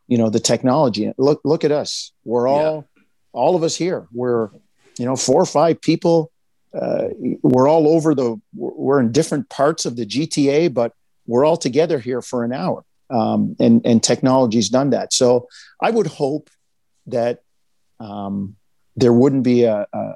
you 0.07 0.17
know 0.17 0.29
the 0.31 0.39
technology. 0.39 1.11
Look 1.19 1.41
look 1.45 1.63
at 1.63 1.71
us. 1.71 2.11
We're 2.25 2.47
all 2.47 2.85
all 3.33 3.55
of 3.55 3.61
us 3.61 3.75
here. 3.75 4.07
We're 4.11 4.49
you 4.97 5.05
know 5.05 5.15
four 5.15 5.39
or 5.39 5.45
five 5.45 5.79
people 5.79 6.31
uh, 6.79 7.07
we're 7.41 7.67
all 7.67 7.87
over 7.87 8.13
the 8.13 8.39
we're 8.53 8.99
in 8.99 9.11
different 9.11 9.49
parts 9.49 9.85
of 9.85 9.95
the 9.95 10.05
gta 10.05 10.73
but 10.73 10.93
we're 11.27 11.45
all 11.45 11.57
together 11.57 11.99
here 11.99 12.21
for 12.21 12.43
an 12.43 12.53
hour. 12.53 12.83
Um, 13.09 13.55
and 13.59 13.85
and 13.85 14.03
technology's 14.03 14.69
done 14.69 14.89
that. 14.89 15.13
So 15.13 15.47
i 15.81 15.91
would 15.91 16.07
hope 16.07 16.49
that 17.05 17.41
um, 17.99 18.55
there 18.95 19.13
wouldn't 19.13 19.43
be 19.43 19.63
a, 19.63 19.85
a 19.93 20.13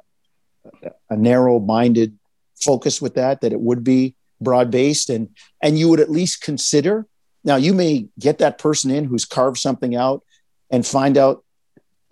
a 1.08 1.16
narrow-minded 1.16 2.18
focus 2.60 3.00
with 3.00 3.14
that 3.14 3.40
that 3.40 3.52
it 3.52 3.60
would 3.60 3.82
be 3.82 4.14
broad-based. 4.40 5.08
And 5.08 5.28
and 5.62 5.78
you 5.78 5.88
would 5.88 6.00
at 6.00 6.10
least 6.10 6.42
consider 6.42 7.06
now 7.44 7.56
you 7.56 7.72
may 7.72 8.08
get 8.18 8.38
that 8.38 8.58
person 8.58 8.90
in 8.90 9.04
who's 9.04 9.24
carved 9.24 9.58
something 9.58 9.96
out 9.96 10.22
and 10.70 10.86
find 10.86 11.16
out 11.16 11.44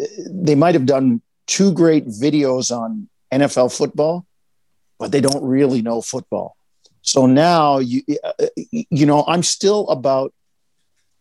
uh, 0.03 0.07
they 0.31 0.55
might 0.55 0.75
have 0.75 0.87
done 0.87 1.21
two 1.47 1.73
great 1.73 2.07
videos 2.07 2.75
on 2.75 3.09
NFL 3.31 3.77
football 3.77 4.27
but 5.01 5.11
they 5.11 5.23
don't 5.23 5.43
really 5.43 5.81
know 5.81 6.03
football. 6.03 6.57
So 7.03 7.27
now 7.27 7.79
you 7.79 8.03
uh, 8.23 8.47
you 8.69 9.07
know 9.07 9.25
I'm 9.27 9.43
still 9.43 9.89
about 9.89 10.33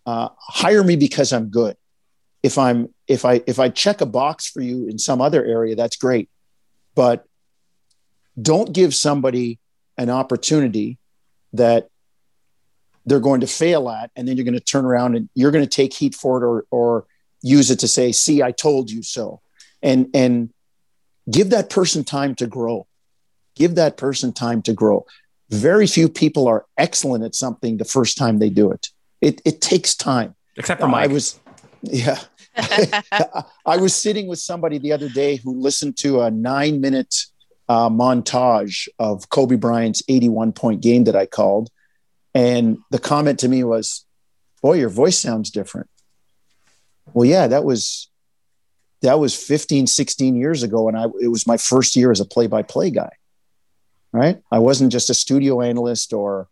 uh, 0.05 0.29
hire 0.37 0.83
me 0.83 0.97
because 0.97 1.31
I'm 1.31 1.47
good. 1.47 1.77
If 2.43 2.57
I'm 2.57 2.93
if 3.07 3.23
I 3.23 3.41
if 3.47 3.57
I 3.57 3.69
check 3.69 4.01
a 4.01 4.05
box 4.05 4.47
for 4.47 4.61
you 4.61 4.87
in 4.87 4.99
some 4.99 5.21
other 5.21 5.43
area 5.43 5.75
that's 5.75 5.95
great. 5.95 6.29
But 6.93 7.25
don't 8.39 8.73
give 8.73 8.93
somebody 8.93 9.59
an 9.97 10.09
opportunity 10.09 10.97
that 11.53 11.87
they're 13.05 13.21
going 13.21 13.41
to 13.41 13.47
fail 13.47 13.89
at 13.89 14.11
and 14.15 14.27
then 14.27 14.35
you're 14.35 14.43
going 14.43 14.53
to 14.53 14.59
turn 14.59 14.85
around 14.85 15.15
and 15.15 15.29
you're 15.33 15.51
going 15.51 15.63
to 15.63 15.69
take 15.69 15.93
heat 15.93 16.15
for 16.15 16.43
it 16.43 16.45
or 16.45 16.65
or 16.69 17.05
use 17.41 17.71
it 17.71 17.79
to 17.79 17.87
say 17.87 18.11
see 18.11 18.43
i 18.43 18.51
told 18.51 18.91
you 18.91 19.01
so. 19.01 19.39
And 19.81 20.09
and 20.13 20.53
give 21.31 21.51
that 21.51 21.69
person 21.69 22.03
time 22.03 22.35
to 22.35 22.47
grow 22.47 22.85
give 23.59 23.75
that 23.75 23.97
person 23.97 24.33
time 24.33 24.61
to 24.61 24.73
grow 24.73 25.05
very 25.49 25.85
few 25.87 26.09
people 26.09 26.47
are 26.47 26.65
excellent 26.77 27.23
at 27.23 27.35
something 27.35 27.77
the 27.77 27.85
first 27.85 28.17
time 28.17 28.39
they 28.39 28.49
do 28.49 28.71
it 28.71 28.87
it, 29.21 29.41
it 29.45 29.61
takes 29.61 29.95
time 29.95 30.35
Except 30.55 30.81
for 30.81 30.87
Mike. 30.87 31.09
i 31.09 31.13
was 31.13 31.39
yeah 31.83 32.19
I 33.65 33.77
was 33.77 33.95
sitting 33.95 34.27
with 34.27 34.39
somebody 34.39 34.77
the 34.77 34.91
other 34.91 35.09
day 35.09 35.37
who 35.37 35.59
listened 35.59 35.97
to 35.97 36.21
a 36.21 36.31
nine 36.31 36.81
minute 36.81 37.15
uh, 37.67 37.89
montage 37.89 38.87
of 38.97 39.29
Kobe 39.29 39.55
Bryant's 39.55 40.03
81 40.07 40.53
point 40.53 40.81
game 40.81 41.05
that 41.05 41.15
I 41.15 41.25
called. 41.25 41.69
And 42.33 42.79
the 42.89 42.99
comment 42.99 43.39
to 43.39 43.47
me 43.47 43.63
was, 43.63 44.05
Boy, 44.61 44.73
your 44.73 44.89
voice 44.89 45.17
sounds 45.17 45.51
different. 45.51 45.89
Well, 47.13 47.25
yeah, 47.25 47.47
that 47.47 47.63
was 47.63 48.09
that 49.01 49.19
was 49.19 49.33
15, 49.33 49.87
16 49.87 50.35
years 50.35 50.63
ago. 50.63 50.89
And 50.89 50.97
I 50.97 51.05
it 51.21 51.29
was 51.29 51.47
my 51.47 51.57
first 51.57 51.95
year 51.95 52.11
as 52.11 52.19
a 52.19 52.25
play 52.25 52.47
by 52.47 52.63
play 52.63 52.89
guy. 52.89 53.11
Right. 54.11 54.41
I 54.51 54.59
wasn't 54.59 54.91
just 54.91 55.09
a 55.09 55.13
studio 55.13 55.61
analyst 55.61 56.13
or 56.13 56.47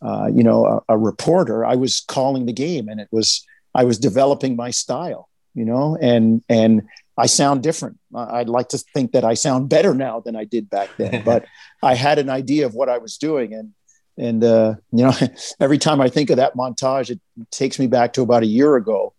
uh, 0.00 0.28
you 0.32 0.44
know, 0.44 0.64
a, 0.88 0.94
a 0.94 0.98
reporter. 0.98 1.64
I 1.64 1.74
was 1.74 2.00
calling 2.00 2.46
the 2.46 2.52
game 2.52 2.88
and 2.88 3.00
it 3.00 3.08
was 3.10 3.44
I 3.74 3.84
was 3.84 3.98
developing 3.98 4.56
my 4.56 4.70
style, 4.70 5.28
you 5.54 5.64
know, 5.64 5.96
and 6.00 6.42
and 6.48 6.82
I 7.18 7.26
sound 7.26 7.64
different. 7.64 7.98
I'd 8.14 8.48
like 8.48 8.68
to 8.68 8.78
think 8.78 9.12
that 9.12 9.24
I 9.24 9.34
sound 9.34 9.68
better 9.68 9.92
now 9.92 10.20
than 10.20 10.36
I 10.36 10.44
did 10.44 10.70
back 10.70 10.90
then, 10.96 11.22
but 11.24 11.44
I 11.82 11.94
had 11.94 12.18
an 12.18 12.30
idea 12.30 12.64
of 12.64 12.74
what 12.74 12.88
I 12.88 12.98
was 12.98 13.18
doing. 13.18 13.52
And, 13.52 13.72
and, 14.16 14.44
uh, 14.44 14.74
you 14.92 15.04
know, 15.04 15.12
every 15.60 15.78
time 15.78 16.00
I 16.00 16.08
think 16.08 16.30
of 16.30 16.36
that 16.36 16.54
montage, 16.54 17.10
it 17.10 17.20
takes 17.50 17.78
me 17.78 17.88
back 17.88 18.12
to 18.12 18.22
about 18.22 18.44
a 18.44 18.46
year 18.46 18.76
ago 18.76 19.14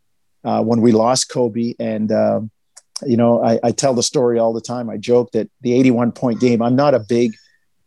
uh, 0.45 0.63
when 0.63 0.79
we 0.79 0.93
lost 0.93 1.29
Kobe. 1.29 1.73
And, 1.77 2.09
um, 2.13 2.51
you 3.05 3.17
know, 3.17 3.43
I, 3.43 3.59
I, 3.63 3.71
tell 3.71 3.93
the 3.93 4.03
story 4.03 4.39
all 4.39 4.53
the 4.53 4.61
time. 4.61 4.89
I 4.89 4.97
joke 4.97 5.31
that 5.31 5.49
the 5.61 5.73
81 5.73 6.13
point 6.13 6.39
game, 6.39 6.61
I'm 6.61 6.75
not 6.75 6.93
a 6.93 6.99
big 6.99 7.33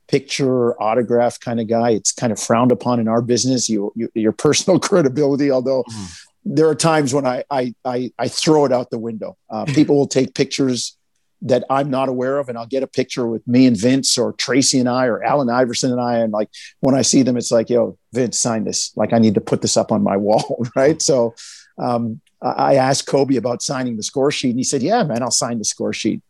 picture 0.09 0.81
autograph 0.81 1.41
kind 1.41 1.61
of 1.61 1.69
guy. 1.69 1.91
It's 1.91 2.13
kind 2.13 2.33
of 2.33 2.41
frowned 2.41 2.73
upon 2.73 3.01
in 3.01 3.09
our 3.09 3.23
business, 3.23 3.69
you, 3.69 3.93
you 3.97 4.11
your 4.15 4.33
personal 4.33 4.79
credibility, 4.89 5.51
although 5.51 5.85
mm 5.85 6.19
there 6.45 6.69
are 6.69 6.75
times 6.75 7.15
when 7.15 7.27
I 7.27 7.45
I 7.51 7.75
I, 7.85 8.13
I 8.19 8.29
throw 8.29 8.65
it 8.65 8.73
out 8.73 8.91
the 8.91 8.99
window. 8.99 9.37
Uh, 9.51 9.65
people 9.75 9.97
will 9.97 10.09
take 10.09 10.35
pictures 10.35 10.97
that 11.43 11.65
I'm 11.69 11.91
not 11.91 12.09
aware 12.09 12.39
of, 12.39 12.49
and 12.49 12.57
I'll 12.57 12.67
get 12.67 12.83
a 12.83 12.87
picture 12.87 13.27
with 13.27 13.47
me 13.49 13.67
and 13.67 13.77
Vince 13.77 14.17
or 14.17 14.33
Tracy 14.35 14.79
and 14.79 14.89
I 14.89 15.07
or 15.07 15.23
Allen 15.25 15.51
Iverson 15.51 15.91
and 15.91 16.01
I, 16.01 16.19
and 16.19 16.33
like 16.33 16.49
when 16.81 16.95
I 16.95 17.03
see 17.03 17.23
them, 17.23 17.37
it's 17.37 17.51
like, 17.51 17.69
yo, 17.69 17.99
Vince, 18.13 18.41
sign 18.41 18.65
this. 18.65 18.93
Like 18.97 19.13
I 19.13 19.19
need 19.19 19.35
to 19.35 19.41
put 19.41 19.63
this 19.63 19.77
up 19.77 19.91
on 19.91 20.03
my 20.03 20.17
wall, 20.27 20.65
right? 20.77 21.01
So 21.03 21.35
um, 21.79 22.21
I 22.41 22.77
asked 22.77 23.07
Kobe 23.07 23.37
about 23.37 23.63
signing 23.63 23.97
the 23.97 24.03
score 24.03 24.31
sheet, 24.31 24.51
and 24.51 24.59
he 24.59 24.65
said, 24.65 24.83
"Yeah, 24.83 25.03
man, 25.05 25.23
I'll 25.23 25.31
sign 25.31 25.59
the 25.59 25.65
score 25.65 25.93
sheet." 25.93 26.23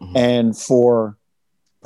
Mm-hmm. 0.00 0.16
And 0.16 0.56
for 0.56 1.17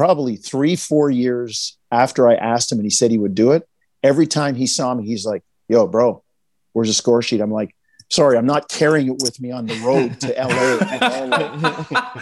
probably 0.03 0.35
three, 0.35 0.75
four 0.75 1.13
years 1.13 1.79
after 1.93 2.29
I 2.29 2.35
asked 2.35 2.73
him, 2.73 2.79
and 2.79 2.85
he 2.85 2.91
said 2.91 3.13
he 3.13 3.19
would 3.19 3.37
do 3.37 3.53
it, 3.53 3.69
every 4.03 4.27
time 4.27 4.57
he 4.57 4.67
saw 4.67 4.93
me, 4.93 5.07
he's 5.07 5.25
like, 5.25 5.45
"Yo, 5.69 5.87
bro, 5.87 6.25
where's 6.73 6.89
the 6.89 6.95
score 6.95 7.23
sheet? 7.23 7.41
I'm 7.41 7.53
like, 7.53 7.73
sorry, 8.11 8.37
I'm 8.37 8.45
not 8.45 8.69
carrying 8.69 9.07
it 9.07 9.23
with 9.23 9.41
me 9.41 9.53
on 9.53 9.67
the 9.67 9.79
road 9.79 10.21
to 10.23 10.27
LA. 10.37 10.81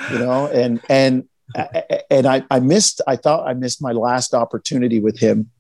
you 0.13 0.19
know, 0.19 0.47
and 0.49 0.79
and 0.91 1.27
and 2.11 2.27
I, 2.27 2.45
I 2.51 2.61
missed. 2.61 3.01
I 3.07 3.17
thought 3.17 3.49
I 3.49 3.55
missed 3.55 3.81
my 3.81 3.93
last 3.93 4.35
opportunity 4.35 5.01
with 5.01 5.19
him 5.19 5.51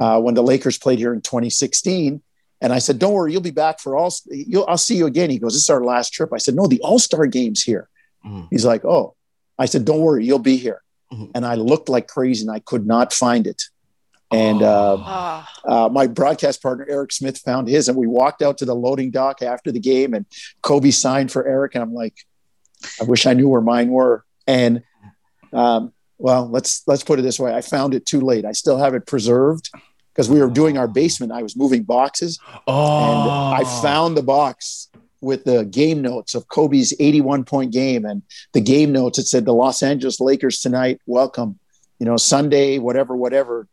uh, 0.00 0.20
when 0.20 0.34
the 0.34 0.42
Lakers 0.42 0.78
played 0.78 0.98
here 0.98 1.14
in 1.14 1.20
2016. 1.20 2.20
And 2.60 2.72
I 2.72 2.80
said, 2.80 2.98
"Don't 2.98 3.12
worry, 3.12 3.30
you'll 3.30 3.40
be 3.40 3.52
back 3.52 3.78
for 3.78 3.96
all. 3.96 4.12
You'll, 4.26 4.66
I'll 4.66 4.76
see 4.78 4.96
you 4.96 5.06
again." 5.06 5.30
He 5.30 5.38
goes, 5.38 5.52
"This 5.52 5.62
is 5.62 5.70
our 5.70 5.84
last 5.84 6.12
trip." 6.12 6.32
I 6.32 6.38
said, 6.38 6.56
"No, 6.56 6.66
the 6.66 6.80
All 6.80 6.98
Star 6.98 7.26
game's 7.26 7.62
here." 7.62 7.88
Mm-hmm. 8.26 8.46
He's 8.50 8.64
like, 8.64 8.84
"Oh." 8.84 9.14
I 9.58 9.66
said, 9.66 9.84
"Don't 9.84 10.00
worry, 10.00 10.26
you'll 10.26 10.40
be 10.40 10.56
here." 10.56 10.82
Mm-hmm. 11.12 11.26
And 11.34 11.44
I 11.44 11.54
looked 11.54 11.88
like 11.88 12.08
crazy, 12.08 12.42
and 12.42 12.50
I 12.50 12.60
could 12.60 12.86
not 12.86 13.12
find 13.12 13.46
it. 13.46 13.62
And 14.32 14.62
uh, 14.62 14.96
oh. 14.98 15.46
uh, 15.66 15.88
my 15.90 16.06
broadcast 16.06 16.62
partner, 16.62 16.86
Eric 16.88 17.12
Smith, 17.12 17.38
found 17.38 17.68
his. 17.68 17.88
And 17.88 17.98
we 17.98 18.06
walked 18.06 18.40
out 18.40 18.58
to 18.58 18.64
the 18.64 18.74
loading 18.74 19.10
dock 19.10 19.42
after 19.42 19.70
the 19.70 19.80
game, 19.80 20.14
and 20.14 20.24
Kobe 20.62 20.90
signed 20.90 21.30
for 21.30 21.46
Eric. 21.46 21.74
And 21.74 21.82
I'm 21.82 21.92
like, 21.92 22.14
I 23.00 23.04
wish 23.04 23.26
I 23.26 23.34
knew 23.34 23.48
where 23.48 23.60
mine 23.60 23.90
were. 23.90 24.24
And 24.46 24.82
um, 25.52 25.92
well, 26.18 26.48
let's 26.48 26.82
let's 26.86 27.04
put 27.04 27.18
it 27.18 27.22
this 27.22 27.38
way: 27.38 27.54
I 27.54 27.60
found 27.60 27.94
it 27.94 28.06
too 28.06 28.20
late. 28.20 28.44
I 28.44 28.52
still 28.52 28.78
have 28.78 28.94
it 28.94 29.06
preserved 29.06 29.70
because 30.14 30.30
we 30.30 30.40
were 30.40 30.50
doing 30.50 30.78
our 30.78 30.88
basement. 30.88 31.32
I 31.32 31.42
was 31.42 31.56
moving 31.56 31.82
boxes, 31.82 32.38
oh. 32.66 33.52
and 33.52 33.62
I 33.62 33.82
found 33.82 34.16
the 34.16 34.22
box 34.22 34.88
with 35.22 35.44
the 35.44 35.64
game 35.64 36.02
notes 36.02 36.34
of 36.34 36.48
Kobe's 36.48 36.92
81 36.98 37.44
point 37.44 37.72
game 37.72 38.04
and 38.04 38.22
the 38.52 38.60
game 38.60 38.92
notes. 38.92 39.18
It 39.18 39.26
said 39.26 39.46
the 39.46 39.54
Los 39.54 39.82
Angeles 39.82 40.20
Lakers 40.20 40.60
tonight. 40.60 41.00
Welcome, 41.06 41.58
you 41.98 42.04
know, 42.04 42.18
Sunday, 42.18 42.78
whatever, 42.78 43.16
whatever. 43.16 43.66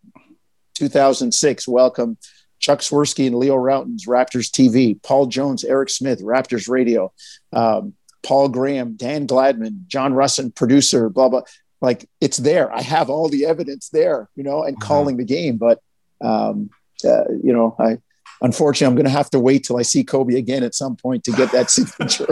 2006, 0.76 1.68
welcome 1.68 2.18
Chuck 2.60 2.80
Swirsky 2.80 3.28
and 3.28 3.36
Leo 3.36 3.56
Rautins, 3.56 4.08
Raptors 4.08 4.50
TV, 4.50 5.02
Paul 5.02 5.26
Jones, 5.26 5.64
Eric 5.64 5.90
Smith, 5.90 6.22
Raptors 6.22 6.70
Radio, 6.70 7.12
um, 7.52 7.94
Paul 8.22 8.50
Graham, 8.50 8.96
Dan 8.96 9.28
Gladman, 9.28 9.88
John 9.88 10.14
Russin, 10.14 10.54
producer, 10.54 11.10
blah, 11.10 11.30
blah. 11.30 11.42
Like 11.82 12.10
it's 12.20 12.38
there. 12.38 12.74
I 12.74 12.82
have 12.82 13.10
all 13.10 13.30
the 13.30 13.46
evidence 13.46 13.90
there, 13.90 14.30
you 14.36 14.44
know, 14.44 14.64
and 14.64 14.76
mm-hmm. 14.76 14.88
calling 14.88 15.18
the 15.18 15.24
game. 15.24 15.58
But, 15.58 15.82
um, 16.22 16.70
uh, 17.06 17.32
you 17.42 17.54
know, 17.54 17.76
I, 17.80 18.00
unfortunately, 18.42 18.92
I'm 18.92 18.96
going 18.96 19.06
to 19.06 19.18
have 19.18 19.30
to 19.32 19.40
wait 19.40 19.64
till 19.64 19.78
I 19.78 19.82
see 19.82 20.04
Kobe 20.04 20.36
again 20.36 20.64
at 20.64 20.76
some 20.76 20.96
point 20.96 21.24
to 21.26 21.32
get 21.32 21.52
that 21.52 21.70
signature. 21.70 22.28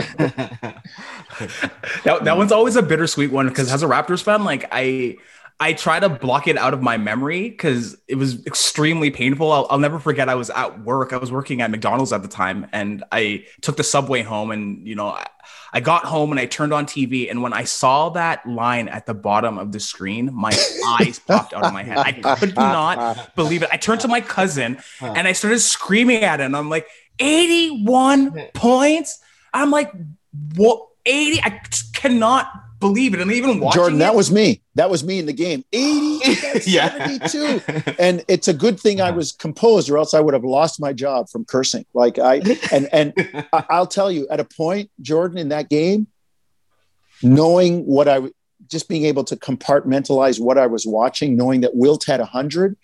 that, 2.04 2.24
that 2.24 2.36
one's 2.36 2.52
always 2.52 2.76
a 2.76 2.82
bittersweet 2.82 3.30
one 3.30 3.48
because 3.48 3.72
as 3.72 3.82
a 3.82 3.86
Raptors 3.86 4.22
fan, 4.22 4.44
like 4.44 4.66
I, 4.72 5.16
I 5.60 5.72
try 5.72 5.98
to 5.98 6.08
block 6.08 6.46
it 6.46 6.56
out 6.56 6.72
of 6.72 6.82
my 6.82 6.96
memory 6.96 7.50
because 7.50 7.96
it 8.06 8.14
was 8.14 8.46
extremely 8.46 9.10
painful. 9.10 9.50
I'll, 9.50 9.66
I'll, 9.70 9.78
never 9.78 9.98
forget. 9.98 10.28
I 10.28 10.36
was 10.36 10.50
at 10.50 10.84
work. 10.84 11.12
I 11.12 11.16
was 11.16 11.32
working 11.32 11.62
at 11.62 11.70
McDonald's 11.70 12.12
at 12.12 12.22
the 12.22 12.28
time, 12.28 12.68
and 12.72 13.02
I 13.10 13.44
took 13.60 13.76
the 13.76 13.82
subway 13.82 14.22
home. 14.22 14.52
And 14.52 14.86
you 14.86 14.94
know, 14.94 15.08
I, 15.08 15.26
I 15.72 15.80
got 15.80 16.04
home 16.04 16.30
and 16.30 16.40
I 16.40 16.46
turned 16.46 16.72
on 16.72 16.86
TV, 16.86 17.30
and 17.30 17.42
when 17.42 17.52
I 17.52 17.64
saw 17.64 18.08
that 18.10 18.46
line 18.46 18.88
at 18.88 19.06
the 19.06 19.14
bottom 19.14 19.58
of 19.58 19.72
the 19.72 19.80
screen, 19.80 20.30
my 20.32 20.50
eyes 21.00 21.18
popped 21.18 21.52
out 21.52 21.64
of 21.64 21.72
my 21.72 21.82
head. 21.82 21.98
I 21.98 22.36
could 22.36 22.56
not 22.56 23.34
believe 23.34 23.62
it. 23.62 23.68
I 23.72 23.76
turned 23.76 24.00
to 24.02 24.08
my 24.08 24.20
cousin 24.20 24.78
and 25.00 25.28
I 25.28 25.32
started 25.32 25.60
screaming 25.60 26.24
at 26.24 26.40
him. 26.40 26.54
I'm 26.54 26.70
like, 26.70 26.86
81 27.18 28.32
points. 28.54 29.20
I'm 29.52 29.70
like, 29.70 29.92
what? 30.54 30.86
80? 31.06 31.40
I 31.42 31.60
cannot 31.94 32.50
believe 32.78 33.14
it. 33.14 33.20
And 33.20 33.32
even 33.32 33.60
watching 33.60 33.80
Jordan, 33.80 33.96
it, 33.96 34.04
that 34.04 34.14
was 34.14 34.30
me. 34.30 34.62
That 34.74 34.90
was 34.90 35.04
me 35.04 35.18
in 35.18 35.26
the 35.26 35.32
game. 35.32 35.64
80, 35.72 36.20
yeah. 36.66 37.06
72. 37.06 37.62
and 37.98 38.24
it's 38.28 38.48
a 38.48 38.54
good 38.54 38.78
thing 38.78 39.00
I 39.00 39.10
was 39.10 39.32
composed, 39.32 39.90
or 39.90 39.98
else 39.98 40.14
I 40.14 40.20
would 40.20 40.34
have 40.34 40.44
lost 40.44 40.80
my 40.80 40.92
job 40.92 41.28
from 41.28 41.44
cursing. 41.44 41.86
Like 41.94 42.18
I 42.18 42.40
and 42.72 42.88
and 42.92 43.46
I'll 43.52 43.86
tell 43.86 44.10
you, 44.10 44.26
at 44.30 44.40
a 44.40 44.44
point, 44.44 44.90
Jordan, 45.00 45.38
in 45.38 45.48
that 45.48 45.68
game, 45.68 46.06
knowing 47.22 47.84
what 47.86 48.08
I 48.08 48.20
just 48.68 48.88
being 48.88 49.04
able 49.04 49.24
to 49.24 49.36
compartmentalize 49.36 50.40
what 50.40 50.58
I 50.58 50.66
was 50.66 50.86
watching, 50.86 51.36
knowing 51.36 51.62
that 51.62 51.74
Wilt 51.74 52.04
had 52.04 52.20
hundred, 52.20 52.76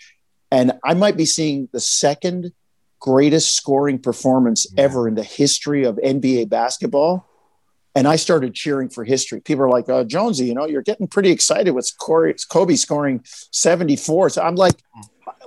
and 0.51 0.73
I 0.85 0.95
might 0.95 1.17
be 1.17 1.27
seeing 1.27 1.69
the 1.73 1.81
second 1.81 2.53
greatest 3.01 3.55
scoring 3.55 3.99
performance 3.99 4.67
yeah. 4.73 4.85
ever 4.85 5.07
in 5.07 5.15
the 5.15 5.23
history 5.23 5.85
of 5.85 5.97
NBA 5.97 6.49
basketball 6.49 7.29
and 7.95 8.09
I 8.09 8.17
started 8.17 8.55
cheering 8.55 8.89
for 8.89 9.05
history. 9.05 9.41
People 9.41 9.65
are 9.65 9.71
like, 9.71 9.89
uh, 9.89 10.05
Jonesy, 10.05 10.47
you 10.47 10.55
know, 10.55 10.67
you're 10.67 10.83
getting 10.83 11.07
pretty 11.07 11.31
excited 11.31 11.73
with 11.73 11.91
Cory, 11.99 12.35
Kobe 12.51 12.75
scoring 12.75 13.23
74. 13.25 14.31
So 14.31 14.43
I'm 14.43 14.57
like, 14.57 14.75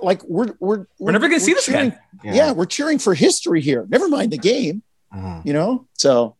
like 0.00 0.22
we're 0.24 0.54
we're 0.60 0.78
we're, 0.78 0.86
we're 0.98 1.12
never 1.12 1.28
gonna 1.28 1.40
see 1.40 1.52
this 1.52 1.66
cheering, 1.66 1.88
again. 1.88 2.00
Yeah. 2.24 2.34
yeah. 2.34 2.52
we're 2.52 2.66
cheering 2.66 2.98
for 2.98 3.14
history 3.14 3.60
here. 3.60 3.86
Never 3.88 4.08
mind 4.08 4.32
the 4.32 4.38
game, 4.38 4.82
uh-huh. 5.12 5.42
you 5.44 5.52
know. 5.52 5.86
So, 5.94 6.36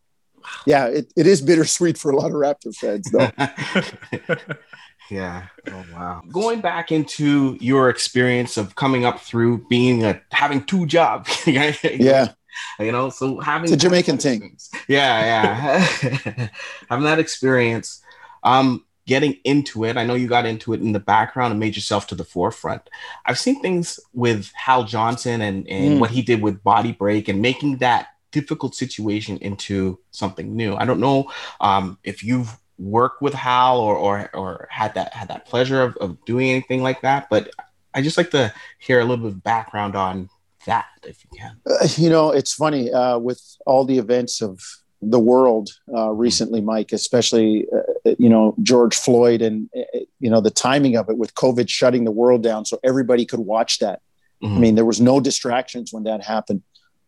yeah, 0.65 0.87
it, 0.87 1.11
it 1.15 1.27
is 1.27 1.41
bittersweet 1.41 1.97
for 1.97 2.11
a 2.11 2.15
lot 2.15 2.27
of 2.27 2.33
Raptor 2.33 2.73
fans, 2.75 3.11
though. 3.11 4.55
Yeah. 5.09 5.47
Oh 5.67 5.85
wow. 5.93 6.21
Going 6.31 6.61
back 6.61 6.91
into 6.91 7.57
your 7.59 7.89
experience 7.89 8.57
of 8.57 8.75
coming 8.75 9.05
up 9.05 9.19
through 9.19 9.65
being 9.67 10.03
a 10.03 10.21
having 10.31 10.63
two 10.63 10.85
jobs. 10.85 11.29
Yeah. 11.47 12.33
You 12.79 12.91
know, 12.93 13.09
so 13.09 13.39
having 13.41 13.69
the 13.69 13.77
Jamaican 13.77 14.19
thing. 14.19 14.57
Yeah, 14.87 15.19
yeah. 15.25 16.49
having 16.89 17.03
that 17.05 17.19
experience, 17.19 18.01
um, 18.43 18.85
getting 19.05 19.37
into 19.43 19.83
it. 19.85 19.97
I 19.97 20.05
know 20.05 20.13
you 20.15 20.27
got 20.27 20.45
into 20.45 20.71
it 20.73 20.81
in 20.81 20.93
the 20.93 20.99
background 20.99 21.51
and 21.51 21.59
made 21.59 21.75
yourself 21.75 22.07
to 22.07 22.15
the 22.15 22.23
forefront. 22.23 22.83
I've 23.25 23.39
seen 23.39 23.61
things 23.61 23.99
with 24.13 24.51
Hal 24.55 24.83
Johnson 24.85 25.41
and, 25.41 25.67
and 25.67 25.95
Mm. 25.95 25.99
what 25.99 26.11
he 26.11 26.21
did 26.21 26.41
with 26.41 26.63
Body 26.63 26.93
Break 26.93 27.27
and 27.27 27.41
making 27.41 27.77
that 27.77 28.07
difficult 28.31 28.75
situation 28.75 29.37
into 29.39 29.99
something 30.11 30.55
new. 30.55 30.75
I 30.75 30.85
don't 30.85 30.99
know 30.99 31.31
um, 31.59 31.97
if 32.03 32.23
you've 32.23 32.55
worked 32.77 33.21
with 33.21 33.33
Hal 33.33 33.79
or 33.79 33.95
or, 33.97 34.29
or 34.33 34.67
had 34.71 34.93
that 34.93 35.13
had 35.13 35.27
that 35.29 35.45
pleasure 35.47 35.81
of, 35.81 35.97
of 35.97 36.23
doing 36.25 36.49
anything 36.49 36.81
like 36.81 37.01
that, 37.01 37.29
but 37.29 37.49
I 37.93 38.01
just 38.01 38.17
like 38.17 38.29
to 38.31 38.53
hear 38.77 38.99
a 38.99 39.03
little 39.03 39.25
bit 39.25 39.33
of 39.33 39.43
background 39.43 39.95
on 39.95 40.29
that 40.65 40.85
if 41.03 41.23
you 41.23 41.37
can. 41.37 41.57
Uh, 41.65 41.87
you 41.97 42.09
know, 42.09 42.31
it's 42.31 42.53
funny 42.53 42.91
uh, 42.91 43.17
with 43.17 43.41
all 43.65 43.85
the 43.85 43.97
events 43.97 44.41
of 44.41 44.59
the 45.01 45.19
world 45.19 45.69
uh, 45.95 46.09
recently, 46.09 46.59
Mike, 46.59 46.91
especially, 46.91 47.65
uh, 48.05 48.13
you 48.19 48.27
know, 48.27 48.53
George 48.61 48.95
Floyd 48.97 49.41
and, 49.41 49.69
uh, 49.77 49.99
you 50.19 50.29
know, 50.29 50.41
the 50.41 50.51
timing 50.51 50.97
of 50.97 51.09
it 51.09 51.17
with 51.17 51.33
COVID 51.35 51.69
shutting 51.69 52.03
the 52.03 52.11
world 52.11 52.43
down 52.43 52.65
so 52.65 52.79
everybody 52.83 53.25
could 53.25 53.39
watch 53.39 53.79
that. 53.79 54.01
I 54.43 54.45
Mhm. 54.47 54.59
mean, 54.59 54.75
there 54.75 54.85
was 54.85 54.99
no 54.99 55.19
distractions 55.19 55.93
when 55.93 56.03
that 56.03 56.23
happened. 56.23 56.63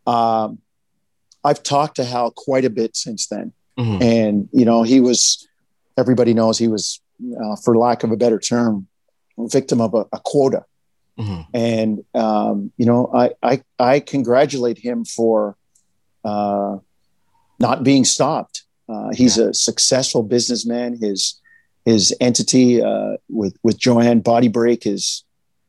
Um, 0.08 0.60
I've 1.44 1.64
talked 1.64 1.96
to 1.98 2.06
Hal 2.06 2.32
quite 2.32 2.66
a 2.66 2.70
bit 2.70 2.96
since 2.96 3.28
then. 3.28 3.52
Mhm. 3.78 4.02
And, 4.02 4.50
you 4.54 4.64
know, 4.66 4.84
he 4.84 5.00
was, 5.02 5.48
everybody 5.98 6.34
knows 6.34 6.58
he 6.58 6.68
was, 6.68 7.02
uh, 7.42 7.56
for 7.58 7.78
lack 7.78 8.04
of 8.04 8.12
a 8.12 8.18
better 8.18 8.40
term, 8.40 8.88
victim 9.38 9.82
of 9.82 9.94
a, 9.94 10.06
a 10.14 10.20
quota 10.24 10.64
Mhm. 11.20 11.46
and 11.54 12.04
um, 12.16 12.72
you 12.78 12.86
know 12.86 13.10
I, 13.14 13.32
I 13.44 13.62
I 13.78 14.00
congratulate 14.00 14.78
him 14.78 15.04
for 15.06 15.58
uh, 16.24 16.78
not 17.60 17.84
being 17.84 18.06
stopped. 18.06 18.64
Uh, 18.88 19.10
he's 19.14 19.38
a 19.38 19.54
successful 19.54 20.24
businessman. 20.24 20.98
His 21.00 21.40
his 21.86 22.16
entity 22.22 22.82
uh, 22.82 23.18
with 23.30 23.56
with 23.64 23.78
Joanne 23.78 24.22
Body 24.22 24.48
Break 24.48 24.86
is 24.86 25.24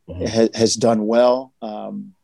Mhm. 0.08 0.28
ha, 0.28 0.48
has 0.58 0.74
done 0.74 1.06
well. 1.06 1.52
Um, 1.62 2.14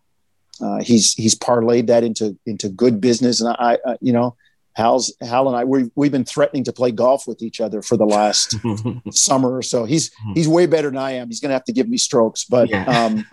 uh, 0.61 0.79
he's 0.83 1.15
he's 1.15 1.37
parlayed 1.37 1.87
that 1.87 2.03
into 2.03 2.37
into 2.47 2.69
good 2.69 3.01
business, 3.01 3.41
and 3.41 3.55
I, 3.59 3.79
I 3.87 3.97
you 4.01 4.13
know 4.13 4.37
Hal's 4.79 5.13
Hal 5.21 5.49
and 5.49 5.57
I 5.57 5.65
we've 5.65 5.91
we've 5.97 6.13
been 6.13 6.25
threatening 6.25 6.63
to 6.65 6.73
play 6.73 6.93
golf 6.93 7.27
with 7.27 7.43
each 7.43 7.61
other 7.61 7.83
for 7.83 7.97
the 7.97 8.07
last 8.07 8.55
summer 9.11 9.55
or 9.55 9.61
so. 9.63 9.85
He's 9.85 10.11
Mhm. 10.25 10.37
he's 10.37 10.49
way 10.49 10.67
better 10.67 10.89
than 10.89 10.97
I 10.99 11.11
am. 11.13 11.27
He's 11.29 11.41
going 11.41 11.51
to 11.51 11.55
have 11.55 11.65
to 11.65 11.73
give 11.73 11.89
me 11.89 11.99
strokes, 11.99 12.45
but 12.45 12.71
Yeah. 12.71 12.85
um, 12.85 13.27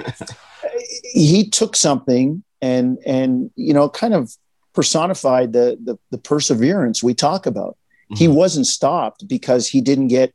he 1.14 1.48
took 1.50 1.76
something 1.76 2.44
and 2.62 2.98
and 3.06 3.52
you 3.56 3.74
know 3.74 3.88
kind 3.90 4.14
of 4.14 4.34
personified 4.74 5.54
the 5.54 5.78
the, 5.84 5.98
the 6.12 6.18
perseverance 6.18 7.04
we 7.04 7.14
talk 7.14 7.46
about. 7.46 7.78
He 8.16 8.28
Mhm. 8.28 8.34
wasn't 8.36 8.68
stopped 8.68 9.28
because 9.28 9.68
he 9.68 9.82
didn't 9.82 10.08
get 10.10 10.34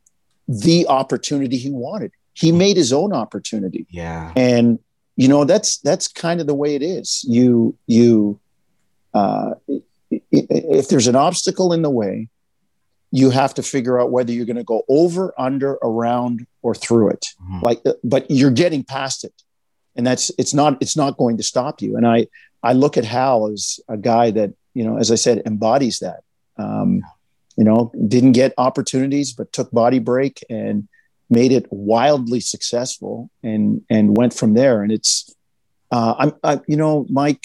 the 0.48 0.86
opportunity 0.88 1.56
he 1.56 1.70
wanted. 1.70 2.12
He 2.34 2.52
made 2.52 2.76
his 2.76 2.92
own 2.92 3.12
opportunity, 3.12 3.86
yeah. 3.90 4.32
and 4.36 4.78
you 5.16 5.28
know 5.28 5.44
that's 5.44 5.78
that's 5.78 6.06
kind 6.08 6.40
of 6.40 6.46
the 6.46 6.54
way 6.54 6.74
it 6.76 6.82
is. 6.82 7.24
You 7.28 7.76
you 7.86 8.38
uh, 9.12 9.54
if 10.11 10.88
there's 10.88 11.06
an 11.06 11.16
obstacle 11.16 11.72
in 11.72 11.82
the 11.82 11.90
way, 11.90 12.28
you 13.12 13.30
have 13.30 13.54
to 13.54 13.62
figure 13.62 14.00
out 14.00 14.11
whether 14.11 14.32
you're 14.32 14.46
going 14.46 14.56
to 14.56 14.64
go 14.64 14.82
over, 14.88 15.34
under, 15.36 15.78
around, 15.82 16.46
or 16.62 16.74
through 16.74 17.11
it. 17.11 17.26
Mhm. 17.42 17.62
Like, 17.62 17.82
but 18.04 18.30
you're 18.30 18.50
getting 18.52 18.84
past 18.84 19.24
it, 19.24 19.34
and 19.96 20.06
that's 20.06 20.30
it's 20.38 20.54
not 20.54 20.80
it's 20.80 20.96
not 20.96 21.16
going 21.16 21.36
to 21.36 21.42
stop 21.42 21.82
you. 21.82 21.96
And 21.96 22.06
I 22.06 22.28
I 22.62 22.72
look 22.72 22.96
at 22.96 23.04
Hal 23.04 23.46
as 23.52 23.80
a 23.88 23.96
guy 23.96 24.30
that 24.32 24.52
you 24.74 24.84
know, 24.84 24.96
as 24.96 25.11
I 25.11 25.16
said, 25.16 25.42
embodies 25.46 25.98
that. 26.00 26.20
Um, 26.56 27.02
you 27.56 27.64
know, 27.64 27.90
didn't 28.06 28.32
get 28.32 28.54
opportunities, 28.58 29.32
but 29.32 29.52
took 29.52 29.70
body 29.72 29.98
break 29.98 30.44
and 30.48 30.88
made 31.28 31.52
it 31.52 31.66
wildly 31.70 32.40
successful, 32.40 33.28
and 33.42 33.82
and 33.90 34.16
went 34.16 34.34
from 34.34 34.54
there. 34.54 34.82
And 34.82 34.92
it's 34.92 35.34
uh, 35.90 36.14
I'm 36.18 36.32
I, 36.44 36.61
you 36.68 36.76
know, 36.76 37.06
Mike. 37.11 37.44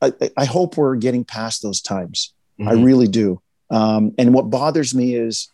I, 0.00 0.12
I- 0.20 0.30
I 0.38 0.44
hope 0.44 0.76
we're 0.76 0.96
getting 0.96 1.24
past 1.24 1.62
those 1.62 1.80
times. 1.80 2.32
I 2.60 2.74
Mhm. 2.74 2.84
really 2.84 3.08
do. 3.08 3.40
Um, 3.70 4.12
and 4.18 4.32
what 4.34 4.50
bothers 4.50 4.94
me 4.94 5.14
is 5.16 5.48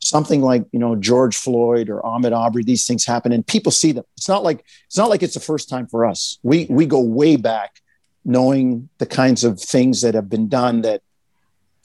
something 0.00 0.40
like 0.42 0.64
you 0.72 0.78
know 0.80 0.96
George 0.96 1.36
Floyd 1.36 1.88
or 1.88 2.00
Ahmaud 2.02 2.36
Arbery. 2.36 2.64
These 2.64 2.86
things 2.86 3.04
happen, 3.04 3.30
and 3.30 3.46
people 3.46 3.70
see 3.70 3.92
them. 3.92 4.04
It's 4.16 4.28
not 4.28 4.42
like 4.42 4.64
it's 4.86 4.96
not 4.96 5.10
like 5.10 5.22
it's 5.22 5.34
the 5.34 5.40
first 5.40 5.68
time 5.68 5.86
for 5.86 6.04
us. 6.04 6.38
We 6.42 6.66
we 6.70 6.86
go 6.86 7.00
way 7.00 7.36
back, 7.36 7.80
knowing 8.24 8.88
the 8.98 9.06
kinds 9.06 9.44
of 9.44 9.60
things 9.60 10.00
that 10.00 10.14
have 10.14 10.28
been 10.28 10.48
done 10.48 10.82
that 10.82 11.02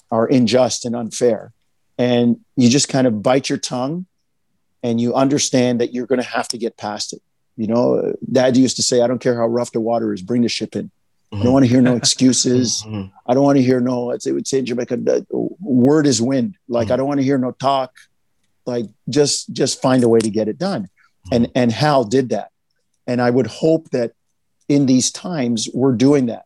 are 0.10 0.26
unjust 0.26 0.86
and 0.86 0.96
unfair, 0.96 1.52
and 1.98 2.40
you 2.56 2.70
just 2.70 2.90
kind 2.90 3.06
of 3.06 3.22
bite 3.22 3.50
your 3.50 3.60
tongue, 3.60 4.06
and 4.82 5.00
you 5.02 5.14
understand 5.14 5.80
that 5.82 5.94
you're 5.94 6.08
going 6.08 6.22
to 6.22 6.28
have 6.28 6.48
to 6.48 6.58
get 6.58 6.78
past 6.78 7.14
it. 7.14 7.22
You 7.58 7.68
know, 7.68 8.14
Dad 8.32 8.56
used 8.58 8.78
to 8.78 8.84
say, 8.84 9.02
"I 9.02 9.08
don't 9.08 9.20
care 9.20 9.36
how 9.36 9.46
rough 9.48 9.72
the 9.74 9.82
water 9.82 10.14
is, 10.14 10.22
bring 10.24 10.42
the 10.42 10.50
ship 10.50 10.76
in." 10.76 10.90
I 11.34 11.44
don't 11.44 11.54
want 11.54 11.66
to 11.66 11.70
hear 11.70 11.82
no 11.82 11.96
excuses. 11.96 12.84
Mhm. 12.88 13.12
I 13.26 13.34
don't 13.34 13.44
want 13.44 13.58
to 13.58 13.64
hear 13.64 13.80
no. 13.80 14.12
It's, 14.12 14.26
it 14.26 14.32
would 14.32 14.48
say 14.48 14.60
in 14.60 14.66
Jamaica, 14.66 14.98
the 14.98 15.26
word 15.32 16.08
is 16.08 16.22
wind. 16.22 16.56
Like 16.70 16.88
Mhm. 16.88 16.92
I 16.92 16.96
don't 16.98 17.08
want 17.08 17.20
to 17.20 17.24
hear 17.26 17.38
no 17.38 17.52
talk. 17.52 17.92
Like 18.66 18.86
just 19.10 19.52
just 19.54 19.82
find 19.82 20.04
a 20.04 20.10
way 20.10 20.20
to 20.20 20.30
get 20.30 20.48
it 20.48 20.58
done. 20.58 20.90
And 21.32 21.52
and 21.56 21.72
Hal 21.72 22.04
did 22.06 22.30
that. 22.30 22.52
And 23.06 23.22
I 23.22 23.30
would 23.30 23.48
hope 23.48 23.90
that 23.92 24.14
in 24.70 24.86
these 24.86 25.12
times 25.12 25.70
we're 25.74 25.94
doing 25.96 26.26
that. 26.28 26.46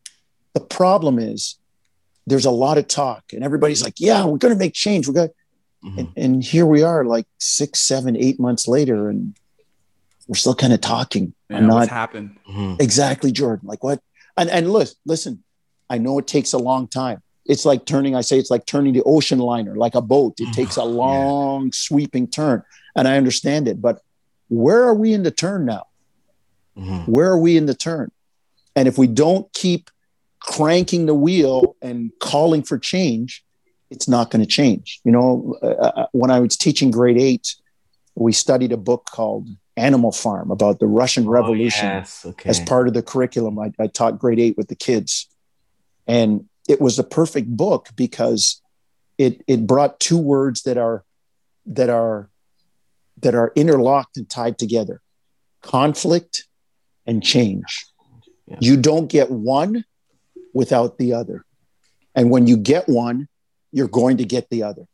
The 0.54 0.60
problem 0.62 1.18
is 1.20 1.58
there's 2.28 2.46
a 2.46 2.52
lot 2.52 2.78
of 2.78 2.88
talk, 2.88 3.24
and 3.34 3.44
everybody's 3.44 3.84
like, 3.84 3.96
"Yeah, 4.00 4.26
we're 4.26 4.38
going 4.38 4.54
to 4.54 4.60
make 4.60 4.74
change. 4.74 5.08
We're 5.08 5.14
going." 5.16 5.30
Mhm. 5.84 5.98
And, 5.98 6.08
and 6.16 6.44
here 6.44 6.66
we 6.68 6.84
are, 6.84 7.04
like 7.06 7.26
six, 7.40 7.80
seven, 7.80 8.16
eight 8.16 8.40
months 8.40 8.68
later, 8.68 9.10
and 9.10 9.34
we're 10.28 10.36
still 10.36 10.54
kind 10.54 10.74
of 10.74 10.82
talking. 10.82 11.34
Yeah, 11.50 11.58
I'm 11.58 11.68
what's 11.68 11.88
not 11.88 11.90
happened? 11.90 12.38
Mhm. 12.48 12.80
exactly 12.82 13.32
jordan 13.32 13.68
like 13.68 13.84
what 13.84 14.00
and 14.42 14.50
and 14.50 14.66
listen 14.78 14.98
listen 15.14 15.34
i 15.90 15.98
know 16.04 16.14
it 16.22 16.28
takes 16.36 16.52
a 16.54 16.58
long 16.70 16.88
time. 16.88 17.20
It's 17.54 17.66
like 17.72 17.82
turning 17.92 18.14
i 18.16 18.22
say 18.30 18.38
it's 18.42 18.52
like 18.56 18.66
turning 18.74 18.94
the 18.98 19.04
ocean 19.16 19.40
liner 19.52 19.76
like 19.86 19.96
a 20.02 20.02
boat. 20.14 20.34
It 20.46 20.52
takes 20.60 20.76
a 20.78 20.88
long 21.04 21.72
sweeping 21.88 22.28
turn 22.40 22.58
and 22.96 23.04
i 23.12 23.14
understand 23.22 23.64
it 23.72 23.78
but 23.88 23.96
where 24.64 24.82
are 24.90 24.98
we 25.04 25.10
in 25.18 25.24
the 25.28 25.36
turn 25.44 25.62
now? 25.76 25.84
Mhm. 26.78 27.02
where 27.16 27.30
are 27.34 27.42
we 27.48 27.52
in 27.62 27.66
the 27.72 27.80
turn? 27.90 28.08
And 28.78 28.88
if 28.92 28.96
we 29.02 29.08
don't 29.24 29.46
keep 29.64 29.84
cranking 30.40 31.06
the 31.06 31.14
wheel 31.26 31.76
and 31.88 31.98
calling 32.20 32.64
for 32.70 32.78
change 32.94 33.44
it's 33.94 34.08
not 34.16 34.32
going 34.32 34.44
to 34.48 34.52
change. 34.60 34.88
You 35.06 35.12
know 35.18 35.30
uh, 35.62 35.68
uh, 35.88 36.06
when 36.20 36.32
i 36.36 36.40
was 36.44 36.56
teaching 36.66 36.90
grade 36.98 37.20
8 37.20 37.56
we 38.26 38.32
studied 38.46 38.72
a 38.72 38.82
book 38.90 39.04
called 39.18 39.46
animal 39.78 40.12
farm 40.12 40.52
about 40.52 40.80
the 40.80 40.86
russian 40.88 41.26
oh, 41.28 41.30
revolution 41.30 41.88
Oh, 41.88 41.94
yes. 42.00 42.26
Okay. 42.26 42.50
as 42.50 42.60
part 42.60 42.88
of 42.88 42.94
the 42.94 43.02
curriculum. 43.02 43.58
I, 43.58 43.72
I 43.80 43.88
taught 43.88 44.20
grade 44.20 44.40
eight 44.40 44.58
with 44.58 44.68
the 44.68 44.76
kids, 44.76 45.28
and 46.08 46.46
it 46.68 46.82
was 46.82 47.00
a 47.00 47.04
perfect 47.04 47.48
book 47.48 47.90
because 47.96 48.62
it 49.18 49.42
it 49.48 49.66
brought 49.66 50.00
two 50.00 50.18
words 50.18 50.64
that 50.64 50.78
are 50.78 51.04
that 51.66 51.90
are 51.90 52.30
that 53.22 53.36
are 53.36 53.52
interlocked 53.56 54.18
and 54.18 54.30
tied 54.30 54.58
together: 54.58 55.02
conflict 55.62 56.46
and 57.06 57.24
change. 57.24 57.86
Yeah. 58.48 58.58
You 58.60 58.78
don't 58.78 59.08
get 59.08 59.32
one 59.32 59.86
without 60.54 60.98
the 60.98 61.14
other, 61.14 61.46
and 62.14 62.30
when 62.30 62.48
you 62.48 62.58
get 62.58 62.90
one, 62.90 63.30
you're 63.72 63.88
going 63.88 64.18
to 64.18 64.26
get 64.26 64.50
the 64.50 64.64
other. 64.64 64.86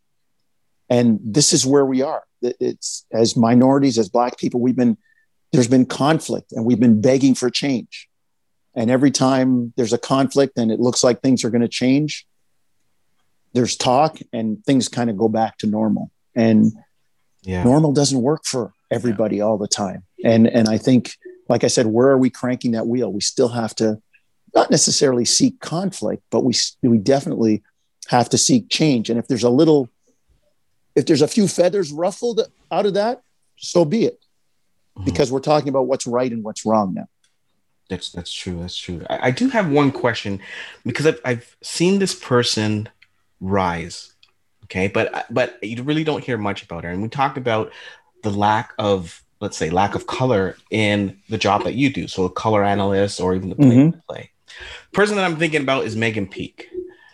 And 0.90 1.20
this 1.24 1.52
is 1.52 1.66
where 1.66 1.86
we 1.86 2.02
are. 2.02 2.24
It- 2.42 2.58
It's 2.60 3.06
as 3.12 3.36
minorities, 3.36 3.98
as 3.98 4.10
Black 4.10 4.38
people, 4.38 4.60
we've 4.60 4.76
been 4.76 4.98
there's 5.54 5.68
been 5.70 5.86
conflict 5.86 6.52
and 6.52 6.66
we've 6.66 6.80
been 6.80 7.00
begging 7.00 7.34
for 7.34 7.50
change. 7.50 8.10
And 8.76 8.92
every 8.92 9.12
time 9.12 9.74
there's 9.78 9.94
a 9.94 9.98
conflict 9.98 10.58
and 10.58 10.72
it 10.72 10.80
looks 10.80 11.04
like 11.04 11.22
things 11.22 11.44
are 11.46 11.50
going 11.50 11.62
to 11.62 11.70
change, 11.70 12.28
there's 13.54 13.76
talk 13.76 14.20
and 14.34 14.64
things 14.66 14.90
kind 14.90 15.10
of 15.10 15.18
go 15.18 15.30
back 15.30 15.58
to 15.60 15.68
normal. 15.68 16.12
And 16.36 16.74
yeah. 17.44 17.64
normal 17.64 17.94
doesn't 17.94 18.22
work 18.22 18.46
for 18.46 18.74
everybody 18.92 19.42
all 19.42 19.58
the 19.58 19.68
time. 19.68 20.04
And 20.24 20.48
and 20.48 20.68
I 20.68 20.78
think, 20.78 21.16
like 21.50 21.64
I 21.64 21.68
said, 21.68 21.88
where 21.88 22.10
are 22.10 22.18
we 22.18 22.30
cranking 22.30 22.72
that 22.74 22.88
wheel? 22.88 23.12
We 23.12 23.22
still 23.22 23.50
have 23.50 23.74
to 23.76 24.02
not 24.54 24.70
necessarily 24.70 25.26
seek 25.26 25.60
conflict, 25.60 26.24
but 26.30 26.44
we 26.44 26.54
we 26.84 26.98
definitely 26.98 27.64
have 28.10 28.30
to 28.30 28.38
seek 28.38 28.70
change. 28.70 29.10
And 29.10 29.18
if 29.18 29.28
there's 29.28 29.44
a 29.44 29.50
little, 29.50 29.90
if 30.98 31.06
there's 31.06 31.22
a 31.22 31.28
few 31.28 31.48
feathers 31.48 31.92
ruffled 31.94 32.42
out 32.72 32.86
of 32.88 32.96
that, 32.96 33.22
so 33.56 33.86
be 33.86 34.06
it. 34.06 34.20
Mhm. 34.98 35.06
Because 35.06 35.32
we're 35.32 35.40
talking 35.40 35.70
about 35.70 35.88
what's 35.88 36.08
right 36.08 36.32
and 36.32 36.44
what's 36.44 36.66
wrong 36.66 36.94
now. 36.96 37.08
That's 37.90 38.12
that's 38.12 38.34
true. 38.34 38.60
That's 38.60 38.76
true. 38.76 39.06
I, 39.10 39.28
I 39.28 39.32
do 39.32 39.48
have 39.50 39.70
one 39.70 39.92
question 39.92 40.42
because 40.86 41.06
I've 41.08 41.22
I've 41.24 41.56
seen 41.62 42.00
this 42.00 42.14
person 42.16 42.90
rise, 43.40 44.12
okay, 44.66 44.88
but 44.88 45.26
but 45.30 45.58
you 45.64 45.84
really 45.84 46.04
don't 46.04 46.24
hear 46.24 46.38
much 46.38 46.64
about 46.64 46.84
her. 46.84 46.90
And 46.90 47.02
we 47.02 47.08
talked 47.10 47.38
about 47.38 47.72
the 48.24 48.32
lack 48.32 48.74
of 48.80 49.24
let's 49.40 49.56
say 49.56 49.70
lack 49.70 49.94
of 49.94 50.08
color 50.08 50.58
in 50.72 51.20
the 51.30 51.38
job 51.38 51.64
that 51.64 51.76
you 51.76 51.94
do 51.94 52.08
so 52.08 52.26
a 52.26 52.30
color 52.32 52.64
analyst 52.64 53.22
or 53.22 53.36
even 53.36 53.50
the 53.50 53.56
play 53.56 53.76
Mhm. 53.78 54.02
play 54.08 54.32
person 54.92 55.16
that 55.16 55.24
i'm 55.24 55.38
thinking 55.38 55.62
about 55.62 55.86
is 55.86 55.96
meghan 55.96 56.28
mcpeak 56.28 56.66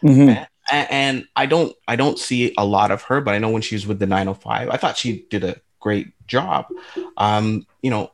Mhm. 0.02 0.48
And 0.72 1.26
i 1.36 1.46
don't 1.46 1.76
i 1.88 1.96
don't 1.96 2.18
see 2.18 2.54
a 2.58 2.66
lot 2.66 2.92
of 2.92 3.04
her 3.04 3.22
but 3.22 3.34
i 3.34 3.40
know 3.40 3.50
when 3.50 3.62
she 3.62 3.76
was 3.76 3.86
with 3.86 4.00
the 4.00 4.08
905 4.08 4.70
i 4.70 4.78
thought 4.78 4.98
she 4.98 5.26
did 5.30 5.44
a 5.44 5.58
great 5.80 6.14
job 6.28 6.68
um 7.18 7.68
you 7.82 7.90
know 7.90 8.12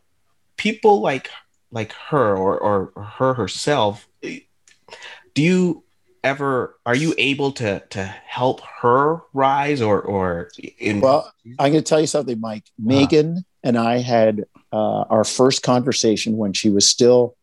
people 0.58 1.02
like 1.02 1.30
like 1.72 1.94
her 1.94 2.36
or 2.36 2.58
or 2.58 3.04
her 3.04 3.34
herself 3.36 4.08
do 4.22 5.44
you 5.44 5.84
ever 6.24 6.78
are 6.86 6.96
you 6.96 7.14
able 7.18 7.52
to 7.52 7.82
to 7.90 8.04
help 8.04 8.62
her 8.82 9.22
rise 9.34 9.82
or 9.82 10.02
or 10.02 10.50
in 10.78 11.02
Well, 11.02 11.32
I'm 11.58 11.72
going 11.72 11.84
to 11.84 11.88
tell 11.88 12.02
you 12.02 12.08
something, 12.08 12.40
Mike. 12.40 12.66
Meghan 12.82 13.44
and 13.64 13.78
I 13.78 14.00
had 14.00 14.46
uh, 14.72 15.02
our 15.02 15.24
first 15.24 15.64
conversation 15.64 16.38
when 16.38 16.54
she 16.54 16.70
was 16.70 16.90
still 16.90 17.36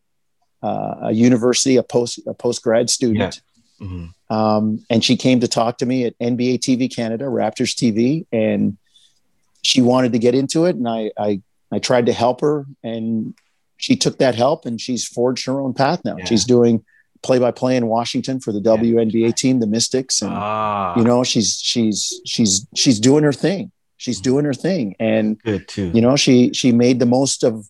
uh, 0.63 0.97
a 1.03 1.13
university, 1.13 1.77
a 1.77 1.83
post 1.83 2.21
a 2.27 2.35
post 2.35 2.63
grad 2.63 2.91
student. 2.91 3.41
Mhm. 3.81 4.13
Um, 4.31 4.85
and 4.91 5.05
she 5.05 5.17
came 5.17 5.41
to 5.41 5.49
talk 5.49 5.79
to 5.79 5.87
me 5.87 6.05
at 6.05 6.19
NBA 6.19 6.59
TV 6.59 6.89
Canada, 6.95 7.25
Raptors 7.25 7.75
TV, 7.75 8.27
and 8.33 8.77
she 9.63 9.81
wanted 9.83 10.13
to 10.13 10.19
get 10.19 10.35
into 10.35 10.65
it. 10.65 10.77
And 10.77 10.89
I, 10.89 11.11
I, 11.19 11.41
I 11.71 11.79
tried 11.79 12.07
to 12.07 12.13
help 12.13 12.41
her, 12.41 12.67
and 12.83 13.35
she 13.77 13.97
took 13.97 14.19
that 14.19 14.35
help, 14.35 14.65
and 14.67 14.81
she's 14.81 15.07
forged 15.07 15.47
her 15.47 15.61
own 15.61 15.75
path 15.75 16.01
now. 16.05 16.17
Yeah. 16.19 16.25
She's 16.25 16.45
doing 16.45 16.85
play 17.23 17.39
by 17.39 17.51
play 17.51 17.77
in 17.77 17.87
Washington 17.89 18.41
for 18.41 18.53
the 18.53 18.61
WNBA 18.61 19.35
team, 19.35 19.59
the 19.61 19.67
Mystics, 19.67 20.23
and 20.23 20.31
Ah, 20.33 20.97
you 20.97 21.05
know 21.05 21.25
she's 21.25 21.59
she's 21.61 22.21
she's 22.25 22.67
she's 22.75 22.99
doing 23.01 23.25
her 23.25 23.33
thing. 23.33 23.73
She's 23.99 24.21
doing 24.21 24.45
her 24.45 24.55
thing, 24.55 24.95
and 25.01 25.39
you 25.95 26.01
know 26.01 26.17
she 26.17 26.53
she 26.53 26.71
made 26.73 26.99
the 27.01 27.07
most 27.07 27.43
of 27.43 27.69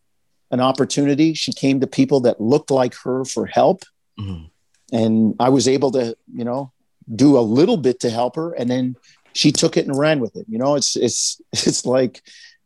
an 0.50 0.60
opportunity. 0.60 1.34
She 1.34 1.52
came 1.52 1.80
to 1.80 1.86
people 1.86 2.20
that 2.20 2.40
looked 2.40 2.70
like 2.70 2.94
her 3.04 3.24
for 3.24 3.46
help 3.46 3.82
Mhm. 4.18 4.50
And 4.92 5.34
I 5.40 5.48
was 5.48 5.66
able 5.68 5.90
to, 5.92 6.16
you 6.32 6.44
know, 6.44 6.72
do 7.14 7.38
a 7.38 7.40
little 7.40 7.76
bit 7.76 8.00
to 8.00 8.10
help 8.10 8.36
her, 8.36 8.52
and 8.52 8.70
then 8.70 8.96
she 9.32 9.52
took 9.52 9.76
it 9.76 9.86
and 9.86 9.96
ran 9.98 10.20
with 10.20 10.36
it. 10.36 10.46
You 10.48 10.58
know, 10.58 10.74
it's 10.76 10.96
it's 10.96 11.40
it's 11.52 11.84
like, 11.84 12.22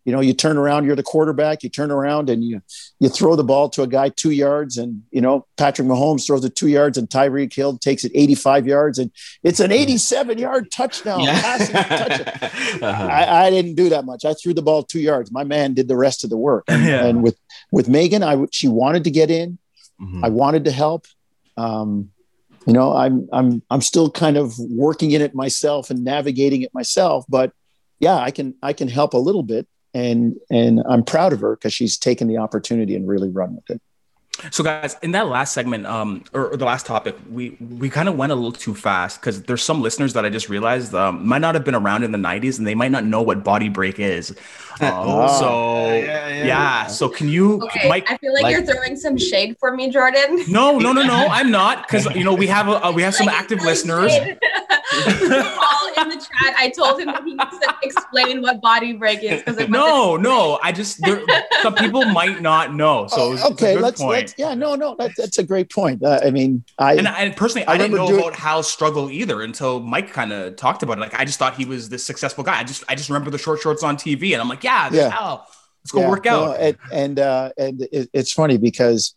you 0.06 0.12
know, 0.12 0.20
you 0.20 0.32
turn 0.32 0.56
around, 0.56 0.86
you're 0.86 0.96
the 0.96 1.02
quarterback, 1.02 1.62
you 1.62 1.68
turn 1.68 1.90
around 1.90 2.30
and 2.30 2.42
you 2.44 2.62
you 3.00 3.08
throw 3.08 3.36
the 3.36 3.44
ball 3.44 3.68
to 3.70 3.82
a 3.82 3.86
guy 3.86 4.10
two 4.10 4.30
yards, 4.30 4.76
and 4.78 5.02
you 5.10 5.20
know 5.20 5.46
Patrick 5.56 5.88
Mahomes 5.88 6.26
throws 6.26 6.44
it 6.44 6.54
two 6.56 6.68
yards, 6.68 6.96
and 6.98 7.08
Tyreek 7.08 7.54
Hill 7.54 7.78
takes 7.78 8.04
it 8.04 8.12
85 8.14 8.66
yards, 8.66 8.98
and 8.98 9.10
it's 9.42 9.60
an 9.60 9.72
87 9.72 10.36
yard 10.38 10.70
touchdown. 10.70 11.20
passing 11.26 11.74
touchdown. 11.74 12.50
Uh-huh. 12.82 13.06
I, 13.06 13.46
I 13.46 13.50
didn't 13.50 13.74
do 13.74 13.88
that 13.90 14.04
much. 14.06 14.24
I 14.24 14.32
threw 14.32 14.54
the 14.54 14.62
ball 14.62 14.82
two 14.84 15.00
yards. 15.00 15.30
My 15.32 15.44
man 15.44 15.74
did 15.74 15.86
the 15.88 15.96
rest 15.96 16.24
of 16.24 16.30
the 16.30 16.36
work. 16.36 16.64
And, 16.68 16.84
Yeah. 16.84 17.04
and 17.04 17.22
with 17.22 17.36
with 17.72 17.88
Meghan, 17.88 18.22
I 18.22 18.46
she 18.52 18.68
wanted 18.68 19.04
to 19.04 19.10
get 19.10 19.30
in. 19.30 19.58
Mhm. 20.00 20.24
I 20.24 20.28
wanted 20.28 20.64
to 20.66 20.70
help. 20.70 21.06
Um, 21.60 22.10
you 22.66 22.72
know, 22.72 22.94
I'm 22.94 23.28
I'm 23.32 23.62
I'm 23.70 23.80
still 23.80 24.10
kind 24.10 24.36
of 24.36 24.58
working 24.58 25.12
in 25.12 25.22
it 25.22 25.34
myself 25.34 25.90
and 25.90 26.04
navigating 26.04 26.62
it 26.62 26.72
myself. 26.74 27.24
But 27.28 27.52
yeah, 27.98 28.16
I 28.16 28.30
can 28.30 28.54
I 28.62 28.72
can 28.72 28.88
help 28.88 29.14
a 29.14 29.18
little 29.18 29.42
bit, 29.42 29.66
and 29.94 30.36
and 30.50 30.80
I'm 30.88 31.04
proud 31.04 31.32
of 31.32 31.40
her 31.40 31.56
because 31.56 31.72
she's 31.72 31.98
taken 31.98 32.28
the 32.28 32.38
opportunity 32.38 32.94
and 32.94 33.08
really 33.08 33.30
run 33.30 33.56
with 33.56 33.70
it. 33.70 33.82
So, 34.50 34.64
guys, 34.64 34.96
in 35.02 35.12
that 35.12 35.28
last 35.28 35.52
segment, 35.52 35.86
um, 35.86 36.24
or, 36.32 36.48
or 36.52 36.56
the 36.56 36.64
last 36.64 36.86
topic, 36.86 37.16
we 37.30 37.56
we 37.60 37.90
kind 37.90 38.08
of 38.08 38.16
went 38.16 38.32
a 38.32 38.34
little 38.34 38.52
too 38.52 38.74
fast 38.74 39.20
because 39.20 39.42
there's 39.42 39.62
some 39.62 39.82
listeners 39.82 40.12
that 40.14 40.24
I 40.24 40.30
just 40.30 40.48
realized 40.48 40.94
um, 40.94 41.26
might 41.26 41.38
not 41.40 41.54
have 41.54 41.64
been 41.64 41.74
around 41.74 42.04
in 42.04 42.12
the 42.12 42.18
'90s 42.18 42.58
and 42.58 42.66
they 42.66 42.74
might 42.74 42.90
not 42.90 43.04
know 43.04 43.22
what 43.22 43.44
body 43.44 43.68
break 43.68 43.98
is. 43.98 44.34
Um, 44.82 44.88
Oh. 44.94 45.38
so, 45.38 45.88
Yeah, 45.90 45.98
yeah, 45.98 46.28
yeah, 46.28 46.44
yeah. 46.46 46.86
So, 46.86 47.06
can 47.10 47.28
you, 47.28 47.60
Okay, 47.64 47.86
Mike? 47.86 48.10
I 48.10 48.16
feel 48.16 48.32
like, 48.32 48.44
like- 48.44 48.52
you're 48.56 48.64
throwing 48.64 48.96
some 48.96 49.18
shade 49.18 49.56
for 49.60 49.76
me, 49.76 49.90
Jordan. 49.90 50.42
No, 50.48 50.78
no, 50.78 50.92
no, 50.94 51.02
no. 51.02 51.26
I'm 51.30 51.50
not 51.50 51.86
because 51.86 52.06
you 52.14 52.24
know 52.24 52.32
we 52.32 52.46
have 52.46 52.66
a, 52.66 52.86
uh, 52.86 52.90
we 52.90 53.02
have 53.02 53.14
some 53.14 53.26
Like, 53.26 53.36
active 53.36 53.60
listeners. 53.62 54.10
shade. 54.10 54.38
Paul 54.90 55.88
in 55.98 56.08
the 56.08 56.16
chat, 56.16 56.54
I 56.56 56.72
told 56.74 56.98
him 57.00 57.06
that 57.06 57.22
he 57.24 57.34
needs 57.34 57.58
to 57.58 57.74
explain 57.82 58.40
what 58.42 58.60
body 58.62 58.94
break 58.94 59.22
is 59.22 59.42
because 59.42 59.68
No, 59.68 60.16
no. 60.16 60.58
I 60.62 60.72
just 60.72 61.00
there, 61.02 61.20
some 61.62 61.74
people 61.74 62.04
might 62.06 62.40
not 62.40 62.74
know. 62.74 63.06
So, 63.08 63.32
it's, 63.32 63.42
it's 63.42 63.50
Oh, 63.50 63.52
okay, 63.52 63.74
good 63.74 63.82
let's 63.82 64.00
yeah, 64.38 64.54
no, 64.54 64.74
no, 64.74 64.94
that, 64.96 65.12
that's 65.16 65.38
a 65.38 65.42
great 65.42 65.70
point. 65.70 66.02
Uh, 66.02 66.20
I 66.24 66.30
mean, 66.30 66.64
I 66.78 66.94
And, 66.94 67.08
I, 67.08 67.30
personally, 67.30 67.66
I 67.66 67.72
I, 67.74 67.78
didn't 67.78 67.96
know 67.96 68.06
doing- 68.08 68.20
about 68.20 68.34
Hal's 68.34 68.70
struggle 68.70 69.10
either 69.10 69.42
until 69.42 69.80
Mike 69.80 70.12
kind 70.12 70.32
of 70.32 70.56
talked 70.56 70.82
about 70.82 70.98
it. 70.98 71.00
Like, 71.00 71.14
I 71.14 71.24
just 71.24 71.38
thought 71.38 71.54
he 71.56 71.64
was 71.64 71.88
this 71.88 72.04
successful 72.04 72.44
guy. 72.44 72.58
I 72.58 72.64
just, 72.64 72.84
I 72.88 72.94
just 72.94 73.08
remember 73.08 73.30
the 73.30 73.38
short 73.38 73.60
shorts 73.60 73.82
on 73.82 73.96
TV, 73.96 74.32
and 74.32 74.40
I'm 74.42 74.48
like, 74.48 74.64
yeah, 74.64 74.90
Yeah. 74.92 75.10
Hal. 75.10 75.46
Let's 75.82 75.92
go 75.92 76.00
Yeah, 76.00 76.08
work 76.10 76.24
no, 76.26 76.44
out. 76.52 76.56
and 76.60 76.76
and 76.92 77.18
uh, 77.18 77.50
and 77.56 77.82
it, 77.90 78.10
it's 78.12 78.32
funny 78.32 78.58
because 78.58 79.14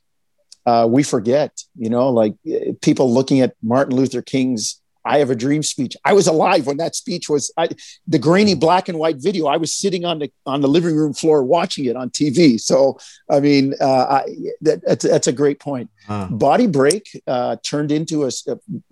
uh, 0.65 0.87
we 0.89 1.03
forget, 1.03 1.61
you 1.77 1.89
know, 1.89 2.07
like 2.09 2.35
eh, 2.47 2.71
people 2.81 3.13
looking 3.13 3.41
at 3.41 3.53
Martin 3.61 3.95
Luther 3.97 4.21
King's 4.21 4.79
"I 5.05 5.19
Have 5.19 5.29
a 5.29 5.35
Dream" 5.35 5.63
speech. 5.63 5.95
I 6.05 6.13
was 6.13 6.27
alive 6.27 6.65
when 6.67 6.77
that 6.77 6.95
speech 6.95 7.29
was. 7.29 7.51
I, 7.57 7.69
the 8.07 8.19
grainy 8.19 8.55
black 8.55 8.89
and 8.89 8.97
white 8.97 9.17
video. 9.17 9.47
I 9.47 9.57
was 9.57 9.73
sitting 9.73 10.05
on 10.05 10.19
the 10.19 10.31
on 10.45 10.61
the 10.61 10.67
living 10.67 10.95
room 10.95 11.13
floor 11.13 11.43
watching 11.43 11.85
it 11.85 11.95
on 11.95 12.09
TV. 12.09 12.59
So 12.59 12.97
I 13.29 13.39
mean, 13.39 13.73
uh, 13.79 14.05
I, 14.09 14.25
that, 14.61 14.81
that's 14.85 15.05
that's 15.05 15.27
a 15.27 15.33
great 15.33 15.59
point. 15.59 15.89
Huh. 16.07 16.27
Body 16.31 16.67
Break 16.67 17.09
uh, 17.27 17.57
turned 17.63 17.91
into 17.91 18.25
a 18.25 18.31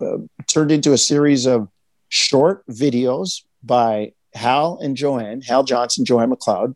uh, 0.00 0.18
turned 0.46 0.72
into 0.72 0.92
a 0.92 0.98
series 0.98 1.46
of 1.46 1.68
short 2.08 2.64
videos 2.66 3.42
by 3.62 4.12
Hal 4.34 4.78
and 4.82 4.96
Joanne, 4.96 5.40
Hal 5.40 5.64
Johnson, 5.64 6.04
Joanne 6.04 6.30
McLeod, 6.30 6.74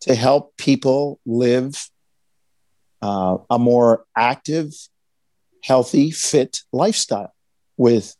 to 0.00 0.14
help 0.14 0.56
people 0.56 1.20
live 1.24 1.88
uh, 3.02 3.38
a 3.50 3.58
more 3.58 4.04
active, 4.16 4.72
healthy, 5.62 6.10
fit 6.10 6.60
lifestyle 6.72 7.32
with 7.76 8.16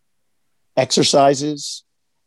exercises. 0.76 1.82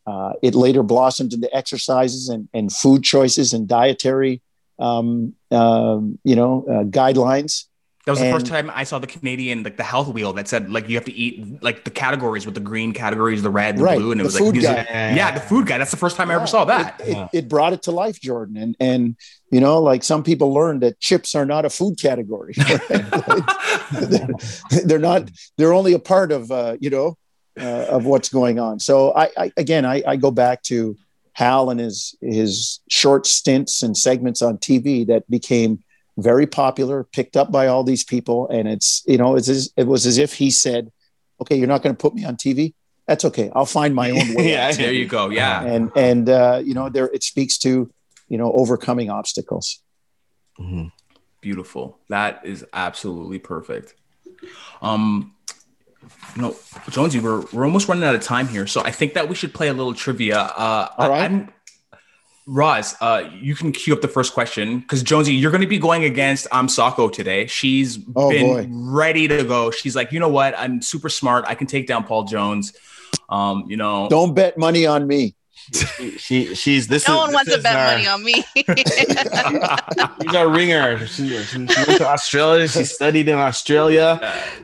Uh, 0.06 0.32
it 0.42 0.54
later 0.54 0.82
blossomed 0.82 1.32
into 1.32 1.54
exercises 1.54 2.28
and, 2.28 2.48
and 2.54 2.72
food 2.72 3.02
choices 3.04 3.52
and 3.52 3.68
dietary, 3.68 4.42
um, 4.78 5.34
um, 5.50 6.18
you 6.24 6.34
know, 6.34 6.64
uh, 6.68 6.84
guidelines. 6.84 7.66
That 8.06 8.12
was 8.12 8.20
the 8.20 8.30
first 8.32 8.46
time 8.46 8.72
I 8.74 8.84
saw 8.84 8.98
the 8.98 9.06
Canadian, 9.06 9.62
like 9.62 9.76
the 9.76 9.84
health 9.84 10.08
wheel 10.08 10.32
that 10.32 10.48
said, 10.48 10.70
like, 10.72 10.88
you 10.88 10.96
have 10.96 11.04
to 11.04 11.12
eat 11.12 11.62
like 11.62 11.84
the 11.84 11.90
categories 11.90 12.46
with 12.46 12.54
the 12.54 12.60
green 12.60 12.92
categories, 12.94 13.42
the 13.42 13.50
red, 13.50 13.76
the 13.76 13.84
Right, 13.84 13.98
blue, 13.98 14.10
and 14.10 14.20
it 14.20 14.24
the 14.24 14.28
was 14.28 14.34
like, 14.36 14.44
food 14.44 14.54
these 14.54 14.64
are- 14.64 14.86
yeah, 14.88 15.30
the 15.32 15.40
food 15.40 15.66
guy. 15.66 15.76
That's 15.76 15.90
the 15.90 15.98
first 15.98 16.16
time 16.16 16.30
I 16.30 16.34
ever 16.34 16.46
saw 16.46 16.64
that. 16.64 16.98
It, 17.00 17.08
it, 17.16 17.28
it 17.34 17.48
brought 17.48 17.74
it 17.74 17.82
to 17.82 17.90
life, 17.92 18.18
Jordan. 18.18 18.56
And 18.56 18.74
and 18.80 19.16
you 19.52 19.60
know, 19.60 19.80
like 19.80 20.02
some 20.02 20.22
people 20.24 20.52
learned 20.52 20.80
that 20.80 20.98
chips 20.98 21.34
are 21.34 21.44
not 21.44 21.66
a 21.66 21.70
food 21.70 22.00
category. 22.00 22.54
they're, 23.90 24.28
they're 24.84 24.98
not. 24.98 25.30
They're 25.58 25.74
only 25.74 25.92
a 25.92 25.98
part 25.98 26.32
of 26.32 26.50
uh, 26.50 26.78
you 26.80 26.88
know 26.90 27.16
uh, 27.58 27.86
of 27.88 28.04
what's 28.04 28.28
going 28.28 28.58
on. 28.58 28.78
So 28.80 29.14
I, 29.14 29.30
I 29.36 29.52
again, 29.56 29.84
I, 29.84 30.02
I 30.06 30.16
go 30.16 30.30
back 30.30 30.62
to 30.64 30.96
Hal 31.32 31.70
and 31.70 31.80
his 31.80 32.16
his 32.20 32.80
short 32.88 33.26
stints 33.26 33.82
and 33.82 33.96
segments 33.96 34.42
on 34.42 34.58
TV 34.58 35.06
that 35.06 35.28
became 35.30 35.82
very 36.18 36.46
popular, 36.46 37.04
picked 37.04 37.36
up 37.36 37.50
by 37.50 37.66
all 37.66 37.82
these 37.84 38.04
people, 38.04 38.48
and 38.48 38.68
it's 38.68 39.02
you 39.06 39.16
know 39.18 39.36
it's 39.36 39.48
as, 39.48 39.72
it 39.76 39.86
was 39.86 40.06
as 40.06 40.18
if 40.18 40.34
he 40.34 40.50
said, 40.50 40.90
"Okay, 41.40 41.56
you're 41.56 41.68
not 41.68 41.82
going 41.82 41.94
to 41.94 42.00
put 42.00 42.14
me 42.14 42.24
on 42.24 42.36
TV. 42.36 42.74
That's 43.06 43.24
okay. 43.24 43.50
I'll 43.54 43.64
find 43.66 43.94
my 43.94 44.10
own 44.10 44.34
way." 44.34 44.48
Yeah, 44.50 44.72
there 44.72 44.92
you 44.92 45.06
go. 45.06 45.30
Yeah. 45.30 45.62
and 45.62 45.90
and 45.96 46.28
uh, 46.28 46.60
you 46.64 46.74
know 46.74 46.88
there 46.88 47.06
it 47.06 47.22
speaks 47.22 47.56
to 47.58 47.90
you 48.28 48.38
know 48.38 48.52
overcoming 48.52 49.10
obstacles 49.10 49.80
Mhm. 50.58 50.92
Beautiful. 51.40 51.98
That 52.08 52.44
is 52.44 52.66
absolutely 52.74 53.38
perfect. 53.38 53.94
Um, 54.82 55.34
no, 56.36 56.56
Jonesy, 56.90 57.18
we're 57.20 57.40
we're 57.52 57.64
almost 57.64 57.88
running 57.88 58.04
out 58.04 58.14
of 58.14 58.22
time 58.22 58.46
here, 58.48 58.66
so 58.66 58.82
I 58.82 58.90
think 58.90 59.14
that 59.14 59.28
we 59.28 59.34
should 59.34 59.52
play 59.52 59.68
a 59.68 59.72
little 59.72 59.94
trivia. 59.94 60.38
Uh, 60.38 60.88
All 60.98 61.10
right. 61.10 61.30
I, 61.30 61.48
Roz, 62.46 62.96
uh, 63.00 63.28
you 63.40 63.54
can 63.54 63.70
cue 63.70 63.92
up 63.94 64.00
the 64.00 64.08
first 64.08 64.32
question 64.34 64.80
because 64.80 65.02
Jonesy, 65.04 65.34
you're 65.34 65.52
going 65.52 65.60
to 65.60 65.68
be 65.68 65.78
going 65.78 66.04
against 66.04 66.48
Am 66.50 66.68
Sako 66.68 67.08
today. 67.08 67.46
She's 67.46 67.98
Oh, 68.16 68.30
been 68.30 68.46
boy. 68.46 68.90
ready 68.92 69.28
to 69.28 69.44
go. 69.44 69.70
She's 69.70 69.94
like, 69.94 70.10
you 70.10 70.18
know 70.18 70.28
what? 70.28 70.58
I'm 70.58 70.82
super 70.82 71.08
smart. 71.08 71.44
I 71.46 71.54
can 71.54 71.66
take 71.68 71.86
down 71.86 72.02
Paul 72.04 72.24
Jones. 72.24 72.72
Um, 73.28 73.64
you 73.68 73.76
know, 73.76 74.08
don't 74.08 74.34
bet 74.34 74.58
money 74.58 74.86
on 74.86 75.06
me 75.06 75.34
She, 75.72 76.18
she 76.18 76.54
she's 76.54 76.88
this 76.88 77.06
No 77.06 77.14
is, 77.14 77.18
one 77.18 77.28
this 77.28 77.34
wants 77.34 77.54
to 77.54 77.62
bet 77.62 77.76
our, 77.76 77.92
money 77.92 78.06
on 78.08 78.24
me. 78.24 78.44
She's 80.22 80.34
our 80.34 80.48
ringer. 80.48 81.06
She, 81.06 81.28
she, 81.28 81.44
she 81.44 81.58
went 81.58 81.70
to 81.70 82.08
Australia. 82.08 82.66
She 82.66 82.84
studied 82.84 83.28
in 83.28 83.36
Australia. 83.36 84.18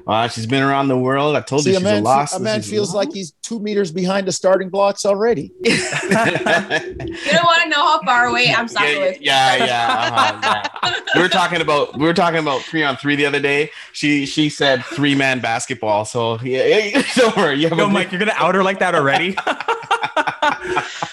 Uh, 0.06 0.26
she's 0.28 0.46
been 0.46 0.62
around 0.62 0.88
the 0.88 0.98
world. 0.98 1.36
I 1.36 1.42
told 1.42 1.62
see 1.62 1.70
you 1.70 1.76
a 1.76 1.80
she's 1.80 1.84
man, 1.84 2.02
a 2.02 2.04
lost. 2.04 2.34
a 2.34 2.40
man 2.40 2.60
she's 2.60 2.70
feels 2.70 2.94
like 2.94 3.12
he's 3.12 3.32
two 3.42 3.60
meters 3.60 3.92
behind 3.92 4.26
the 4.26 4.32
starting 4.32 4.68
blocks 4.68 5.06
already 5.06 5.52
You 5.62 5.76
don't 5.76 7.44
want 7.44 7.62
to 7.62 7.68
know 7.68 7.84
how 7.86 8.00
far 8.04 8.26
away 8.26 8.52
I'm 8.52 8.66
yeah, 8.72 8.98
with. 8.98 9.20
yeah, 9.20 9.64
yeah, 9.64 10.40
uh-huh, 10.42 10.62
yeah. 10.82 10.94
We 11.14 11.20
were 11.20 11.28
talking 11.28 11.60
about 11.60 11.96
we 11.96 12.04
were 12.06 12.14
talking 12.14 12.40
about 12.40 12.62
three 12.62 12.82
on 12.82 12.96
three 12.96 13.16
the 13.16 13.26
other 13.26 13.40
day. 13.40 13.70
She 13.92 14.26
she 14.26 14.48
said 14.48 14.84
three 14.84 15.14
man 15.14 15.40
basketball. 15.40 16.04
So 16.04 16.38
yeah, 16.42 16.64
yeah, 16.66 17.02
don't 17.16 17.36
worry. 17.36 17.56
You 17.60 17.68
have 17.68 17.78
Yo, 17.78 17.86
a 17.86 17.88
Mike, 17.88 18.10
you're 18.10 18.18
gonna 18.18 18.32
out 18.34 18.54
her 18.54 18.62
like 18.64 18.80
that 18.80 18.94
already? 18.94 19.36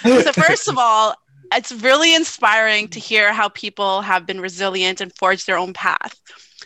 so 0.03 0.31
first 0.33 0.67
of 0.67 0.77
all, 0.77 1.15
it's 1.53 1.71
really 1.71 2.15
inspiring 2.15 2.87
to 2.89 2.99
hear 2.99 3.33
how 3.33 3.49
people 3.49 4.01
have 4.01 4.25
been 4.25 4.41
resilient 4.41 5.01
and 5.01 5.13
forged 5.17 5.45
their 5.47 5.57
own 5.57 5.73
path. 5.73 6.19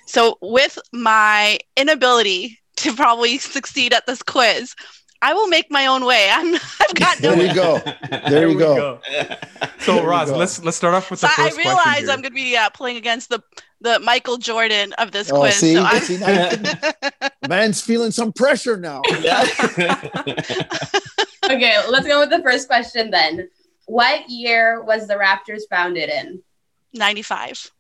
So, 0.06 0.38
with 0.42 0.78
my 0.94 1.60
inability 1.76 2.60
to 2.78 2.94
probably 2.96 3.38
succeed 3.40 3.94
at 3.94 4.06
this 4.06 4.22
quiz, 4.24 4.74
I 5.22 5.34
will 5.34 5.48
make 5.48 5.68
my 5.72 5.88
own 5.88 6.06
way. 6.06 6.30
I'm, 6.32 6.56
I've 6.56 6.96
got 6.96 7.22
no. 7.22 7.36
There 7.36 7.46
you 7.48 7.54
go. 7.54 7.80
There 8.30 8.48
you 8.50 8.56
we 8.56 8.56
go. 8.58 9.00
So 9.80 9.96
There 9.96 10.06
Roz, 10.06 10.32
go. 10.32 10.38
let's 10.38 10.64
let's 10.64 10.78
start 10.78 10.94
off 10.94 11.10
with 11.12 11.20
So 11.20 11.28
the 11.28 11.34
I 11.38 11.50
first 11.50 11.62
question. 11.62 11.86
realize 11.86 12.00
here. 12.02 12.10
I'm 12.10 12.22
going 12.22 12.32
to 12.32 12.36
be 12.36 12.56
uh, 12.56 12.70
playing 12.70 12.98
against 12.98 13.30
the 13.30 13.42
the 13.82 14.00
Michael 14.00 14.38
Jordan 14.38 14.94
of 14.94 15.12
this 15.12 15.32
Oh, 15.32 15.40
quiz. 15.40 15.56
see, 15.56 15.74
so 15.76 15.84
I'm, 15.84 16.02
see, 16.02 16.18
now 16.18 16.52
man's 17.48 17.82
feeling 17.82 18.12
some 18.12 18.32
pressure 18.34 18.78
now. 18.78 19.02
Okay, 21.50 21.76
let's 21.90 22.06
go 22.06 22.20
with 22.20 22.30
the 22.30 22.42
first 22.44 22.68
question 22.68 23.10
then. 23.10 23.50
What 23.86 24.30
year 24.30 24.84
was 24.84 25.08
the 25.08 25.14
Raptors 25.14 25.62
founded 25.70 26.10
in? 26.10 26.42
95. 26.94 27.72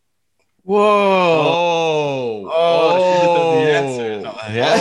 Whoa. 0.67 2.49
Oh, 2.49 2.49
Oh, 2.49 2.99
she 2.99 3.27
did 3.27 3.67
the 3.67 3.71
answer. 3.77 4.11
Oh. 4.27 4.33
Yeah. 4.53 4.75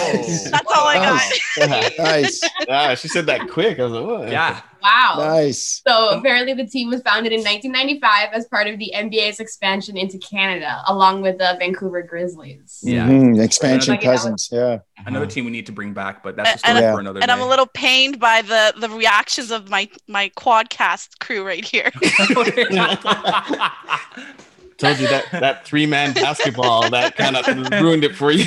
That's 0.51 0.73
all 0.77 0.87
I 0.87 0.97
got. 0.97 1.23
Nice. 1.69 1.99
nice, 1.99 2.41
yeah, 2.69 2.95
she 2.95 3.09
said 3.09 3.27
that 3.27 3.49
quick. 3.49 3.79
I 3.79 3.85
was 3.85 3.93
like, 3.93 4.05
what? 4.07 4.29
yeah. 4.31 4.61
Wow. 4.83 5.15
nice. 5.19 5.83
So 5.87 6.11
apparently 6.11 6.55
the 6.55 6.67
team 6.67 6.89
was 6.91 7.03
founded 7.03 7.33
in 7.33 7.41
1995 7.41 8.29
as 8.33 8.47
part 8.47 8.67
of 8.69 8.79
the 8.79 8.93
NBA's 8.95 9.41
expansion 9.41 9.97
into 9.97 10.19
Canada, 10.19 10.81
along 10.87 11.23
with 11.23 11.39
the 11.39 11.57
Vancouver 11.59 12.03
Grizzlies. 12.03 12.81
Yeah. 12.83 13.09
Mhm, 13.09 13.43
Expansion 13.43 13.93
Like, 13.95 14.03
you 14.03 14.07
know, 14.09 14.13
cousins. 14.13 14.49
Yeah. 14.53 14.79
Another 15.07 15.27
team 15.27 15.45
we 15.45 15.51
need 15.51 15.67
to 15.67 15.73
bring 15.73 15.93
back, 15.93 16.23
but 16.23 16.37
that's 16.37 16.63
a 16.63 16.67
And- 16.69 16.77
story 16.79 16.85
and- 16.85 16.95
for 16.97 17.01
another 17.01 17.21
And 17.21 17.29
day. 17.29 17.33
I'm 17.33 17.41
a 17.41 17.49
little 17.49 17.67
pained 17.67 18.19
by 18.21 18.43
the 18.43 18.75
the 18.79 18.89
reactions 18.91 19.51
of 19.51 19.69
my 19.71 19.89
my 20.09 20.31
quadcast 20.37 21.19
crew 21.21 21.45
right 21.47 21.65
here. 21.65 21.91
Told 24.79 24.99
you 24.99 25.09
that 25.09 25.25
that 25.33 25.65
three 25.67 25.87
man 25.87 26.13
basketball 26.13 26.91
that 26.91 27.17
kind 27.17 27.37
of 27.37 27.47
ruined 27.81 28.05
it 28.05 28.15
for 28.15 28.31
you. 28.31 28.47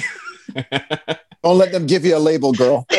Don't 1.44 1.58
let 1.58 1.72
them 1.72 1.86
give 1.88 2.06
you 2.06 2.16
a 2.16 2.20
label, 2.20 2.52
girl. 2.54 2.86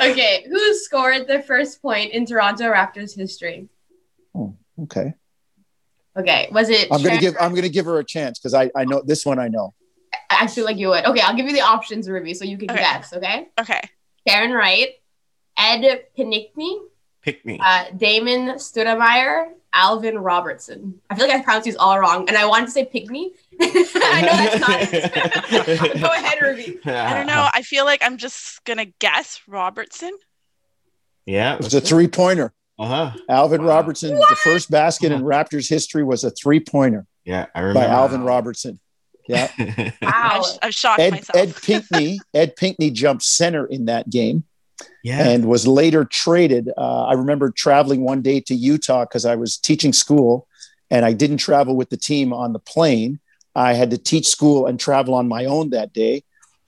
Okay, 0.00 0.46
who 0.48 0.74
scored 0.74 1.26
the 1.26 1.42
first 1.42 1.82
point 1.82 2.12
in 2.12 2.24
Toronto 2.24 2.64
Raptors 2.72 3.16
history? 3.16 3.68
Oh, 4.34 4.54
Okay. 4.84 5.14
Okay, 6.16 6.48
was 6.52 6.68
it? 6.68 6.84
I'm 6.90 6.98
gonna 6.98 7.08
Sharon- 7.10 7.20
give 7.20 7.36
I'm 7.40 7.54
gonna 7.54 7.68
give 7.68 7.84
her 7.86 7.98
a 7.98 8.04
chance 8.04 8.38
because 8.38 8.54
I, 8.54 8.70
I 8.76 8.84
know 8.84 9.02
this 9.04 9.24
one 9.26 9.38
I 9.38 9.48
know. 9.48 9.74
I 10.30 10.46
feel 10.48 10.64
like 10.64 10.76
you 10.76 10.88
would. 10.88 11.04
Okay, 11.04 11.20
I'll 11.20 11.34
give 11.36 11.46
you 11.46 11.52
the 11.52 11.60
options, 11.62 12.08
Ruby, 12.08 12.34
so 12.34 12.44
you 12.44 12.58
can 12.58 12.70
Okay. 12.70 12.80
guess. 12.80 13.12
Okay, 13.12 13.48
Okay. 13.60 13.80
Karen 14.26 14.52
Wright, 14.52 14.90
Ed 15.56 16.04
Pinickney, 16.16 16.78
Pick 17.22 17.44
me. 17.44 17.58
uh, 17.62 17.84
Damon 17.96 18.50
Stoudamire, 18.56 19.48
Alvin 19.78 20.18
Robertson. 20.18 21.00
I 21.08 21.14
feel 21.14 21.28
like 21.28 21.36
I 21.38 21.42
pronounced 21.42 21.64
these 21.66 21.76
all 21.76 21.98
wrong, 22.00 22.28
and 22.28 22.36
I 22.36 22.46
wanted 22.46 22.66
to 22.66 22.72
say 22.72 22.84
Pickney. 22.84 23.32
I 23.60 24.20
know 24.22 24.36
that's 24.36 24.60
not 24.60 24.80
it. 24.92 26.00
Go 26.00 26.08
ahead, 26.08 26.38
Ruby. 26.42 26.78
I 26.84 27.14
don't 27.14 27.26
know. 27.28 27.48
I 27.54 27.62
feel 27.62 27.84
like 27.84 28.02
I'm 28.04 28.16
just 28.16 28.64
gonna 28.64 28.86
guess 28.98 29.40
Robertson. 29.46 30.10
Yeah. 31.26 31.54
It 31.54 31.60
was 31.60 31.74
a 31.74 31.80
three 31.80 32.08
pointer. 32.08 32.52
Uh 32.78 32.86
huh. 32.86 33.18
Alvin 33.28 33.62
Wow. 33.62 33.68
Robertson, 33.76 34.14
the 34.14 34.36
first 34.42 34.70
basket 34.70 35.12
in 35.12 35.22
Raptors 35.22 35.68
history 35.68 36.02
was 36.04 36.24
a 36.24 36.30
three 36.30 36.60
pointer 36.60 37.06
Yeah, 37.24 37.46
I 37.54 37.60
remember. 37.60 37.74
by 37.80 37.84
remember. 37.84 38.00
Alvin 38.02 38.22
Robertson. 38.24 38.80
Yeah. 39.28 39.48
I'm, 39.58 39.92
Wow. 40.02 40.42
I'm 40.62 40.70
shocked 40.70 41.00
Ed 41.00 41.10
myself. 41.10 41.36
Ed 41.36 41.54
Pinckney 41.62 42.18
Ed 42.34 42.56
Pinckney 42.56 42.90
jumped 42.90 43.22
center 43.24 43.66
in 43.66 43.84
that 43.86 44.08
game 44.10 44.44
yeah. 45.02 45.28
and 45.28 45.46
was 45.46 45.66
later 45.66 46.04
traded. 46.04 46.70
Uh, 46.76 47.04
I 47.06 47.14
remember 47.14 47.50
traveling 47.50 48.02
one 48.02 48.22
day 48.22 48.40
to 48.40 48.54
Utah 48.54 49.04
because 49.04 49.24
I 49.24 49.36
was 49.36 49.56
teaching 49.56 49.92
school 49.92 50.46
and 50.90 51.04
I 51.04 51.12
didn't 51.12 51.38
travel 51.38 51.76
with 51.76 51.90
the 51.90 51.96
team 51.96 52.32
on 52.32 52.52
the 52.52 52.58
plane. 52.58 53.20
I 53.54 53.74
had 53.74 53.90
to 53.90 53.98
teach 53.98 54.28
school 54.28 54.66
and 54.66 54.78
travel 54.78 55.14
on 55.14 55.28
my 55.28 55.44
own 55.44 55.70
that 55.70 55.92
day. 55.92 56.22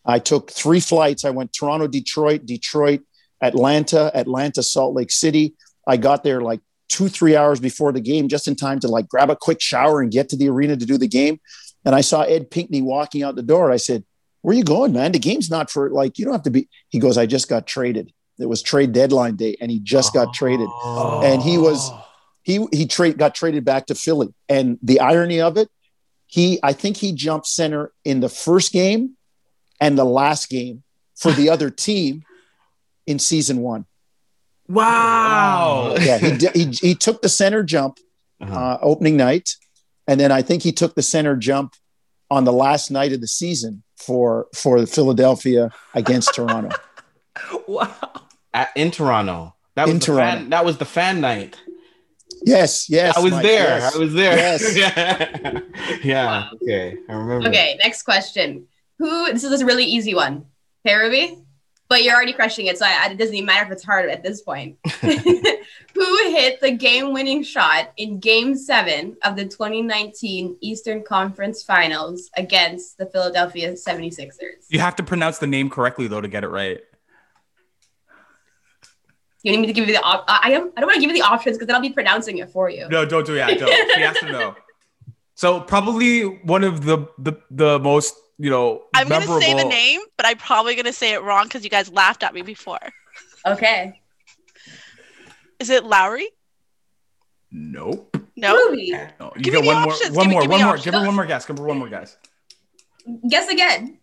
I 0.05 0.19
took 0.19 0.51
three 0.51 0.81
flights. 0.81 1.25
I 1.25 1.31
went 1.31 1.53
Toronto, 1.53 1.87
Detroit, 1.87 2.47
Detroit, 2.47 3.03
Atlanta, 3.43 4.11
Atlanta, 4.15 4.63
Salt 4.63 4.95
Lake 4.95 5.11
City. 5.11 5.55
I 5.87 5.97
got 5.97 6.25
there 6.25 6.41
like 6.41 6.61
two, 6.89 7.09
three 7.09 7.37
hours 7.37 7.61
before 7.61 7.93
the 7.93 8.01
game, 8.01 8.29
just 8.29 8.49
in 8.49 8.57
time 8.57 8.81
to 8.81 8.89
like 8.89 9.09
grab 9.09 9.31
a 9.31 9.37
quick 9.37 9.61
shower 9.61 10.01
and 10.01 10.11
get 10.11 10.29
to 10.31 10.37
the 10.37 10.49
arena 10.49 10.77
to 10.77 10.87
do 10.87 10.99
the 10.99 11.09
game. 11.09 11.41
And 11.85 11.95
I 11.95 12.01
saw 12.01 12.23
Ed 12.23 12.51
Pinckney 12.51 12.83
walking 12.83 13.23
out 13.23 13.37
the 13.37 13.43
door. 13.43 13.71
I 13.71 13.77
said, 13.77 14.05
Where 14.43 14.55
are 14.55 14.59
you 14.59 14.65
going, 14.65 14.93
man? 14.93 15.13
The 15.13 15.19
game's 15.19 15.51
not 15.51 15.71
for 15.71 15.91
like, 15.91 16.19
you 16.19 16.25
don't 16.25 16.35
have 16.35 16.45
to 16.45 16.51
be. 16.51 16.69
He 16.89 16.99
goes, 16.99 17.19
I 17.19 17.27
just 17.27 17.49
got 17.49 17.67
traded. 17.67 18.13
It 18.39 18.47
was 18.49 18.63
trade 18.63 18.93
deadline 18.93 19.37
day 19.37 19.57
and 19.61 19.71
he 19.71 19.81
just 19.81 20.15
got 20.15 20.33
traded. 20.33 20.69
Oh. 20.71 21.21
And 21.25 21.43
he 21.43 21.59
was- 21.59 21.91
He 22.43 22.67
he 22.73 22.87
trade 22.87 23.19
got 23.19 23.35
traded 23.35 23.67
back 23.67 23.85
to 23.87 23.95
Philly. 23.95 24.33
And 24.49 24.79
the 24.83 25.01
irony 25.01 25.43
of 25.43 25.59
it, 25.59 25.69
he 26.27 26.59
I 26.63 26.73
think 26.73 26.97
he 26.97 27.13
jumped 27.13 27.47
center 27.47 27.93
in 28.03 28.21
the 28.21 28.31
first 28.31 28.73
game 28.73 29.17
and 29.79 29.99
the 29.99 30.07
last 30.07 30.49
game 30.49 30.83
for 31.17 31.33
the 31.33 31.51
other 31.51 31.69
team 31.69 32.23
in 33.07 33.19
season 33.19 33.59
one. 33.61 33.85
Wow. 34.69 35.97
Yeah, 36.01 36.19
he, 36.19 36.37
di- 36.39 36.53
he 36.55 36.65
he 36.89 36.95
took 36.95 37.21
the 37.23 37.29
center 37.29 37.63
jump 37.63 37.99
Uh-huh. 38.41 38.55
uh, 38.59 38.79
opening 38.81 39.17
night, 39.19 39.51
and 40.07 40.19
then 40.19 40.33
I 40.33 40.41
think 40.43 40.63
he 40.63 40.73
took 40.73 40.95
the 40.95 41.03
center 41.03 41.37
jump 41.37 41.75
on 42.31 42.45
the 42.45 42.53
last 42.53 42.91
night 42.91 43.13
of 43.13 43.21
the 43.21 43.27
season 43.29 43.83
for 44.01 44.47
for 44.55 44.85
Philadelphia 44.87 45.71
against 45.95 46.35
Toronto. 46.35 46.71
Wow. 47.67 47.97
At, 48.53 48.69
in 48.75 48.91
Toronto. 48.91 49.55
That 49.77 49.85
was 49.87 49.93
In 49.93 49.99
the 50.01 50.05
Toronto. 50.05 50.41
Fan, 50.41 50.51
that 50.51 50.65
was 50.65 50.77
the 50.79 50.85
fan 50.85 51.21
night. 51.21 51.59
Yes, 52.45 52.91
yes, 52.91 53.17
I 53.17 53.21
was 53.21 53.33
Mike, 53.33 53.43
there. 53.43 53.79
yes. 53.79 53.95
I 53.95 53.99
was 53.99 54.13
there. 54.13 54.37
Yes. 54.37 54.77
yeah. 54.77 55.61
yeah. 56.03 56.49
Okay. 56.55 56.97
I 57.09 57.13
remember. 57.13 57.49
Okay, 57.49 57.79
next 57.83 58.03
question. 58.03 58.67
Who? 58.99 59.33
This 59.33 59.45
is 59.45 59.61
a 59.61 59.65
really 59.67 59.85
easy 59.85 60.15
one. 60.15 60.47
Okay, 60.85 60.97
Ruby? 60.97 61.39
But 61.91 62.05
you're 62.05 62.15
already 62.15 62.33
crushing 62.33 62.67
it, 62.67 62.79
so 62.79 62.87
I, 62.87 63.11
it 63.11 63.19
doesn't 63.19 63.35
even 63.35 63.47
matter 63.47 63.67
if 63.67 63.73
it's 63.73 63.85
hard 63.85 64.09
at 64.09 64.23
this 64.23 64.43
point. 64.43 64.79
Who 65.01 66.17
hit 66.31 66.61
the 66.61 66.71
game-winning 66.71 67.43
shot 67.43 67.93
in 67.97 68.21
Game 68.21 68.57
Seven 68.57 69.17
of 69.25 69.35
the 69.35 69.45
2019 69.45 70.57
Eastern 70.61 71.03
Conference 71.03 71.65
Finals 71.65 72.31
against 72.37 72.97
the 72.97 73.07
Philadelphia 73.07 73.73
76ers? 73.73 74.67
You 74.69 74.79
have 74.79 74.95
to 74.97 75.03
pronounce 75.03 75.39
the 75.39 75.49
name 75.49 75.69
correctly 75.69 76.07
though 76.07 76.21
to 76.21 76.29
get 76.29 76.45
it 76.45 76.49
right. 76.49 76.81
You 79.43 79.51
need 79.51 79.61
me 79.61 79.67
to 79.67 79.73
give 79.73 79.89
you 79.89 79.95
the? 79.95 80.03
Op- 80.03 80.25
I 80.29 80.53
am. 80.53 80.71
I 80.77 80.81
don't 80.81 80.89
want 80.89 80.95
to 80.95 81.01
give 81.01 81.11
you 81.11 81.17
the 81.17 81.27
options 81.27 81.57
because 81.57 81.67
then 81.67 81.75
I'll 81.75 81.83
be 81.83 81.91
pronouncing 81.91 82.39
it 82.39 82.51
for 82.51 82.71
you. 82.71 82.89
No, 82.89 83.05
don't 83.05 83.27
do 83.27 83.35
that. 83.35 83.59
Don't. 83.59 83.95
She 83.95 84.01
has 84.01 84.17
to 84.19 84.31
know. 84.31 84.55
So 85.35 85.59
probably 85.59 86.25
one 86.25 86.65
of 86.65 86.85
the 86.85 87.09
the, 87.17 87.33
the 87.51 87.79
most 87.79 88.15
you 88.43 88.51
know 88.51 88.85
I'm 88.95 89.09
gonna 89.09 89.27
say 89.41 89.55
the 89.55 89.65
name, 89.65 90.01
but 90.17 90.25
I'm 90.27 90.39
probably 90.39 90.75
gonna 90.75 90.93
say 90.93 91.13
it 91.13 91.23
wrong 91.23 91.45
because 91.45 91.63
you 91.63 91.71
guys 91.71 91.93
laughed 91.93 92.23
at 92.23 92.33
me 92.35 92.43
before. 92.43 92.79
Okay. 93.47 94.01
Is 95.59 95.69
it 95.71 95.85
Lowry? 95.85 96.29
Nope. 97.51 98.17
No. 98.37 98.55
Ruby, 98.55 98.93
No. 99.19 99.33
You 99.37 99.43
Give 99.43 99.53
get 99.55 99.61
me 99.63 99.69
the 99.69 99.75
one 99.75 99.83
more. 99.83 99.93
options. 99.93 100.17
One 100.17 100.25
Give 100.25 100.29
me- 100.31 100.33
more. 100.35 100.43
me 100.43 100.49
One 100.49 100.61
more. 100.61 100.69
options. 100.71 100.85
Give 100.85 100.95
her 100.95 101.07
one 101.07 101.15
more 101.17 101.27
guess. 101.27 101.45
Give 101.47 101.59
her 101.59 101.65
one 101.65 101.79
more 101.79 101.89
guess. 101.89 102.17
guess 103.29 103.49
again. 103.49 103.99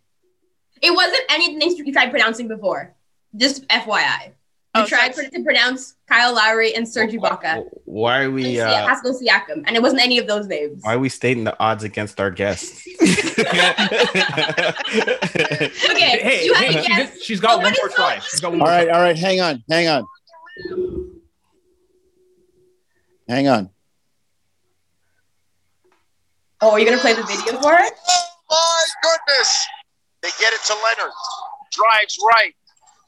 It 0.82 0.92
wasn't 0.94 1.22
any 1.30 1.56
names 1.56 1.78
you 1.80 1.92
tried 1.92 2.10
pronouncing 2.12 2.48
before. 2.48 2.94
Just 3.36 3.68
FYI. 3.68 4.34
You 4.76 4.84
Oh, 4.84 4.86
tried 4.86 5.16
so- 5.16 5.24
to 5.28 5.44
pronounce 5.44 5.96
Kyle 6.08 6.34
Lowry 6.36 6.76
and 6.76 6.88
Serge 6.88 7.12
Ibaka. 7.12 7.64
Why 7.86 8.24
are 8.24 8.32
we? 8.32 8.60
and 8.60 8.70
Uh, 8.70 8.86
Pascal 8.88 9.14
Siakam, 9.20 9.64
and 9.66 9.76
it 9.76 9.82
wasn't 9.82 10.02
any 10.04 10.20
of 10.20 10.28
those 10.28 10.46
names. 10.48 10.84
why 10.84 10.94
are 10.94 11.00
we 11.00 11.10
stating 11.10 11.44
the 11.46 11.58
odds 11.60 11.84
against 11.84 12.20
our 12.20 12.30
guests? 12.30 12.86
Okay, 15.90 16.20
Hey, 16.20 16.46
you 16.46 16.54
have 16.54 16.64
hey, 16.66 16.74
to 16.74 16.82
she 16.82 16.88
guess. 16.88 17.14
did- 17.14 17.24
she's 17.24 17.40
got 17.40 17.56
Oh, 17.56 17.58
one 17.58 17.72
but 17.74 17.78
more 17.82 17.90
try. 17.90 18.16
not- 18.16 18.24
She's 18.24 18.40
got 18.40 18.52
one 18.52 18.62
All 18.62 18.68
more 18.68 18.76
right, 18.76 18.88
try. 18.88 18.96
all 18.98 19.02
right, 19.02 19.18
hang 19.18 19.42
on, 19.42 19.64
hang 19.70 19.88
on, 19.88 20.04
hang 23.28 23.48
on. 23.48 23.70
Oh, 26.62 26.72
are 26.72 26.80
you 26.80 26.86
gonna 26.86 26.98
play 27.02 27.14
the 27.14 27.24
video 27.24 27.60
for 27.62 27.74
it? 27.74 27.94
Oh 28.50 28.86
my 29.04 29.10
goodness. 29.28 29.68
They 30.22 30.30
get 30.40 30.54
it 30.54 30.62
to 30.66 30.74
Leonard. 30.74 31.14
Drives 31.72 32.18
right. 32.34 32.54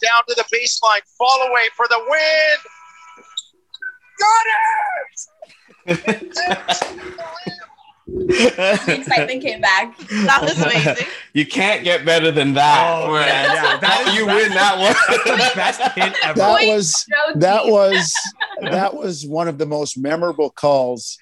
Down 0.01 0.23
to 0.27 0.35
the 0.35 0.43
baseline. 0.55 1.01
Fall 1.17 1.41
away 1.49 1.69
for 1.75 1.87
the 1.89 1.99
win. 2.09 2.57
Got 4.19 4.45
it! 5.85 6.19
The 8.11 8.95
excitement 8.99 9.41
came 9.43 9.61
back. 9.61 9.95
That 9.97 10.41
was 10.41 10.59
amazing. 10.61 11.05
you 11.33 11.45
can't 11.45 11.83
get 11.83 12.05
better 12.05 12.31
than 12.31 12.53
that. 12.55 13.03
Oh, 13.03 13.13
man. 13.13 13.21
man, 13.27 13.55
yeah, 13.55 13.77
that 13.77 14.07
is- 14.07 14.15
you 14.15 14.25
that's- 14.25 14.43
win 14.43 14.53
that 14.55 14.79
one. 14.79 15.55
Best 15.55 15.81
hit 15.93 16.15
ever. 16.23 16.39
That 16.39 16.67
was 16.67 17.05
that 17.35 17.65
was 17.67 18.13
that 18.61 18.93
was 18.95 19.25
one 19.25 19.47
of 19.47 19.57
the 19.57 19.65
most 19.65 19.97
memorable 19.97 20.49
calls. 20.49 21.17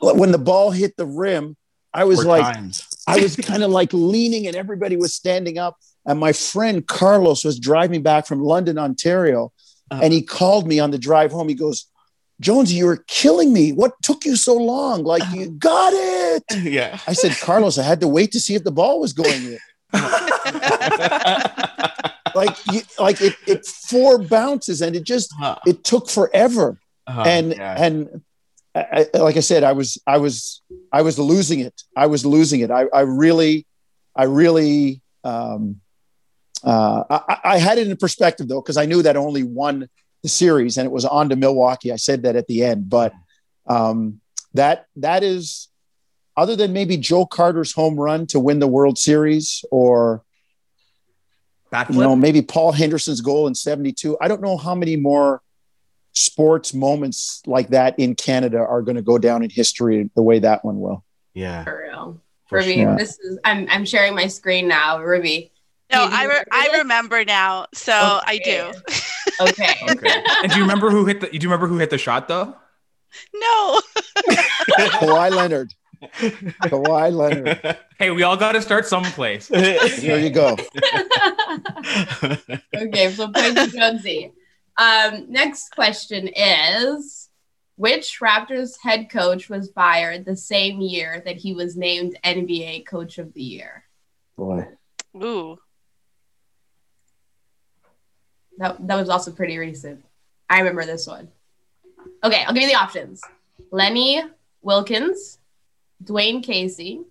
When 0.00 0.30
the 0.32 0.38
ball 0.38 0.70
hit 0.70 0.96
the 0.96 1.06
rim, 1.06 1.56
I 1.92 2.04
was 2.04 2.22
Four 2.22 2.38
like, 2.38 2.54
times. 2.54 2.86
I 3.08 3.18
was 3.20 3.34
kind 3.36 3.62
of 3.64 3.70
like 3.70 3.92
leaning, 3.92 4.46
and 4.46 4.54
everybody 4.54 4.96
was 4.96 5.14
standing 5.14 5.58
up. 5.58 5.76
And 6.06 6.18
my 6.20 6.32
friend 6.32 6.86
Carlos 6.86 7.44
was 7.44 7.58
driving 7.58 8.02
back 8.02 8.26
from 8.26 8.40
London, 8.42 8.78
Ontario, 8.78 9.52
Uh. 9.90 10.00
and 10.02 10.12
he 10.12 10.22
called 10.22 10.66
me 10.66 10.78
on 10.80 10.90
the 10.90 10.98
drive 10.98 11.32
home. 11.32 11.48
He 11.48 11.54
goes, 11.54 11.86
Jonesy, 12.40 12.74
you 12.76 12.86
were 12.86 13.02
killing 13.08 13.52
me. 13.52 13.72
What 13.72 13.92
took 14.02 14.24
you 14.24 14.36
so 14.36 14.54
long? 14.56 15.04
Like 15.04 15.22
you 15.32 15.50
got 15.50 15.92
it. 15.94 16.44
yeah. 16.62 16.98
I 17.06 17.12
said, 17.14 17.32
Carlos, 17.40 17.78
I 17.78 17.82
had 17.82 18.00
to 18.00 18.08
wait 18.08 18.30
to 18.32 18.40
see 18.40 18.54
if 18.54 18.62
the 18.64 18.70
ball 18.72 19.00
was 19.00 19.12
going 19.12 19.42
in. 19.54 19.58
Like 22.34 22.56
you, 22.70 22.80
like 22.98 23.22
it, 23.22 23.34
it 23.46 23.64
four 23.64 24.18
bounces 24.18 24.82
and 24.82 24.94
it 24.94 25.04
just 25.04 25.32
Uh, 25.40 25.56
it 25.66 25.84
took 25.84 26.10
forever. 26.10 26.78
uh, 27.06 27.24
and 27.26 27.52
yeah. 27.54 27.82
and 27.84 28.20
I- 28.74 29.08
like 29.14 29.38
I 29.38 29.40
said, 29.40 29.64
I 29.64 29.72
was 29.72 29.96
I 30.06 30.18
was 30.18 30.60
I 30.92 31.00
was 31.00 31.18
losing 31.18 31.60
it. 31.60 31.80
I 31.96 32.06
was 32.08 32.26
losing 32.26 32.60
it. 32.60 32.70
I, 32.70 32.82
I 32.92 33.00
really, 33.02 33.64
I 34.14 34.24
really, 34.24 35.00
um, 35.24 35.80
uh, 36.66 37.04
I, 37.28 37.38
I 37.44 37.58
had 37.58 37.78
it 37.78 37.86
in 37.86 37.96
perspective 37.96 38.48
though 38.48 38.60
because 38.60 38.76
I 38.76 38.86
knew 38.86 39.00
that 39.02 39.16
only 39.16 39.44
won 39.44 39.88
the 40.22 40.28
series 40.28 40.76
and 40.76 40.84
it 40.84 40.90
was 40.90 41.04
on 41.04 41.28
to 41.28 41.36
Milwaukee. 41.36 41.92
I 41.92 41.96
said 41.96 42.24
that 42.24 42.34
at 42.34 42.48
the 42.48 42.64
end, 42.64 42.90
but 42.90 43.12
um, 43.68 44.20
that 44.54 44.86
that 44.96 45.22
is 45.22 45.68
other 46.36 46.56
than 46.56 46.72
maybe 46.72 46.96
Joe 46.96 47.24
Carter's 47.24 47.72
home 47.72 47.94
run 47.94 48.26
to 48.28 48.40
win 48.40 48.58
the 48.58 48.66
World 48.66 48.98
Series 48.98 49.64
or 49.70 50.24
Backflip. 51.72 51.94
you 51.94 52.00
know 52.00 52.16
maybe 52.16 52.42
Paul 52.42 52.72
Henderson's 52.72 53.20
goal 53.20 53.46
in 53.46 53.54
72. 53.54 54.18
I 54.20 54.26
don't 54.26 54.42
know 54.42 54.56
how 54.56 54.74
many 54.74 54.96
more 54.96 55.42
sports 56.14 56.74
moments 56.74 57.42
like 57.46 57.68
that 57.68 57.96
in 57.98 58.16
Canada 58.16 58.58
are 58.58 58.82
going 58.82 58.96
to 58.96 59.02
go 59.02 59.18
down 59.18 59.44
in 59.44 59.50
history 59.50 60.10
the 60.16 60.22
way 60.22 60.40
that 60.40 60.64
one 60.64 60.80
will. 60.80 61.04
yeah. 61.32 61.62
For 61.62 61.84
real. 61.86 62.20
For 62.48 62.58
Ruby, 62.58 62.74
sure. 62.74 62.96
this 62.96 63.18
is 63.20 63.38
I'm 63.44 63.68
I'm 63.70 63.84
sharing 63.84 64.16
my 64.16 64.26
screen 64.26 64.66
now. 64.66 65.00
Ruby. 65.00 65.52
No, 65.92 66.08
I, 66.10 66.24
re- 66.24 66.28
remember 66.28 66.44
I 66.52 66.78
remember 66.78 67.24
now. 67.24 67.66
So 67.74 67.92
I 67.92 68.40
do. 68.44 68.72
Okay. 69.40 69.74
Okay. 69.90 70.22
And 70.42 70.50
do 70.50 70.56
you 70.56 70.62
remember 70.62 70.90
who 70.90 71.04
hit 71.04 71.20
the? 71.20 71.26
Do 71.26 71.34
you 71.34 71.48
remember 71.48 71.66
who 71.66 71.76
hit 71.76 71.90
the 71.90 71.98
shot 71.98 72.26
though? 72.26 72.56
No. 73.34 73.80
Kawhi 74.98 75.30
Leonard. 75.30 75.74
Kawhi 76.02 77.12
Leonard. 77.12 77.78
Hey, 77.98 78.10
we 78.10 78.22
all 78.22 78.36
got 78.36 78.52
to 78.52 78.60
start 78.60 78.86
someplace. 78.86 79.48
Here 79.48 80.18
you 80.18 80.28
go. 80.28 80.56
okay, 82.74 83.10
so 83.10 83.30
point 83.30 83.56
to 83.56 83.70
Jonesy. 83.72 84.32
Um, 84.78 85.30
next 85.30 85.70
question 85.70 86.28
is 86.28 87.30
which 87.76 88.20
Raptors 88.20 88.76
head 88.82 89.08
coach 89.10 89.48
was 89.48 89.70
fired 89.70 90.24
the 90.24 90.36
same 90.36 90.80
year 90.80 91.22
that 91.24 91.36
he 91.36 91.54
was 91.54 91.76
named 91.76 92.18
NBA 92.24 92.86
Coach 92.86 93.18
of 93.18 93.32
the 93.32 93.42
Year? 93.42 93.84
Boy. 94.36 94.66
Ooh. 95.22 95.58
That, 98.58 98.86
that 98.86 98.96
was 98.96 99.08
also 99.08 99.30
pretty 99.32 99.58
recent. 99.58 100.04
I 100.48 100.58
remember 100.58 100.84
this 100.84 101.06
one. 101.06 101.28
Okay, 102.24 102.44
I'll 102.44 102.54
give 102.54 102.62
you 102.62 102.68
the 102.68 102.74
options 102.76 103.20
Lenny 103.70 104.22
Wilkens, 104.62 105.38
Dwane 106.02 106.42
Casey, 106.42 107.02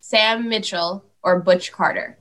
Sam 0.00 0.48
Mitchell, 0.48 1.04
or 1.22 1.40
Butch 1.40 1.72
Carter. 1.72 2.18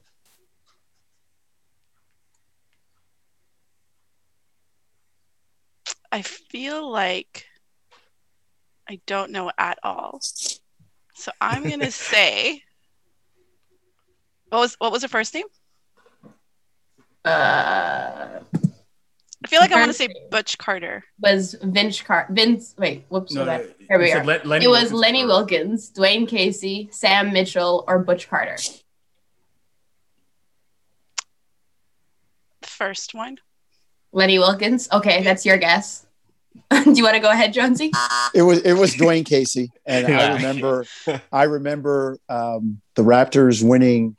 I 6.12 6.22
feel 6.22 6.90
like 6.90 7.46
I 8.90 9.00
don't 9.06 9.32
know 9.32 9.52
at 9.58 9.78
all. 9.84 10.20
So 11.14 11.32
I'm 11.42 11.68
gonna 11.68 11.92
say 12.12 12.64
what 14.50 14.60
was 14.60 14.76
what 14.80 14.92
was 14.92 15.02
her 15.02 15.08
first 15.08 15.34
name? 15.34 15.48
Uh, 17.26 18.40
feel 19.58 19.70
like 19.70 19.78
I 19.78 19.80
want 19.80 19.90
to 19.90 19.98
say. 19.98 20.10
Butch 20.30 20.58
Carter. 20.58 21.04
was 21.20 21.56
Vince 21.62 22.02
Car 22.02 22.28
Vince 22.30 22.76
wait, 22.78 23.06
whoops, 23.10 23.34
No, 23.34 23.46
hold 23.46 23.62
no, 23.62 23.68
Here 23.90 24.00
we 24.00 24.12
are. 24.12 24.24
Le- 24.24 24.42
Lenny 24.46 24.66
it 24.66 24.68
was 24.68 24.92
Wilkens 24.92 25.00
Lenny 25.00 25.22
first. 25.22 25.30
Wilkens, 25.30 25.92
Dwane 25.92 26.28
Casey, 26.28 26.90
Sam 26.92 27.34
Mitchell, 27.34 27.84
or 27.88 28.00
Butch 28.00 28.30
Carter. 28.30 28.58
The 32.62 32.68
first 32.68 33.14
one. 33.14 33.38
Lenny 34.12 34.38
Wilkens. 34.40 34.90
Okay, 34.92 35.24
that's 35.24 35.46
your 35.46 35.58
guess. 35.58 36.06
Do 36.72 36.92
you 36.92 37.04
want 37.04 37.16
to 37.16 37.20
go 37.22 37.30
ahead, 37.30 37.54
Jonesy? 37.54 37.92
It 38.34 38.42
was 38.42 38.60
it 38.60 38.74
was 38.74 38.96
Dwane 38.96 39.26
Casey, 39.26 39.72
and 39.86 40.08
I 40.08 40.36
remember 40.36 40.86
I 41.32 41.44
remember 41.44 42.18
um, 42.30 42.82
the 42.96 43.04
Raptors 43.04 43.68
winning. 43.68 44.16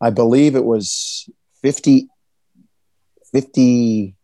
I 0.00 0.10
believe 0.10 0.56
it 0.56 0.64
was 0.64 1.30
50, 1.62 2.08
50, 3.32 4.16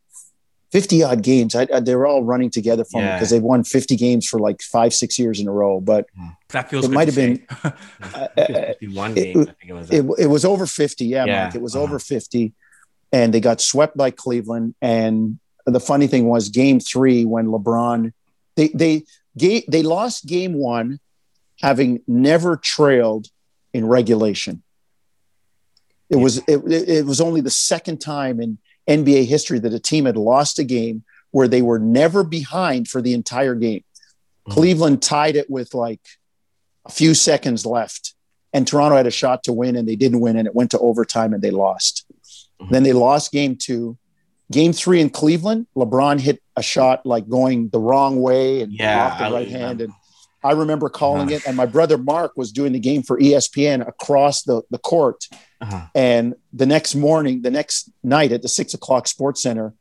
50 0.72 1.02
odd 1.02 1.22
games. 1.22 1.54
I, 1.54 1.66
I, 1.72 1.80
they 1.80 1.94
were 1.94 2.06
all 2.06 2.24
running 2.24 2.50
together 2.50 2.84
for 2.84 3.00
me 3.00 3.08
because 3.12 3.30
they 3.30 3.40
won 3.40 3.64
fifty 3.64 3.96
games 3.96 4.26
for 4.26 4.38
like 4.38 4.60
five 4.60 4.92
six 4.92 5.18
years 5.18 5.40
in 5.40 5.48
a 5.48 5.52
row. 5.52 5.80
But 5.80 6.06
That 6.50 6.68
feels. 6.68 6.84
It 6.84 6.90
might 6.90 7.08
have 7.08 7.14
been- 7.14 7.38
say. 7.62 7.72
uh, 8.14 8.28
51 8.36 9.10
it- 9.12 9.14
games, 9.34 9.48
I 9.48 9.52
think 9.52 9.70
it 9.70 9.72
was. 9.72 9.90
it, 9.90 10.06
it 10.18 10.26
was 10.26 10.44
over 10.44 10.66
50 10.66 11.04
yeah, 11.06 11.24
Yeah, 11.24 11.44
Mike, 11.46 11.54
it 11.54 11.62
was 11.62 11.74
uh-huh. 11.74 11.84
over 11.84 11.98
50 11.98 12.52
and 13.12 13.32
they 13.32 13.40
got 13.40 13.60
swept 13.62 13.96
by 13.96 14.10
cleveland 14.10 14.74
and 14.82 15.38
the 15.64 15.80
funny 15.80 16.06
thing 16.06 16.26
was 16.28 16.50
game 16.50 16.78
three 16.80 17.24
when 17.24 17.46
lebron 17.46 18.12
they 18.56 18.68
they 18.68 19.04
ga- 19.38 19.64
they 19.68 19.82
lost 19.82 20.26
game 20.26 20.52
one 20.54 20.98
having 21.60 22.02
never 22.06 22.56
trailed 22.56 23.28
in 23.72 23.86
regulation 23.86 24.62
it 26.10 26.16
was 26.16 26.38
it, 26.46 26.58
it 26.66 26.88
it 26.88 27.06
was 27.06 27.20
only 27.20 27.40
the 27.40 27.50
second 27.50 27.98
time 27.98 28.40
in 28.40 28.58
nba 28.88 29.24
history 29.26 29.58
that 29.58 29.74
a 29.74 29.78
team 29.78 30.06
had 30.06 30.16
lost 30.16 30.58
a 30.58 30.64
game 30.64 31.04
where 31.30 31.46
they 31.48 31.62
were 31.62 31.78
never 31.78 32.24
behind 32.24 32.88
for 32.88 33.00
the 33.02 33.12
entire 33.14 33.54
game 33.54 33.84
Mhm. 34.48 34.52
cleveland 34.52 35.02
tied 35.02 35.36
it 35.36 35.48
with 35.50 35.74
like 35.74 36.00
a 36.86 36.90
few 36.90 37.12
seconds 37.14 37.66
left 37.66 38.14
and 38.54 38.66
Toronto 38.66 38.96
had 38.96 39.06
a 39.06 39.10
shot 39.10 39.42
to 39.44 39.52
win 39.52 39.76
and 39.76 39.86
they 39.86 39.96
didn't 39.96 40.20
win 40.20 40.36
and 40.38 40.46
it 40.48 40.54
went 40.54 40.70
to 40.70 40.78
overtime 40.78 41.34
and 41.34 41.42
they 41.42 41.50
lost. 41.50 42.06
Mhm. 42.62 42.70
Then 42.70 42.82
they 42.82 42.94
lost 42.94 43.30
game 43.30 43.56
two. 43.56 43.98
Game 44.50 44.72
three 44.72 45.02
in 45.02 45.10
Cleveland, 45.10 45.66
LeBron 45.76 46.18
hit 46.18 46.40
a 46.56 46.62
shot 46.62 47.04
like 47.04 47.28
going 47.28 47.68
the 47.68 47.78
wrong 47.78 48.22
way 48.22 48.62
and 48.62 48.72
Yeah, 48.72 49.04
off 49.08 49.18
the 49.18 49.24
I 49.26 49.30
right 49.30 49.48
hand. 49.50 49.82
And 49.82 49.92
I 50.48 50.52
remember 50.52 50.88
calling 50.88 51.28
Uh-huh. 51.28 51.36
it. 51.36 51.46
And 51.46 51.56
my 51.56 51.66
brother 51.66 51.98
Mark 51.98 52.32
was 52.36 52.50
doing 52.52 52.72
the 52.72 52.78
game 52.80 53.02
for 53.02 53.18
ESPN 53.18 53.86
across 53.86 54.42
the, 54.42 54.62
the 54.70 54.78
court. 54.78 55.26
Uh-huh. 55.60 55.86
And 55.94 56.34
the 56.52 56.66
next 56.66 56.94
morning, 56.94 57.42
the 57.42 57.50
next 57.50 57.90
night 58.02 58.32
at 58.32 58.42
the 58.42 58.48
six 58.48 58.74
o'clock 58.74 59.06
sports 59.08 59.42
center, 59.42 59.74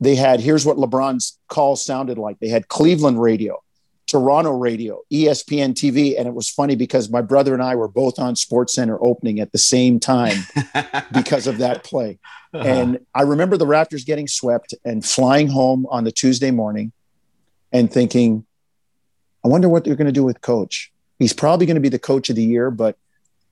they 0.00 0.14
had 0.16 0.40
here's 0.40 0.64
what 0.66 0.76
LeBron's 0.78 1.38
call 1.48 1.76
sounded 1.76 2.18
like. 2.18 2.38
They 2.40 2.48
had 2.48 2.68
Cleveland 2.68 3.20
radio, 3.22 3.62
Toronto 4.06 4.50
radio, 4.52 5.00
ESPN 5.12 5.74
TV. 5.74 6.18
And 6.18 6.26
it 6.26 6.34
was 6.34 6.48
funny 6.48 6.74
because 6.74 7.10
my 7.10 7.22
brother 7.22 7.52
and 7.54 7.62
I 7.62 7.74
were 7.76 7.86
both 7.88 8.18
on 8.18 8.34
Sports 8.34 8.72
Center 8.74 8.98
opening 9.04 9.38
at 9.40 9.52
the 9.52 9.58
same 9.58 10.00
time 10.00 10.38
because 11.12 11.46
of 11.46 11.58
that 11.58 11.84
play. 11.84 12.18
Uh-huh. 12.54 12.66
And 12.66 12.98
I 13.14 13.22
remember 13.22 13.56
the 13.56 13.66
Raptors 13.66 14.04
getting 14.04 14.26
swept 14.26 14.74
and 14.84 15.04
flying 15.04 15.48
home 15.48 15.86
on 15.90 16.04
the 16.04 16.12
Tuesday 16.12 16.50
morning 16.50 16.92
and 17.72 17.92
thinking, 17.92 18.44
I 19.44 19.48
wonder 19.48 19.68
what 19.68 19.84
they're 19.84 19.96
going 19.96 20.06
to 20.06 20.12
do 20.12 20.24
with 20.24 20.40
coach. 20.40 20.92
He's 21.18 21.32
probably 21.32 21.66
going 21.66 21.76
to 21.76 21.80
be 21.80 21.88
the 21.88 21.98
coach 21.98 22.30
of 22.30 22.36
the 22.36 22.42
year, 22.44 22.70
but 22.70 22.96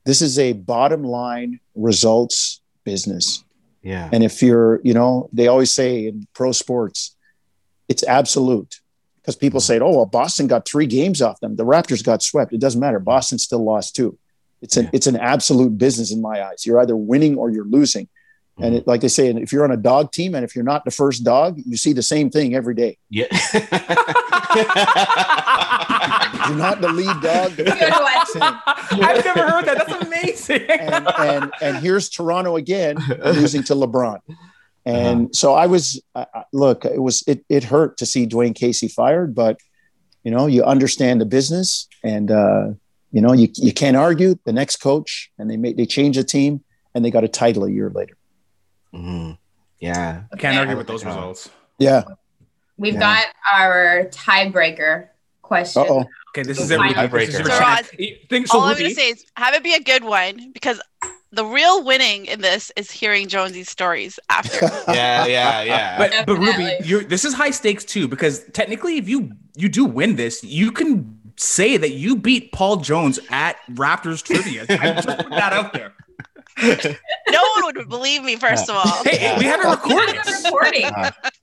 this 0.05 0.23
is 0.23 0.39
a 0.39 0.55
bottom 0.55 1.05
line 1.05 1.61
results 1.75 2.61
business. 2.85 3.45
yeah. 3.83 4.09
And 4.13 4.25
if 4.25 4.43
you're, 4.43 4.81
you 4.83 4.95
know, 4.95 5.29
they 5.33 5.49
always 5.49 5.71
say 5.71 6.07
in 6.07 6.27
pro 6.35 6.53
sports, 6.53 7.15
it's 7.89 8.03
absolute 8.05 8.81
because 9.17 9.37
people 9.37 9.61
mm-hmm. 9.61 9.67
say, 9.67 9.81
oh, 9.81 9.91
well, 9.91 10.07
Boston 10.07 10.47
got 10.47 10.67
three 10.67 10.87
games 10.87 11.21
off 11.21 11.41
them. 11.41 11.57
The 11.57 11.65
Raptors 11.65 12.03
got 12.03 12.23
swept. 12.23 12.53
It 12.53 12.61
doesn't 12.61 12.81
matter. 12.81 12.99
Boston 12.99 13.39
still 13.39 13.65
lost 13.65 13.95
two. 13.95 14.19
It's 14.63 14.77
an 14.77 14.85
Yeah. 14.85 14.91
it's 14.95 15.07
an 15.07 15.17
absolute 15.17 15.77
business 15.79 16.11
in 16.13 16.21
my 16.21 16.43
eyes. 16.43 16.65
You're 16.67 16.81
either 16.81 16.97
winning 16.97 17.37
or 17.37 17.51
you're 17.51 17.67
losing. 17.67 18.09
And 18.61 18.75
it, 18.75 18.87
like 18.87 19.01
they 19.03 19.09
say, 19.09 19.29
if 19.29 19.53
you're 19.53 19.65
on 19.65 19.71
a 19.71 19.77
dog 19.77 20.11
team 20.13 20.35
and 20.35 20.45
if 20.45 20.55
you're 20.57 20.65
not 20.65 20.85
the 20.85 20.91
first 20.91 21.23
dog, 21.25 21.59
you 21.65 21.77
see 21.77 21.93
the 21.93 22.03
same 22.03 22.29
thing 22.31 22.55
every 22.55 22.75
day. 22.75 22.99
Yeah. 23.09 23.27
You're 26.49 26.57
not 26.57 26.81
the 26.81 26.89
lead 26.93 27.21
dog. 27.21 27.53
the 27.53 27.65
Good 27.65 27.79
one. 27.79 29.05
I've 29.05 29.25
never 29.25 29.47
heard 29.49 29.65
that. 29.67 29.87
That's 29.87 30.05
amazing. 30.07 30.63
and 30.71 31.09
and 31.19 31.53
and 31.61 31.77
here's 31.79 32.09
Toronto 32.09 32.57
again 32.57 32.97
losing 33.25 33.63
to 33.65 33.75
LeBron. 33.75 34.21
And 34.87 35.35
so 35.37 35.53
I 35.55 35.67
was 35.67 36.01
I, 36.15 36.27
I- 36.35 36.45
look, 36.53 36.85
it 36.85 37.03
was 37.03 37.23
it 37.27 37.45
it 37.49 37.65
hurt 37.65 37.99
to 37.99 38.07
see 38.07 38.27
Dwane 38.27 38.55
Casey 38.55 38.89
fired, 38.89 39.35
but 39.35 39.59
you 40.25 40.31
know, 40.31 40.47
you 40.47 40.65
understand 40.65 41.21
the 41.21 41.27
business 41.27 41.87
and 42.03 42.31
uh 42.31 42.69
you 43.11 43.21
know, 43.23 43.33
you, 43.33 43.49
you 43.55 43.73
can't 43.73 43.97
argue 43.97 44.39
the 44.45 44.53
next 44.53 44.77
coach 44.77 45.31
and 45.39 45.51
they 45.51 45.57
made 45.57 45.77
they 45.77 45.87
changed 45.87 46.19
the 46.19 46.25
team 46.25 46.63
and 46.95 47.05
they 47.05 47.11
got 47.11 47.25
a 47.25 47.29
title 47.29 47.65
a 47.65 47.71
year 47.71 47.91
later. 47.95 48.17
Mhm. 48.99 49.39
Yeah. 49.81 50.23
Can't 50.39 50.59
argue 50.59 50.77
with 50.77 50.87
those 50.87 51.05
results. 51.05 51.49
Yeah. 51.79 52.03
We've 52.77 52.95
Yeah. 52.95 53.01
got 53.01 53.27
our 53.53 54.05
tiebreaker 54.11 55.09
question. 55.43 55.83
Uh-oh. 55.83 56.05
Okay, 56.31 56.43
this 56.43 56.59
is 56.61 56.69
So 56.69 56.75
it. 56.83 56.95
Tiebreaker. 56.95 57.11
This 57.27 57.29
is 57.35 57.39
your 57.41 57.51
So, 57.51 57.59
chance. 57.59 57.89
Think, 58.29 58.47
so 58.49 58.59
All 58.59 58.65
I'm 58.67 58.77
gonna 58.77 58.91
say 58.91 59.11
is 59.11 59.25
have 59.37 59.55
it 59.55 59.63
be 59.63 59.75
a 59.75 59.81
good 59.81 60.05
one 60.05 60.51
because 60.53 60.81
the 61.33 61.45
real 61.45 61.85
winning 61.85 62.27
in 62.27 62.41
this 62.41 62.71
is 62.77 62.91
hearing 62.91 63.29
Jonesy's 63.29 63.71
stories 63.71 64.19
after. 64.31 64.67
Yeah, 64.89 65.27
yeah, 65.27 65.63
yeah. 65.63 65.99
But 65.99 66.27
but 66.27 66.37
Ruby, 66.39 66.71
you're 66.85 67.05
this 67.05 67.25
is 67.25 67.35
high 67.35 67.51
stakes 67.51 67.85
too 67.85 68.09
because 68.09 68.45
technically, 68.53 68.99
if 68.99 69.09
you 69.09 69.33
you 69.57 69.69
do 69.69 69.85
win 69.85 70.17
this, 70.17 70.43
you 70.45 70.71
can 70.73 71.19
say 71.37 71.77
that 71.77 71.91
you 71.93 72.17
beat 72.17 72.53
Paul 72.53 72.77
Jones 72.79 73.19
at 73.31 73.57
Raptors 73.71 74.23
trivia. 74.23 74.67
I 74.69 74.93
just 75.01 75.07
put 75.07 75.31
that 75.31 75.53
out 75.53 75.73
there. 75.73 75.95
no 77.31 77.41
one 77.57 77.75
would 77.77 77.89
believe 77.89 78.23
me, 78.23 78.37
first 78.37 78.69
of 78.69 78.77
all. 78.77 79.05
Hey, 79.05 79.37
we 79.39 79.45
have 79.45 79.61
it 79.61 79.69
recorded. 79.69 80.17
recording. 80.45 80.85
Uh, 80.99 81.11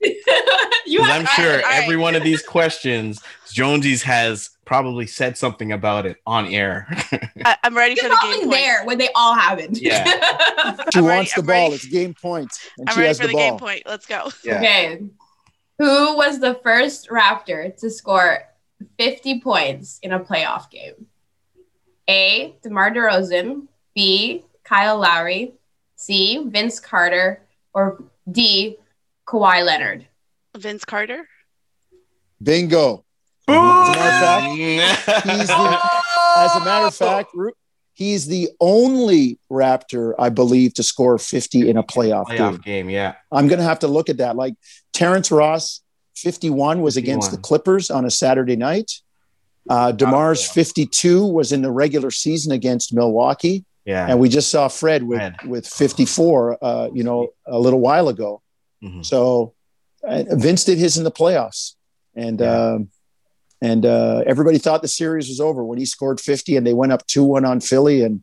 you 0.86 1.00
'cause 1.00 1.08
have 1.08 1.20
I'm 1.20 1.26
sure 1.26 1.52
all 1.56 1.62
right. 1.62 1.82
every 1.82 1.96
one 1.96 2.14
of 2.14 2.22
these 2.22 2.42
questions, 2.42 3.20
Jonesy's 3.52 4.02
has 4.02 4.50
probably 4.64 5.06
said 5.06 5.36
something 5.38 5.72
about 5.72 6.06
it 6.06 6.18
on 6.26 6.46
air. 6.46 6.86
I, 7.44 7.56
I'm 7.64 7.76
ready 7.76 7.94
You're 7.94 8.04
for 8.04 8.08
the 8.10 8.14
probably 8.16 8.38
game 8.40 8.48
points. 8.48 8.56
there 8.58 8.84
when 8.84 8.98
they 8.98 9.08
all 9.14 9.34
happened. 9.34 9.78
Yeah. 9.78 10.04
She 10.92 10.98
I'm 10.98 11.04
wants 11.04 11.04
ready, 11.04 11.28
the 11.34 11.40
I'm 11.40 11.46
ball. 11.46 11.62
ready. 11.64 11.74
It's 11.74 11.84
game 11.86 12.14
points, 12.14 12.68
and 12.78 12.88
I'm 12.88 12.94
she 12.94 13.00
ready 13.00 13.08
has 13.08 13.20
for 13.20 13.26
the, 13.26 13.32
the, 13.32 13.38
game 13.38 13.56
point. 13.58 13.82
Let's 13.86 14.06
go. 14.06 14.30
Yeah. 14.44 14.56
Okay. 14.58 15.02
Who 15.78 16.16
was 16.16 16.38
the 16.40 16.54
first 16.62 17.08
Raptor 17.08 17.76
to 17.78 17.90
score 17.90 18.44
50 18.98 19.40
points 19.40 19.98
in 20.02 20.12
a 20.12 20.20
playoff 20.20 20.70
game? 20.70 21.06
A. 22.08 22.54
DeMar 22.62 22.90
DeRozan. 22.92 23.66
B. 23.94 24.44
Kyle 24.66 24.98
Lowry. 24.98 25.54
C. 25.96 26.44
Vince 26.46 26.80
Carter. 26.80 27.40
Or 27.72 28.02
D. 28.30 28.76
Kawhi 29.26 29.64
Leonard. 29.64 30.06
Vince 30.56 30.84
Carter. 30.84 31.28
Bingo. 32.42 33.04
As 33.48 33.54
a 33.56 33.94
matter 33.94 34.06
of 34.06 34.14
fact, 34.24 35.26
he's 35.26 35.46
the, 35.46 35.78
as 36.36 36.56
a 36.56 36.64
matter 36.64 36.86
of 36.86 36.94
fact, 36.94 37.30
he's 37.92 38.26
the 38.26 38.50
only 38.60 39.38
Raptor, 39.50 40.14
I 40.18 40.30
believe, 40.30 40.74
to 40.74 40.82
score 40.82 41.16
50 41.16 41.70
in 41.70 41.76
a 41.76 41.82
playoff, 41.82 42.26
Playoff 42.26 42.62
game. 42.62 42.86
game, 42.86 42.90
yeah. 42.90 43.14
I'm 43.30 43.46
going 43.46 43.58
to 43.58 43.64
have 43.64 43.80
to 43.80 43.88
look 43.88 44.08
at 44.08 44.16
that. 44.18 44.36
Like 44.36 44.54
Terrence 44.92 45.30
Ross, 45.30 45.80
51 46.16 46.82
was 46.82 46.96
against 46.96 47.30
the 47.30 47.38
Clippers 47.38 47.90
on 47.90 48.04
a 48.04 48.10
Saturday 48.10 48.56
night. 48.56 48.90
Uh, 49.68 49.92
DeMar's 49.92 50.48
52 50.48 51.26
was 51.26 51.52
in 51.52 51.62
the 51.62 51.70
regular 51.70 52.10
season 52.10 52.52
against 52.52 52.94
Milwaukee. 52.94 53.64
Yeah. 53.86 54.06
And 54.08 54.18
we 54.18 54.28
just 54.28 54.50
saw 54.50 54.68
Fred 54.68 55.02
with, 55.04 55.18
Fred. 55.20 55.36
with 55.46 55.66
54, 55.66 56.58
uh, 56.62 56.88
you 56.92 57.04
know, 57.04 57.28
a 57.46 57.58
little 57.58 57.80
while 57.80 58.08
ago. 58.08 58.42
Mhm. 58.84 59.04
So 59.04 59.54
uh, 60.06 60.24
Vince 60.32 60.64
did 60.64 60.76
his 60.78 60.98
in 60.98 61.04
the 61.04 61.10
playoffs, 61.10 61.74
and 62.14 62.40
Yeah. 62.40 62.72
um, 62.74 62.88
and 63.62 63.86
uh, 63.86 64.22
everybody 64.26 64.58
thought 64.58 64.82
the 64.82 64.88
series 64.88 65.28
was 65.28 65.40
over 65.40 65.64
when 65.64 65.78
he 65.78 65.86
scored 65.86 66.20
50, 66.20 66.56
and 66.56 66.66
they 66.66 66.74
went 66.74 66.92
up 66.92 67.06
two 67.06 67.24
one 67.24 67.44
on 67.46 67.60
Philly, 67.60 68.02
and 68.02 68.22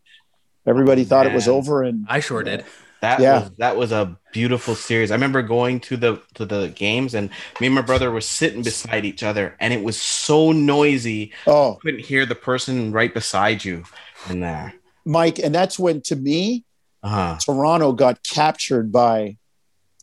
everybody 0.68 1.03
thought 1.05 1.26
it 1.26 1.34
was 1.34 1.47
over. 1.47 1.82
And 1.84 2.05
I 2.07 2.20
sure 2.20 2.43
did. 2.43 2.64
That 3.01 3.20
Yeah. 3.20 3.39
was 3.41 3.51
that 3.57 3.76
was 3.78 3.91
a 3.91 4.18
beautiful 4.32 4.76
series. 4.76 5.11
I 5.11 5.16
remember 5.16 5.41
going 5.41 5.80
to 5.82 5.97
the 5.97 6.22
to 6.36 6.45
the 6.45 6.70
games 6.70 7.14
and 7.16 7.30
me 7.59 7.68
and 7.68 7.76
my 7.76 7.82
brother 7.82 8.09
were 8.11 8.22
sitting 8.22 8.61
beside 8.64 9.03
each 9.03 9.24
other 9.24 9.57
and 9.59 9.74
it 9.74 9.84
was 9.84 10.01
so 10.01 10.53
noisy. 10.53 11.34
oh, 11.45 11.72
You 11.74 11.78
couldn't 11.82 12.05
hear 12.05 12.26
the 12.26 12.36
person 12.36 12.93
right 12.93 13.14
beside 13.14 13.66
you 13.66 13.84
in 14.30 14.39
there. 14.39 14.74
Mike, 15.06 15.39
and 15.39 15.54
that's 15.54 15.78
when 15.80 16.01
to 16.04 16.16
me 16.16 16.64
Uh-huh. 17.04 17.38
Toronto 17.43 17.91
got 17.93 18.24
captured 18.24 18.91
by 18.91 19.38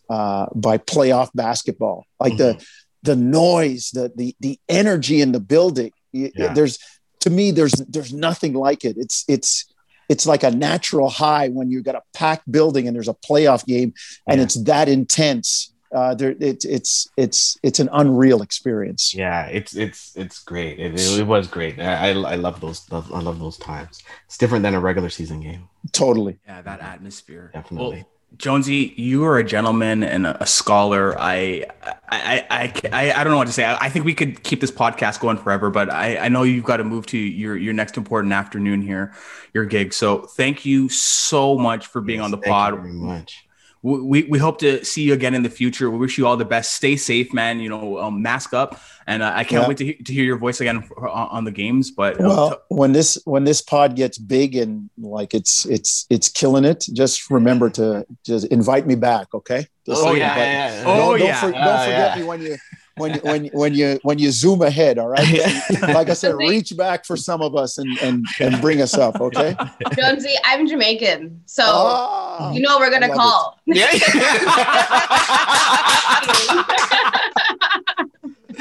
uh, 0.09 0.47
by 0.55 0.77
playoff 0.79 1.31
basketball, 1.35 2.05
like 2.19 2.37
the 2.37 2.55
Mm-hmm. 2.55 2.65
the 3.05 3.17
noise, 3.17 3.91
the 3.93 4.13
the 4.17 4.35
the 4.41 4.59
energy 4.69 5.21
in 5.21 5.33
the 5.33 5.41
building. 5.41 5.93
Yeah. 6.13 6.53
There's 6.53 6.79
to 7.21 7.31
me, 7.31 7.51
there's 7.53 7.73
there's 7.89 8.13
nothing 8.13 8.53
like 8.55 8.85
it. 8.85 8.97
It's 8.99 9.25
it's 9.29 9.67
it's 10.09 10.27
like 10.27 10.43
a 10.43 10.51
natural 10.51 11.09
high 11.09 11.49
when 11.49 11.71
you've 11.71 11.85
got 11.85 11.95
a 11.95 12.03
packed 12.13 12.51
building 12.51 12.87
and 12.89 12.95
there's 12.97 13.09
a 13.09 13.15
playoff 13.15 13.65
game 13.65 13.95
and 14.27 14.39
Yeah. 14.39 14.45
it's 14.45 14.57
that 14.65 14.89
intense. 14.89 15.73
Uh, 15.93 16.15
there, 16.15 16.37
it's 16.39 16.65
it's 16.65 17.09
it's 17.17 17.59
it's 17.63 17.81
an 17.81 17.89
unreal 17.93 18.43
experience. 18.43 19.13
Yeah, 19.15 19.47
it's 19.47 19.75
it's 19.75 20.17
it's 20.17 20.39
great. 20.45 20.79
It, 20.79 21.01
it, 21.01 21.27
was 21.27 21.49
great. 21.49 21.81
I, 21.81 22.11
I 22.11 22.33
I 22.33 22.35
love 22.37 22.61
those 22.61 22.87
I 22.93 23.21
love 23.21 23.39
those 23.41 23.59
times. 23.59 24.03
It's 24.27 24.39
different 24.39 24.63
than 24.63 24.75
a 24.75 24.81
regular 24.81 25.11
season 25.11 25.41
game. 25.41 25.69
Totally. 25.93 26.39
Yeah, 26.47 26.63
that 26.63 26.81
atmosphere. 26.81 27.51
Definitely. 27.53 27.97
Well, 27.97 28.07
Jonesy, 28.37 28.95
you 28.97 29.25
are 29.25 29.39
a 29.39 29.45
gentleman 29.45 30.05
and 30.05 30.27
a, 30.27 30.45
a 30.45 30.47
scholar. 30.47 31.19
I, 31.19 31.65
I, 32.09 32.47
I, 32.49 32.73
I, 32.93 33.13
I 33.13 33.25
don't 33.25 33.33
know 33.33 33.39
what 33.39 33.49
to 33.49 33.53
say. 33.53 33.65
I, 33.65 33.87
I 33.87 33.89
think 33.89 34.05
we 34.05 34.15
could 34.15 34.45
keep 34.45 34.61
this 34.61 34.71
podcast 34.71 35.19
going 35.21 35.37
forever, 35.37 35.69
but 35.69 35.91
I, 35.91 36.17
I 36.17 36.29
know 36.29 36.45
you've 36.45 36.65
got 36.65 36.77
to 36.77 36.85
move 36.85 37.07
to 37.07 37.19
your, 37.19 37.57
your 37.57 37.75
next 37.75 37.97
important 37.97 38.33
afternoon 38.33 38.83
here, 38.83 39.13
your 39.53 39.65
gig. 39.65 39.93
So 39.93 40.23
thank 40.23 40.65
you 40.65 40.89
so 40.89 41.59
much 41.59 41.89
for 41.89 42.01
being 42.01 42.21
Yes, 42.21 42.27
on 42.27 42.31
the 42.31 42.37
thank 42.37 42.47
you 42.47 42.53
pod. 42.53 42.75
very 42.77 42.93
much. 42.93 43.47
We, 43.83 44.01
we, 44.01 44.23
we 44.25 44.39
hope 44.39 44.59
to 44.59 44.85
see 44.85 45.03
you 45.03 45.15
again 45.15 45.35
in 45.35 45.43
the 45.43 45.49
future. 45.51 45.91
We 45.91 45.97
wish 45.99 46.19
you 46.19 46.27
all 46.27 46.37
the 46.37 46.45
best. 46.45 46.75
Stay 46.75 46.97
safe, 46.97 47.33
man. 47.33 47.61
You 47.61 47.71
know, 47.71 47.99
um, 47.99 48.21
mask 48.21 48.53
up, 48.53 48.79
and 49.07 49.23
uh, 49.23 49.33
I 49.35 49.45
can't 49.45 49.63
Yeah. 49.63 49.69
wait 49.69 49.77
to, 49.79 49.85
he- 49.87 49.95
to 49.95 50.13
hear 50.13 50.25
your 50.25 50.37
voice 50.37 50.61
again 50.61 50.83
for, 50.83 51.09
on, 51.09 51.29
on 51.31 51.45
the 51.45 51.51
games. 51.51 51.91
But 51.91 52.21
uh, 52.21 52.29
Well, 52.29 52.63
when 52.69 52.93
this 52.93 53.19
when 53.25 53.45
this 53.45 53.63
pod 53.63 53.97
gets 53.97 54.19
big 54.19 54.55
and 54.55 54.91
like 54.99 55.33
it's 55.33 55.65
it's 55.65 56.07
it's 56.11 56.29
killing 56.29 56.65
it, 56.67 56.85
just 56.93 57.31
remember 57.31 57.71
to 57.71 58.05
just 58.25 58.47
invite 58.49 58.87
me 58.87 58.97
back, 58.97 59.29
okay? 59.33 59.67
Just 59.87 60.05
Oh 60.05 60.13
yeah, 60.13 60.37
yeah, 60.37 60.45
yeah. 60.45 60.83
Oh, 60.87 60.97
don't, 60.97 61.19
don't 61.19 61.27
yeah. 61.29 61.41
for- 61.41 61.53
don't 61.53 61.63
Ah, 61.63 61.85
forget 61.85 62.17
yeah. 62.17 62.23
me 62.23 62.29
when 62.29 62.43
you 62.43 62.57
when 63.01 63.15
you- 63.15 63.21
when 63.23 63.47
when 63.53 63.75
you 63.75 63.99
when 64.03 64.19
you 64.19 64.31
zoom 64.31 64.63
ahead. 64.63 64.99
All 64.99 65.09
right. 65.09 65.27
like 65.83 66.09
I 66.09 66.15
said, 66.15 66.35
reach 66.49 66.77
back 66.77 67.05
for 67.05 67.17
some 67.17 67.41
of 67.43 67.57
us 67.57 67.79
and 67.79 67.99
and 68.03 68.25
and 68.41 68.61
bring 68.61 68.81
us 68.81 68.95
up. 68.95 69.21
Okay. 69.21 69.57
Jonesy, 69.97 70.35
I'm 70.45 70.67
Jamaican. 70.69 71.43
So 71.47 71.63
Ah, 71.67 72.53
you 72.53 72.61
know 72.61 72.79
we're 72.79 72.91
gonna 72.91 73.09
love 73.09 73.17
it. 73.17 73.19
call. 73.19 73.61
Yeah. 73.67 73.89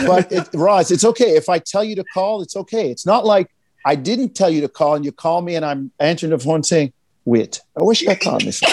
but 0.07 0.31
it, 0.31 0.47
Roz, 0.53 0.91
it's 0.91 1.03
okay 1.03 1.35
if 1.35 1.49
I 1.49 1.59
tell 1.59 1.83
you 1.83 1.95
to 1.95 2.03
call. 2.03 2.41
It's 2.41 2.55
okay. 2.55 2.89
It's 2.89 3.05
not 3.05 3.25
like 3.25 3.49
I 3.85 3.95
didn't 3.95 4.35
tell 4.35 4.49
you 4.49 4.61
to 4.61 4.69
call 4.69 4.95
and 4.95 5.03
you 5.05 5.11
call 5.11 5.41
me 5.41 5.55
and 5.55 5.65
I'm 5.65 5.91
answering 5.99 6.31
the 6.31 6.39
phone 6.39 6.63
saying, 6.63 6.93
"Wait, 7.25 7.61
I 7.79 7.83
wish 7.83 8.05
I 8.07 8.15
called 8.15 8.45
me." 8.45 8.51
for?" 8.51 8.67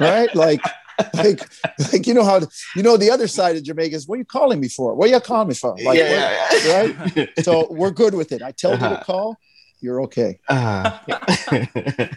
right? 0.00 0.34
Like, 0.34 0.60
like, 1.14 1.40
like 1.92 2.06
you 2.06 2.14
know 2.14 2.24
how 2.24 2.40
you 2.74 2.82
know 2.82 2.96
the 2.96 3.10
other 3.10 3.26
side 3.28 3.56
of 3.56 3.62
Jamaica 3.62 3.96
is. 3.96 4.06
What 4.08 4.16
are 4.16 4.18
you 4.18 4.24
calling 4.24 4.60
me 4.60 4.68
for? 4.68 4.94
What 4.94 5.08
are 5.08 5.12
you 5.12 5.20
calling 5.20 5.48
me 5.48 5.54
for? 5.54 5.76
Like, 5.82 5.98
yeah, 5.98 6.10
yeah, 6.10 6.58
yeah. 6.64 6.72
right? 7.16 7.30
So 7.44 7.66
we're 7.70 7.90
good 7.90 8.14
with 8.14 8.32
it. 8.32 8.42
I 8.42 8.52
tell 8.52 8.72
you 8.72 8.78
to 8.78 8.84
Uh-huh. 8.86 9.04
call. 9.04 9.36
You're 9.80 10.02
okay. 10.02 10.38
Uh, 10.48 10.98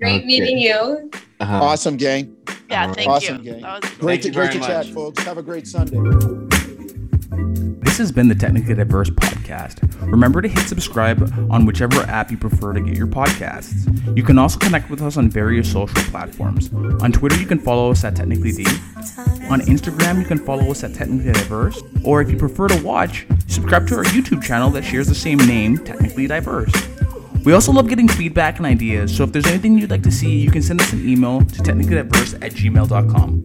Great 0.00 0.24
meeting 0.26 0.58
you. 0.58 1.10
Uh-huh. 1.40 1.62
Awesome, 1.62 1.96
gang. 1.96 2.36
Yeah, 2.68 2.92
thank 2.92 3.08
Awesome, 3.08 3.42
you. 3.44 3.52
gang. 3.52 3.62
Was 3.62 3.80
Great 3.98 4.00
Thank 4.00 4.22
to 4.22 4.28
you 4.28 4.34
great 4.34 4.52
to 4.52 4.60
chat, 4.60 4.86
folks. 4.86 5.22
Have 5.24 5.38
a 5.38 5.42
great 5.42 5.66
Sunday. 5.66 6.57
This 7.84 7.98
has 7.98 8.12
been 8.12 8.28
the 8.28 8.34
Technically 8.34 8.74
Diverse 8.74 9.10
Podcast. 9.10 9.80
Remember 10.10 10.42
to 10.42 10.48
hit 10.48 10.68
subscribe 10.68 11.32
on 11.50 11.66
whichever 11.66 12.02
app 12.02 12.30
you 12.30 12.36
prefer 12.36 12.72
to 12.72 12.80
get 12.80 12.96
your 12.96 13.06
podcasts. 13.06 13.86
You 14.16 14.22
can 14.22 14.38
also 14.38 14.58
connect 14.58 14.90
with 14.90 15.02
us 15.02 15.16
on 15.16 15.30
various 15.30 15.70
social 15.70 16.02
platforms. 16.10 16.72
On 16.72 17.12
Twitter, 17.12 17.36
you 17.38 17.46
can 17.46 17.58
follow 17.58 17.90
us 17.90 18.04
at 18.04 18.16
Technically 18.16 18.52
D. 18.52 18.64
On 19.50 19.60
Instagram, 19.62 20.20
you 20.20 20.26
can 20.26 20.38
follow 20.38 20.70
us 20.70 20.82
at 20.84 20.94
Technically 20.94 21.32
Diverse. 21.32 21.80
Or 22.04 22.20
if 22.20 22.30
you 22.30 22.36
prefer 22.36 22.68
to 22.68 22.82
watch, 22.82 23.26
subscribe 23.46 23.86
to 23.88 23.96
our 23.96 24.04
YouTube 24.04 24.42
channel 24.42 24.70
that 24.70 24.82
shares 24.82 25.06
the 25.06 25.14
same 25.14 25.38
name, 25.38 25.78
Technically 25.78 26.26
Diverse. 26.26 26.72
We 27.44 27.52
also 27.52 27.72
love 27.72 27.88
getting 27.88 28.08
feedback 28.08 28.58
and 28.58 28.66
ideas, 28.66 29.16
so 29.16 29.24
if 29.24 29.32
there's 29.32 29.46
anything 29.46 29.78
you'd 29.78 29.90
like 29.90 30.02
to 30.02 30.12
see, 30.12 30.38
you 30.38 30.50
can 30.50 30.60
send 30.60 30.80
us 30.80 30.92
an 30.92 31.08
email 31.08 31.40
to 31.40 31.62
technicallydiverse 31.62 32.34
at 32.42 32.52
gmail.com. 32.52 33.44